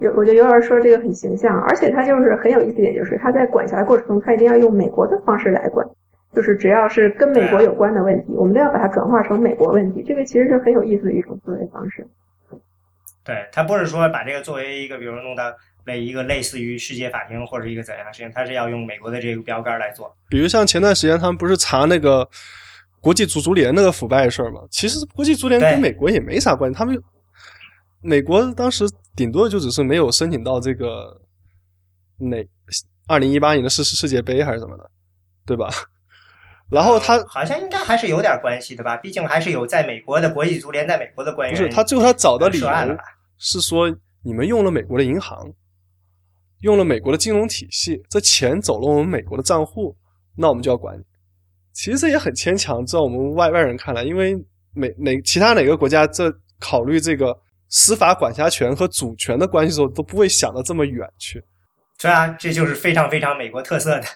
[0.00, 5.86] 有我觉得尤老师说这个很形象，而且他就是很有意思一点，就是他在管辖的过程中，他一定要用美国的方式来管。
[6.32, 10.00] 就是只要是跟美国有关的问题，我们都要把它转化成美国问题。
[10.06, 12.06] 这个其实是很有意思的一种思维方式。
[13.24, 15.52] 对他不是说把这个作为一个，比如弄到
[15.86, 20.14] 类一个类似于世界法庭或者一个怎样的事情，他是要用美国的这个标杆来做。
[20.28, 22.26] 比如像前段时间他们不是查那个
[23.00, 24.60] 国际足足联那个腐败的事儿嘛？
[24.70, 27.00] 其实国际足联跟美国也没啥关系，他们
[28.00, 28.84] 美国当时
[29.16, 31.20] 顶多就只是没有申请到这个
[32.18, 32.46] 哪
[33.06, 34.90] 二零一八年的世世世界杯还是什么的，
[35.46, 35.68] 对吧？
[36.70, 41.58] 然后他好像应该还是有点关系的吧，毕竟还是有在美国的国际足联在美国的官员。
[41.58, 42.68] 不是他最后他找的理由
[43.38, 45.52] 是说，你们用了美国的银行，
[46.60, 49.96] 用了美国的金融体系，这钱走了我们美国的账户，
[50.36, 51.02] 那我们就要管你。
[51.72, 54.36] 其实这也很牵强，在我们外外人看来，因为
[54.74, 56.24] 美哪其他哪个国家在
[56.58, 57.36] 考虑这个
[57.68, 61.42] 司法管辖权和主权的关系的时候，都不会想到这么远去。
[61.98, 64.06] 对啊，这就是非常非常美国特色的。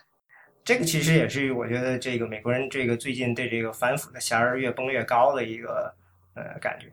[0.64, 5.94] 这个其实也是我觉得这个美国人这个最近对这个反腐的弦儿越绷越高的一个
[6.34, 6.86] 呃感觉。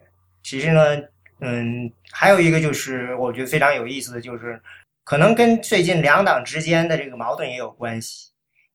[0.43, 0.81] 其实呢，
[1.39, 4.61] 嗯，还有一个就是我觉得非常有意思的就是，
[5.05, 8.30] 可能跟最近两党之间的这个矛盾也有关系。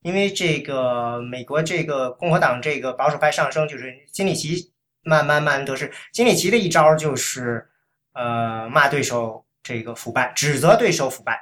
[0.06, 4.72] 因为这个美国这个共和党这个保守派上升，就是金里奇
[5.02, 5.90] 慢慢慢得势。
[6.12, 7.68] 金里奇的一招就是，
[8.12, 11.40] 呃，骂对手这个腐败，指责对手腐败。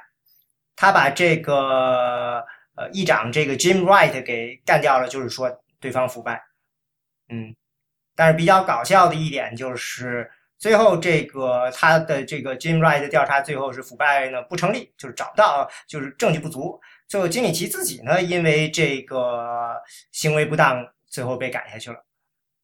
[0.75, 2.43] 他把这个。
[2.77, 6.43] 呃，议长这个 Jim Wright 给干掉了，就是说对方腐败，
[7.29, 7.55] 嗯，
[8.13, 10.29] 但是比较搞笑的一点就是，
[10.59, 16.77] 最后这个他的这个 Jim Wright 的调查最后是腐败呢不成立，就是找不到，就是证据不足。
[17.07, 22.05] 最后金里奇自己呢，因为这个行为不当，最后被赶下去了。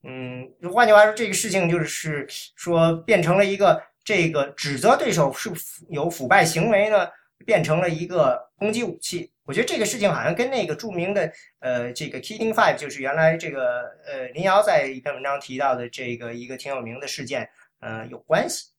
[0.03, 5.51] 嗯，换句话说，这个事情就是说变成了一个这个指责对手是
[5.89, 7.07] 有腐败行为呢，
[7.45, 9.31] 变成了一个攻击武器。
[9.43, 17.47] 我觉得这个事情好像跟那个著名的呃，这个 Kidding Five，就是原来这个呃林瑶在一篇文章提到的这个一个挺有名的事件，
[17.79, 18.70] 呃有关系。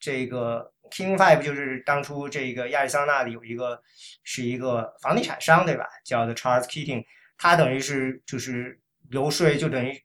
[0.00, 3.80] 这个 King Five 就是当初这个亚利桑那里有一个
[4.24, 5.86] 是一个房地产商，对吧？
[6.04, 7.04] 叫的 Charles Keating，
[7.38, 10.02] 他等于是就是游说，就等于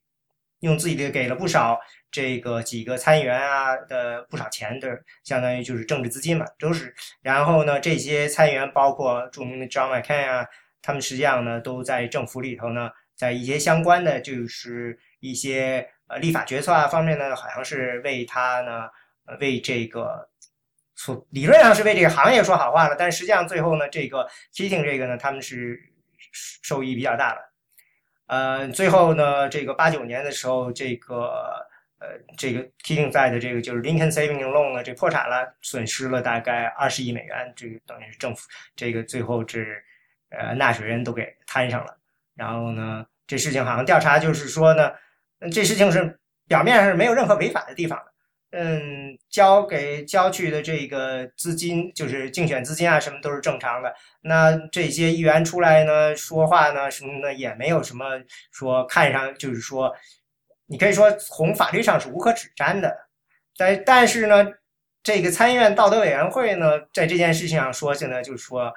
[0.59, 1.79] 用自己的给了不少。
[2.11, 6.95] 这个几个参议员啊的不少钱，的相当于就是政治资金嘛，都是。
[7.21, 10.47] 然后呢，这些参议员包括著名的 John McCain 啊，
[10.81, 18.87] 他们实际上呢都在政府里头呢，在一些相关的就是一些呃立法决策啊方面呢，好像是为他呢，
[19.39, 20.29] 为这个
[20.95, 25.79] 所理论上是为这个行业说好话了，但实际上最后呢，这个 Keating 这个呢，他们是
[26.31, 27.41] 受益比较大的。
[28.27, 31.65] 呃，最后呢，这个八九年的时候，这个。
[31.97, 39.81] 呃，这个 Keating 在的这个就是 Lincoln Savings Loan 呢，这破产了，损失了大概二十亿美元，这个等于是政府这个最后是
[40.29, 41.97] 呃纳税人都给摊上了。
[42.35, 44.91] 然后呢，这事情好像调查就是说呢，
[45.53, 46.19] 这事情是
[46.49, 48.11] 表面上是没有任何违法的地方的。
[48.51, 53.93] 嗯，交给交去的这个资金就是竞选资金啊，什么都是正常的。
[54.21, 58.05] 那这些议员出来呢说话呢什么的也没有什么
[58.51, 59.95] 说看上就是说。
[60.67, 62.91] 你可以说从法律上是无可指摘的，
[63.55, 64.43] 但但是呢，
[65.03, 68.73] 这个参议院道德委员会呢，在这件事情上说，现在就是说，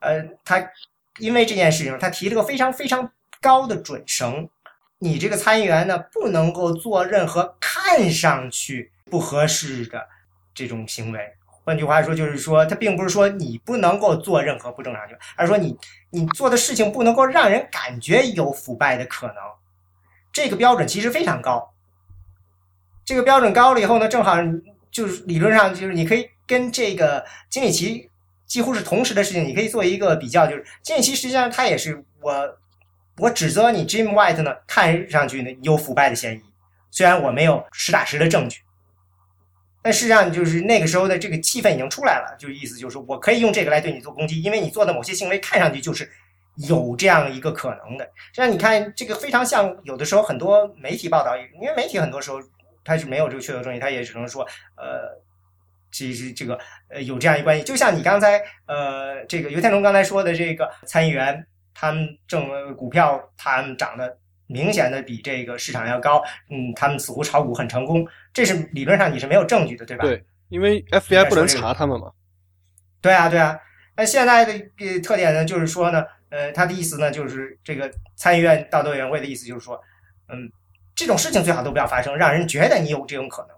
[0.00, 0.68] 呃，他
[1.18, 3.08] 因为这件事情，他提了个非常非常
[3.40, 4.48] 高的准绳，
[5.02, 10.06] 你这个参议员呢，不能够做任何看上去不合适的
[10.54, 11.18] 这种行为。
[11.64, 15.76] 换句话说，就是说，他并不是说你不能够做任何不正常行为，而是说你
[16.10, 19.36] 你做的事情不能够让人感觉有腐败的可能。
[20.32, 21.72] 这个标准其实非常高，
[23.04, 24.36] 这个标准高了以后呢，正好
[24.92, 28.08] 就是理论上就是你可以跟这个金里奇
[28.46, 32.58] 几乎是同时的事情，你可以做一个比较，就是金里奇实际上他也是我
[33.18, 36.42] 我指责你 Jim White 呢，看上去呢有腐败的嫌疑，
[36.90, 38.60] 虽然我没有实打实的证据，
[39.82, 46.10] 但事实上就是那个时候的这个气氛已经出来了，就意思就是我可以用这个来对你做攻击，因为你做的某些行为看上去就是。
[46.68, 52.38] 有这样一个可能的，实际上你看，这个非常像有的时候很多媒体报道，因为媒体很多时候
[52.84, 55.18] 它是没有这个确凿证据，它也只能说，呃，
[55.90, 56.58] 其实这个
[56.90, 57.64] 呃有这样一关系。
[57.64, 61.46] 就像你刚才呃这个尤天龙刚才说的，这个参议员
[61.82, 70.04] 他们挣股票，他们涨得明显的比这个市场要高，嗯，他们似乎炒股很成功，这是理论上你是没有证据的，对吧？
[70.04, 72.12] 对，因为 FBI 不能查他们嘛。
[73.00, 73.58] 对啊，对啊。
[73.96, 76.04] 那现在的特点呢，就是说呢。
[76.30, 79.78] 呃，他的意思呢，就是这个参议院道德委员会的意思就是说，
[80.30, 80.50] 嗯，
[80.94, 83.50] 这种事情最好都不要发生，让人觉得你有这种可能。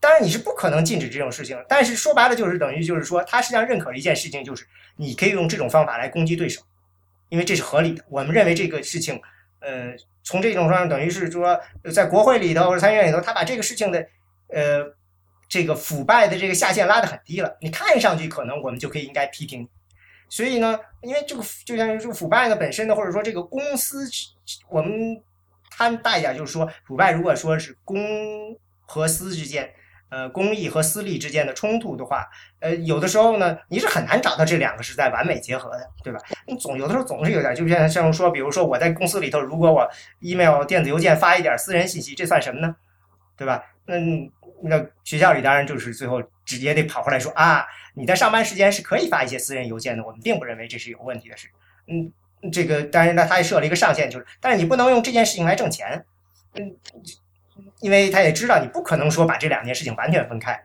[0.00, 6.60] 当然你是不可能禁止这种事情，但是说白了就是等于就是说，他实际上认可了一件事情，就是你可以用这种方法来攻击对手，
[7.28, 8.04] 因为这是合理的。
[8.08, 9.20] 我们认为这个事情，
[9.60, 11.60] 呃，从这种上等于是说，
[11.94, 14.06] 在国会里头或者参议院里头，他把这个事情的，
[14.48, 14.84] 呃，
[15.48, 17.56] 这个腐败的这个下限拉得很低了。
[17.60, 19.68] 你看上去可能我们就可以应该批评。
[20.28, 24.08] 所以呢，因为这个就像这个腐败呢本身呢，或者说这个公司，
[24.68, 25.22] 我们
[25.70, 27.96] 摊大一点就是说，腐败如果说是公
[28.80, 29.72] 和私之间，
[30.08, 32.28] 呃，公益和私利之间的冲突的话，
[32.60, 36.20] 呃，有的时候呢，你是很难找到这两个是在完美结合的，对吧？
[36.46, 39.88] 你总有的时候总是有点，就像像说，比如说我在公司里头，如果我
[40.20, 42.76] email 电子邮件发一点私人信息，这算什么呢？
[43.36, 43.62] 对吧？
[43.84, 43.96] 那，
[44.62, 51.48] 那学校里当然就是最后直接得跑回来说啊，你在上班时间是可以发一些私人邮件的，我们并不认为这是有问题的事。
[51.88, 52.12] 嗯，
[52.50, 56.04] 这个当然呢，他也设了一个上限，就是但是你不能用这件事情来挣钱。
[56.54, 56.74] 嗯，
[57.80, 60.60] 因为他也知道你不可能说把这两件事情完全分开。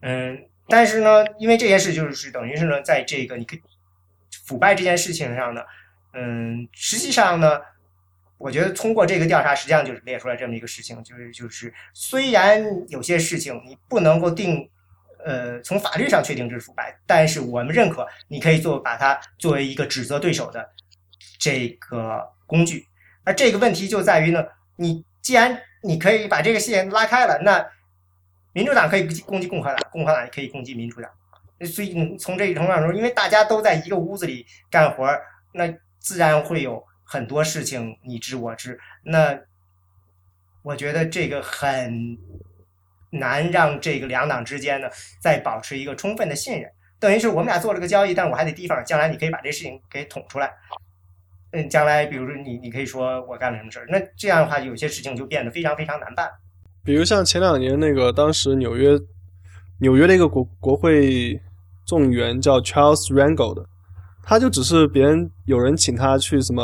[0.00, 3.62] 嗯，但是呢，因为这件事就是等于是呢，在这个你可以
[4.44, 5.62] 腐败这件事情上呢，
[6.12, 7.60] 嗯，实际上呢。
[8.36, 14.68] 我觉得通过这个调查，实际上就是列出来这么一个事情，就是就是虽然有些事情你不能够定，
[15.24, 20.68] 呃，从法律上确定这是腐败，但是我们认可你可以做把它作为一个指责对手的
[21.38, 22.86] 这个工具。
[23.22, 24.44] 而这个问题就在于呢，
[24.76, 27.66] 你既然你可以把这个线拉开了，那
[28.52, 31.10] 民主党可以攻击共和党，共和党也可以攻击民主党。
[31.66, 35.04] 所以从这一层上说，因为大家都在一个屋子里干活，
[35.52, 36.84] 那自然会有。
[37.06, 39.38] 很多事情你知我知，那
[40.62, 42.16] 我觉得这个很
[43.10, 44.88] 难让这个两党之间呢
[45.20, 46.68] 再保持一个充分的信任。
[46.98, 50.50] 等于是我们俩做了个交易，但我还得提防将来你可以把这事情给捅出来。
[51.54, 56.28] 嗯，将来比如说你你可以说我干了什么事儿，那这样的话有些事情就变得非常非常难办。
[56.84, 58.98] 比如像前两年那个当时纽约
[59.80, 61.40] 纽约的一个国国会
[61.86, 63.64] 众议员叫 Charles Rangel 的。
[64.26, 66.62] 他就只是别人有人请他去什么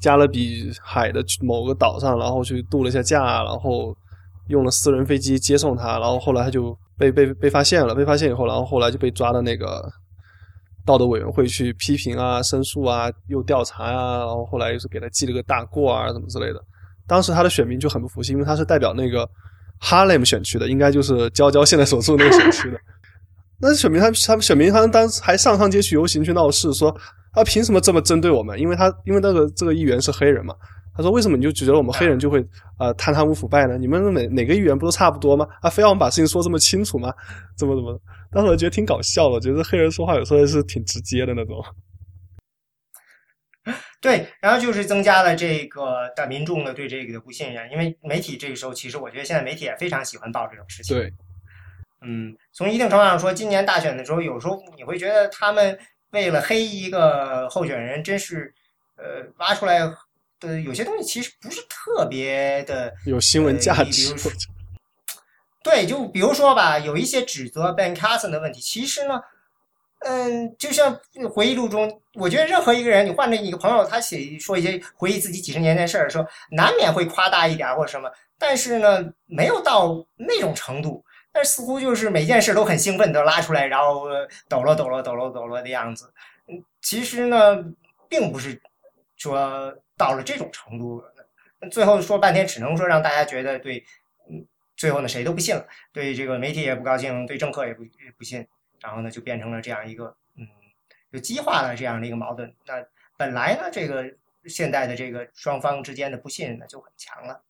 [0.00, 3.96] 加勒比海的某个岛上，然后去度了一下假，然后
[4.48, 9.88] 用了私人飞机接送他，然后后来他就被被被发现了，被发现以后，然后后来就被抓到那个
[10.84, 16.60] 道德委员会去批评啊、申诉啊、又调查啊，然后后来又是给他记了个大过啊什么之类的。
[17.06, 19.28] 当时他的选民就很不服气，因为他是代表那个
[19.78, 22.78] 哈雷姆选区的，应该就是娇娇现在所住那个选区的。
[23.60, 26.94] 那选民他他们选民他们当时还上上街去游行去闹事，说
[27.32, 28.58] 啊凭什么这么针对我们？
[28.58, 30.54] 因为他因为那个这个议员是黑人嘛，
[30.94, 32.46] 他说为什么你就觉得我们黑人就会
[32.76, 33.76] 啊贪贪污腐败呢？
[33.76, 35.46] 你们哪哪个议员不都差不多吗？
[35.60, 37.12] 啊非要我们把事情说这么清楚吗？
[37.56, 38.00] 怎么怎么？
[38.30, 41.64] 当时我觉得挺搞笑的，我觉得黑人说话有时候是挺直接的那种。
[44.00, 50.96] 对，然后就是增加了这个大民众的对这个的不信任，因为媒体这个时候其实我觉得现在媒体也非常喜欢报这种事情。
[50.96, 51.12] 对。
[52.00, 55.76] 嗯，从一定程度上说，今年大选的时候，有时候你会觉得他们
[56.10, 58.54] 为了黑一个候选人，真是，
[58.96, 59.80] 呃，挖出来
[60.38, 64.14] 的有些东西其实不是特别的有新闻价值。
[65.68, 69.20] 对，就比如说吧，有一些指责 Ben Carson 的问题，其实呢，
[69.98, 70.98] 嗯，就像
[71.30, 81.04] 回忆录中，我觉得任何一个人，你换成一个朋友，他写说一些回忆自己几十年前事儿说，难免会夸大一点或者什么，但是呢，没有到那种程度。
[81.30, 84.06] 但似乎就是每件事都很兴奋，都拉出来，然后
[84.48, 86.10] 抖了抖了抖了抖了的样子。
[86.48, 87.62] 嗯，其实呢，
[88.08, 88.58] 并不是
[89.16, 91.04] 说到了这种程度。
[91.72, 93.84] 最后说半天，只能说让大家觉得对，
[94.78, 97.84] 最后呢谁都不信了，对这个媒体也不高兴，对政客也不
[98.16, 98.46] 不信，
[98.80, 100.46] 然后呢就变成了这样一个，嗯，
[101.12, 102.50] 就激化了这样的一个矛盾。
[102.64, 102.82] 那
[103.16, 104.10] 本来呢，这个
[104.44, 107.42] 现代的这个双方之间的不信任呢就很强了。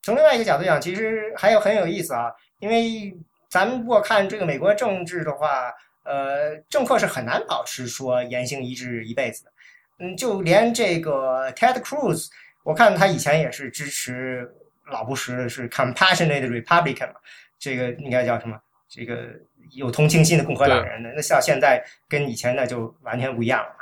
[0.00, 2.32] 从另外一个角度讲，其实还有很有意思啊。
[2.60, 3.14] 因为
[3.48, 5.72] 咱们如果看这个美国政治的话，
[6.04, 9.52] 呃，政客是很难保持说言行一致一辈子的。
[9.98, 12.28] 嗯，就连这个 Ted Cruz，
[12.62, 14.54] 我看他以前也是支持
[14.90, 17.20] 老布什，是 compassionate Republican 嘛，
[17.58, 18.58] 这个应该叫什么？
[18.88, 19.28] 这个
[19.72, 21.12] 有同情心的共和党人的。
[21.16, 23.74] 那像现在跟以前那就完全不一样了。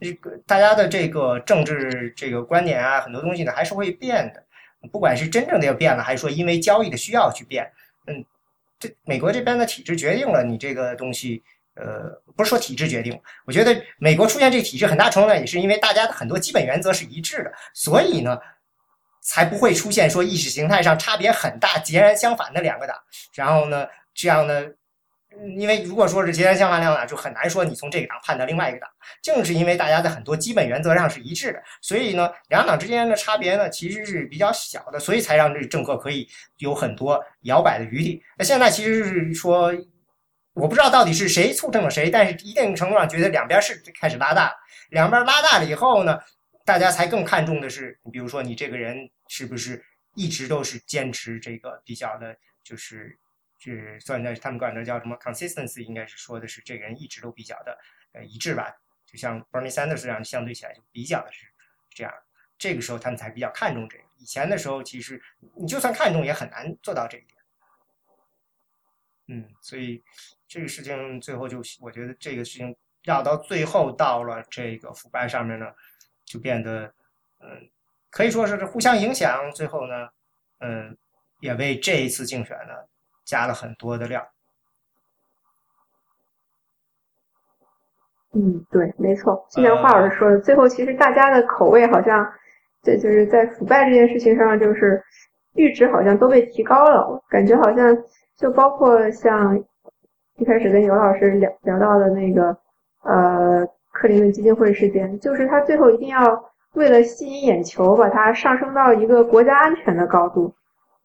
[0.00, 4.42] 这个大家的这个政治这个观点啊，很多东西呢还是会变的。
[4.92, 7.70] 不管是真正的要变了，还是说因为交易的需要去变。
[8.06, 8.24] 嗯，
[8.78, 11.42] 这美国这边的体制决定了你这个东西，
[11.74, 13.18] 呃，不是说体制决定。
[13.46, 18.38] 我觉得美国出现这个体制，很大程度上也是因为大家的很多基本原则是一致的，所以呢，
[19.24, 22.96] 才不会出现说意识形态上差别很大、截然相反的两个党。
[23.34, 24.62] 然后呢，这样呢。
[25.56, 28.88] 因为如果说是截然相反两党，就很难说你从这个党判到另外一个党。
[29.20, 36.28] 正是因为大家在很多基本原则上是一致的，所以呢，两党之间的差别呢其实是比较小的，所以才让这政客可以
[36.58, 38.22] 有很多摇摆的余地。
[38.38, 39.74] 那现在其实是说，
[40.54, 44.54] 我不知道到底是谁促成了谁，但是一定程度上觉得两边是开始拉大，
[44.90, 46.16] 两边拉大了以后呢，
[46.64, 49.84] 大家才更看重的是，你比如说你这个人是不是
[50.14, 53.18] 一直都是坚持这个比较的，就是。
[53.56, 57.78] 是算在他们管这叫什么 consistency，应该是说的是这个人一直都比较的
[58.12, 58.70] 呃一致吧，
[59.06, 61.46] 就像 Bernie Sanders 这样相对起来就比较的是
[61.88, 62.12] 这样，
[62.58, 64.04] 这个时候他们才比较看重这个。
[64.18, 65.22] 以前的时候其实
[65.56, 67.38] 你就算看重也很难做到这一点。
[69.28, 70.02] 嗯，所以
[70.46, 75.72] 这个事情最后就我觉得这个事情绕到最后到了这个腐败上面呢，
[76.24, 76.92] 就变得
[77.40, 77.48] 嗯
[78.10, 80.08] 可以说是互相影响，最后呢
[80.60, 80.96] 嗯。
[81.40, 82.72] 也为这一次竞选呢
[83.22, 84.26] 加了很多的料。
[88.32, 92.26] 嗯，对，没错，就像华老师说的，最后其实大家的口味好像，
[92.82, 95.04] 这就是在腐败这件事情上，就是
[95.54, 97.94] 阈值好像都被提高了，感觉好像
[98.38, 99.62] 就包括像
[100.36, 102.56] 一开始跟尤老师聊聊到的那个
[103.02, 106.44] 呃克林顿基金会事件，就是他最后一定要
[106.74, 110.52] 为了吸引眼球，把它上升到一个国家安全的高度。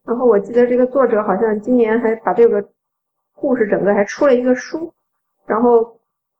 [0.04, 2.62] 然后我记得这个作者好像今年还把这个
[3.34, 4.92] 故事整个还出了一个书，
[5.46, 5.96] 然后。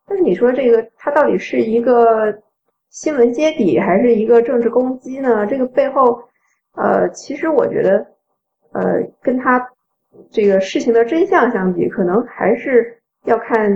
[0.07, 2.37] 但是你说这个，它到底是一个
[2.89, 5.47] 新闻揭底，还是一个政治攻击呢？
[5.47, 6.21] 这个背后，
[6.75, 8.05] 呃，其实我觉得，
[8.73, 8.83] 呃，
[9.23, 9.71] 跟他
[10.29, 13.71] 这个事情的真相相比，可能还是要看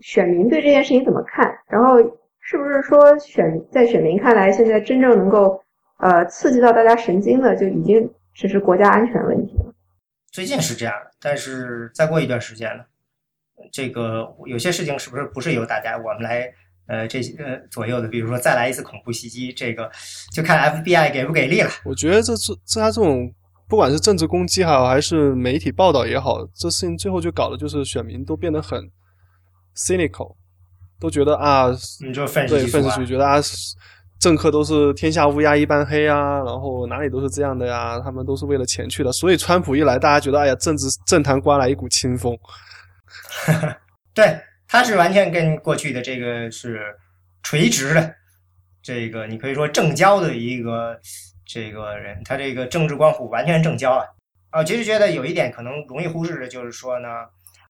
[0.00, 1.52] 选民对这件事情怎么看。
[1.68, 1.96] 然后，
[2.40, 5.60] 是不是说选在选民看来，现在真正能够
[5.98, 9.74] 呃刺激到大家神经的，就已经只是国家安全问题了？
[10.30, 12.84] 最近是这样的，但是再过一段时间呢？
[13.72, 16.48] 这个有些事情是不是不是由大家我们来
[16.86, 18.06] 呃这些呃左右的？
[18.06, 19.90] 比如说再来一次恐怖袭击，这个
[20.32, 21.70] 就看 FBI 给不给力了。
[21.84, 23.30] 我觉得这这这他这种
[23.68, 28.88] 不管是政治攻击好，还是媒体报道也好，这事情最后就搞的就是选民都变得很
[29.76, 30.34] cynical，
[31.00, 31.68] 都觉得啊，
[32.04, 33.38] 你就愤对愤世世嫉俗，觉得啊
[34.18, 39.12] 政客都是天下乌鸦一般黑啊，然后哪里都是这样的呀，他们都是为了钱去的。
[39.12, 42.36] 所以川普一来，大家觉得哎呀，政治政坛刮来一股清风。
[44.12, 46.80] 对，他是完全跟过去的这个是
[47.44, 48.14] 垂直的，
[48.82, 50.98] 这个你可以说正交的一个
[51.46, 54.04] 这个人，他这个政治光谱完全正交啊。
[54.50, 57.08] 啊，其实觉得有一点可能容易忽视的就是说呢，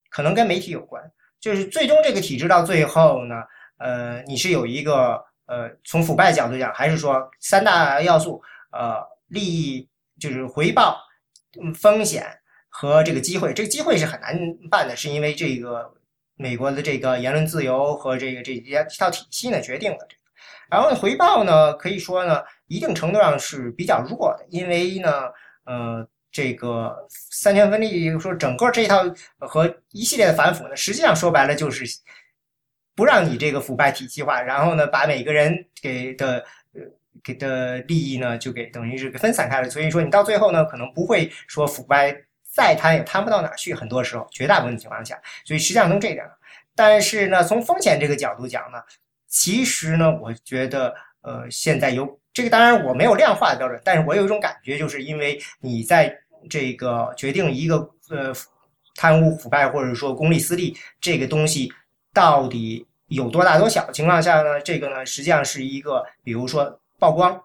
[0.09, 1.03] 可能跟媒体有关，
[1.41, 3.43] 就是最终这个体制到最后呢，
[3.79, 8.43] 呃，你是有一个呃，从腐败角度讲，还是说三大要素，
[8.73, 9.89] 呃，利益
[10.21, 10.99] 就是回报，
[11.75, 12.27] 风险。
[12.71, 14.39] 和这个机会，这个机会是很难
[14.71, 15.91] 办的，是因为这个
[16.37, 20.23] 美国的这个言论自由和这个这些一套体系呢决定了这个。
[20.71, 25.11] 然后，回报呢可以说呢一定程度上是比较弱的，因为呢，
[25.65, 26.07] 呃，
[26.39, 29.03] 这个三权分立，说整个这一套
[29.39, 31.85] 和一系列的反腐呢，实际上说白了就是
[32.95, 36.45] 不让你这个腐败体系化，然后呢，把每个人给的
[36.75, 36.83] 呃
[37.25, 42.17] 给的利益呢就给等于是给分散开了，所以说你到最后呢可能不会说腐败。
[42.51, 46.25] 再贪也贪不到哪去，很多时候，绝大部分情况下，所以实际上从这点。
[46.75, 48.79] 但是呢，从风险这个角度讲呢，
[49.29, 57.77] 其实呢，我觉得，呃，现在有这个，当然我没有量化的标准，但是我有一种感觉，就是因为你在这个决定一个
[58.11, 58.33] 呃
[58.95, 61.73] 贪污腐败或者说公利私利这个东西
[62.13, 67.41] 到底有多大多小的情况下呢，这个呢，实际上是一个，比如说曝光，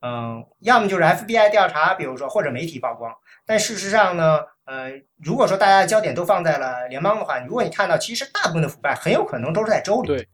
[0.00, 3.14] 嗯，要么就是 FBI 调查，比如说或者媒体曝光。
[3.46, 4.90] 但事实上呢，呃，
[5.22, 10.08] 如果说大家的焦点都放在了联邦的话，如果你看到，其实大部分的腐败很有可能都是在州里。
[10.08, 10.28] 对，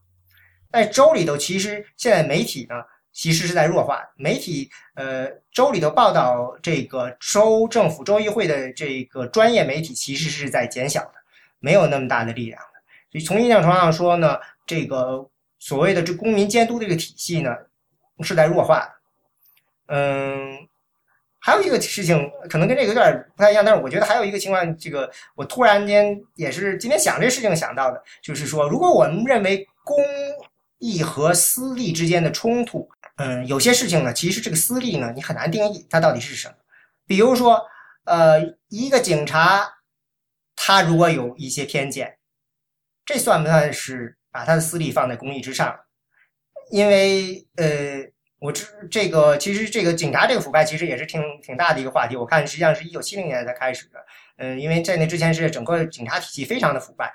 [0.70, 2.76] 在州里头，其实现在媒体呢，
[3.16, 4.06] 其实是在弱化。
[4.14, 11.14] 媒体，呃，州里头报道这个州政府、州议会的这个专业媒体，其实是在减小的，
[11.58, 12.78] 没有那么大的力量的。
[13.10, 15.26] 所以从一定程度上说呢，这个
[15.58, 17.56] 所谓的这公民监督这个体系呢，
[18.20, 18.92] 是在弱化的。
[19.94, 20.68] 嗯。
[21.38, 29.96] 还有一个事情，可能跟这个有点不太一样，但是我觉得还有一个情况，这个我突然间也是今天想这事情想到的，就是说，如果我们认为公
[30.78, 36.54] 益和私利之间的冲突，嗯，有些事情呢，其实这个私利呢，你很难定义它到底是什么。
[37.06, 37.62] 比如说，
[38.04, 39.78] 呃，一个警察，
[40.54, 42.18] 他如果有一些偏见，
[43.04, 45.78] 这算不算是把他的私利放在公益之上？
[46.70, 48.12] 因为，呃。
[48.38, 52.14] 我这这个其实这个警察这个腐败其实也是挺挺大的一个话题。
[52.14, 53.98] 我看实际上是一九七零年才开始的，
[54.36, 57.10] 嗯，因为在那之前是整个警察体系非常的腐败，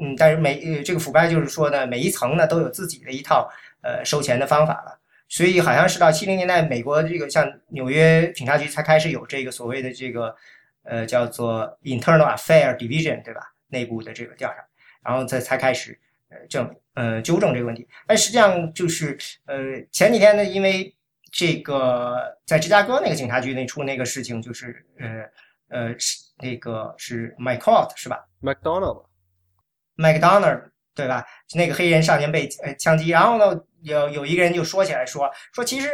[0.00, 3.48] 嗯，但是每呃这个腐败就是说呢，每一层呢都有自己的一套
[3.82, 4.99] 呃收钱的方法了。
[5.30, 10.36] 所以好像是到七零年代，美国这个像纽约警察局才开始有这个所谓的这个
[10.82, 13.40] 呃叫做 Internal Affair Division，对吧？
[13.68, 14.56] 内部的这个调查，
[15.02, 15.98] 然后才才开始
[16.28, 16.70] 呃证。
[16.94, 19.16] 呃，纠正这个问题，但实际上就是
[19.46, 20.94] 呃，前几天呢，因为
[21.30, 25.24] 这个在芝加哥那个警察局那出那个事情，就是呃
[25.68, 31.24] 呃是那个是 McCourt 是吧？McDonald，McDonald 对吧？
[31.54, 35.88] 那个黑人少年被呃枪击，然后呢，有有一个人就说起来说说，其实，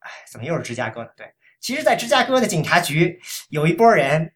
[0.00, 1.10] 哎，怎么又是芝加哥呢？
[1.16, 1.26] 对，
[1.60, 3.20] 其实，在芝加哥的警察局
[3.50, 4.32] 有一波人，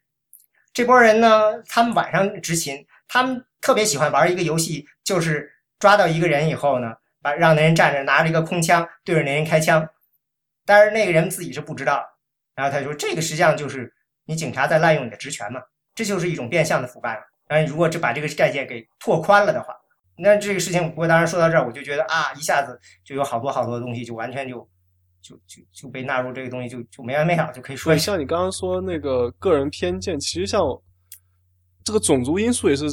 [0.73, 5.53] 这波人呢，他们晚上执勤，他们特别喜欢玩一个游戏，就是。
[5.79, 9.87] 抓到一个人以后呢，把让那人站着，拿着一个空枪对着那人开枪，
[10.65, 12.03] 但是那个人自己是不知道，
[12.55, 13.93] 然后他说这个实际上就是
[14.25, 15.61] 你警察在滥用你的职权嘛，
[15.95, 17.21] 这就是一种变相的腐败嘛。
[17.47, 19.77] 然后如果这把这个概念给拓宽了的话，
[20.19, 24.67] 那这个事情不过当然说到这儿，我就觉得啊，一下子就有好多好多的东西就完全就
[25.21, 30.63] 就就就被纳入这个东西就就没完没了，就可以说对，像你刚刚说那个个人偏见，其实像
[31.85, 32.87] 这个种族因素也是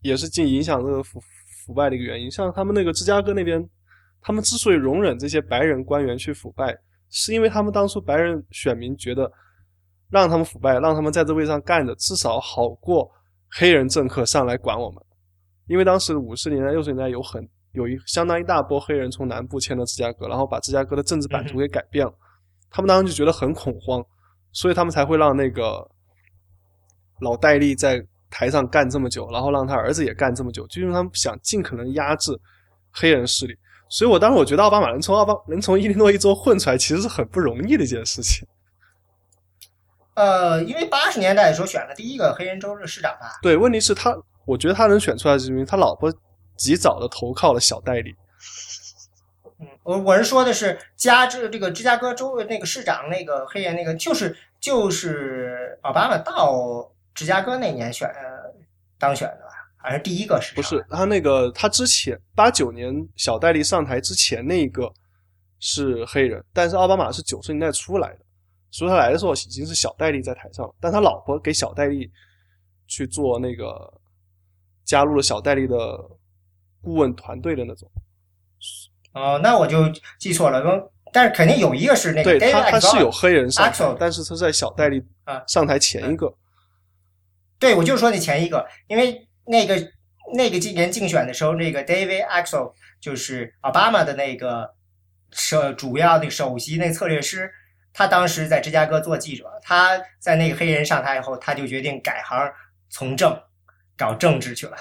[0.00, 1.20] 也是进影响这个腐
[1.66, 2.30] 腐败的一个原因。
[2.30, 3.68] 像他们那个芝加哥那边，
[4.20, 6.76] 他们之所以容忍这些白人官员去腐败，
[7.10, 9.30] 是因为他们当初白人选民觉得
[10.10, 13.10] 让他们腐败，让他们在这位上干着，至少好过
[13.50, 15.02] 黑人政客上来管我们。
[15.68, 22.12] 因为当时五十年代、六十年代有很有一相当一大波黑人从南部迁到芝加哥，然后把芝加哥的政治版图给改变了。
[22.70, 24.04] 他们当时就觉得很恐慌，
[24.52, 25.88] 所以他们才会让那个
[27.20, 32.32] 老戴利在台上干这么久，然后让他儿子也干这么久，就因为他们想尽可能压制
[32.90, 33.56] 黑人势力。
[33.90, 38.46] 所以我当时我觉得奥巴马能从奥巴能从伊利诺伊州混出来，其实是很不容易的一件事情。
[40.14, 43.38] 呃，因为八十年代的时候选了第一个黑人州的市长吧。
[43.40, 44.14] 对，问题是他，
[44.48, 46.10] 我觉得他能选出来，是因为他老婆
[46.56, 48.16] 及早的投靠了小戴利。
[49.60, 58.08] 嗯，我我是说的是加这这个芝加哥州的那个市长那个黑人那个就是就是奥巴马到芝加哥那年选
[58.98, 60.54] 当选的吧，好像是第一个是。
[60.54, 64.90] 不是他那个他之前八九年小戴利上台之前那一个
[65.60, 68.20] 是黑人，但是奥巴马是九十年代出来的，
[68.70, 72.10] 所以他来的时候已经是小戴利在台上了，但他老婆给小戴利
[72.86, 73.92] 去做那个
[74.88, 75.76] 加入了小戴利的
[76.80, 77.90] 顾问团队的那种。
[79.12, 79.84] 哦，那我就
[80.18, 86.32] 记错了，但是肯定有一个是那个对他他是有黑人上台但是他在小戴利啊上台前一个。
[87.58, 89.76] 对，我就说那前一个，因为那个
[90.34, 94.74] 那个今年竞选的时候，那个 David Axel 就是奥巴马的那个
[95.32, 97.50] 首主要的首席那策略师，
[97.92, 102.50] 他当时在芝加哥做记者，他在那个黑人上台以后，他就决定改行
[102.88, 103.38] 从政，
[103.98, 104.76] 搞政治去了。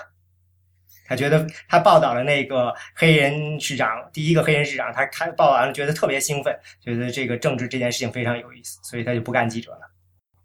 [1.10, 9.92] 他觉得他报道了那个黑人市长，第一个黑人市长，他他报完了觉得特别兴奋，觉得这个政治这件事情非常有意思，所以他就不干记者了。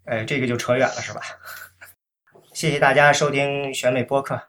[0.05, 1.21] 呃，这个就扯远了，是吧？
[2.55, 4.41] 谢谢大家收听选美播客。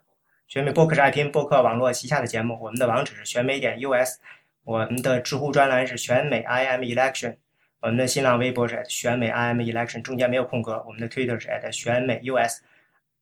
[0.48, 4.20] 选美播客是爱拼播客网络旗下的节目，我们的网址是选美点 US，
[4.66, 7.38] 我们的知乎专栏是选美 IM Election，
[7.82, 10.84] 我们的新浪微博是选美 IM Election，中间没有空格。
[10.86, 12.62] 我们的 Twitter 是 at 选美 US。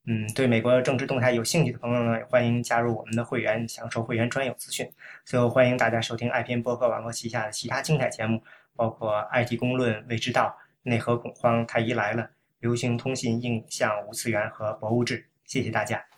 [0.05, 4.89] 嗯，对美国政治动态有兴趣的朋友呢，也欢迎加入我们的会员，享受会员专有资讯。
[5.23, 8.41] 最后，欢迎大家收听爱拼播客网络旗下的其他精彩节目，
[8.75, 15.27] 包括 IT 公论、未知道、内核恐慌、太医来了、流行通信、印象、无次元和博物志。
[15.45, 16.10] 谢谢大家。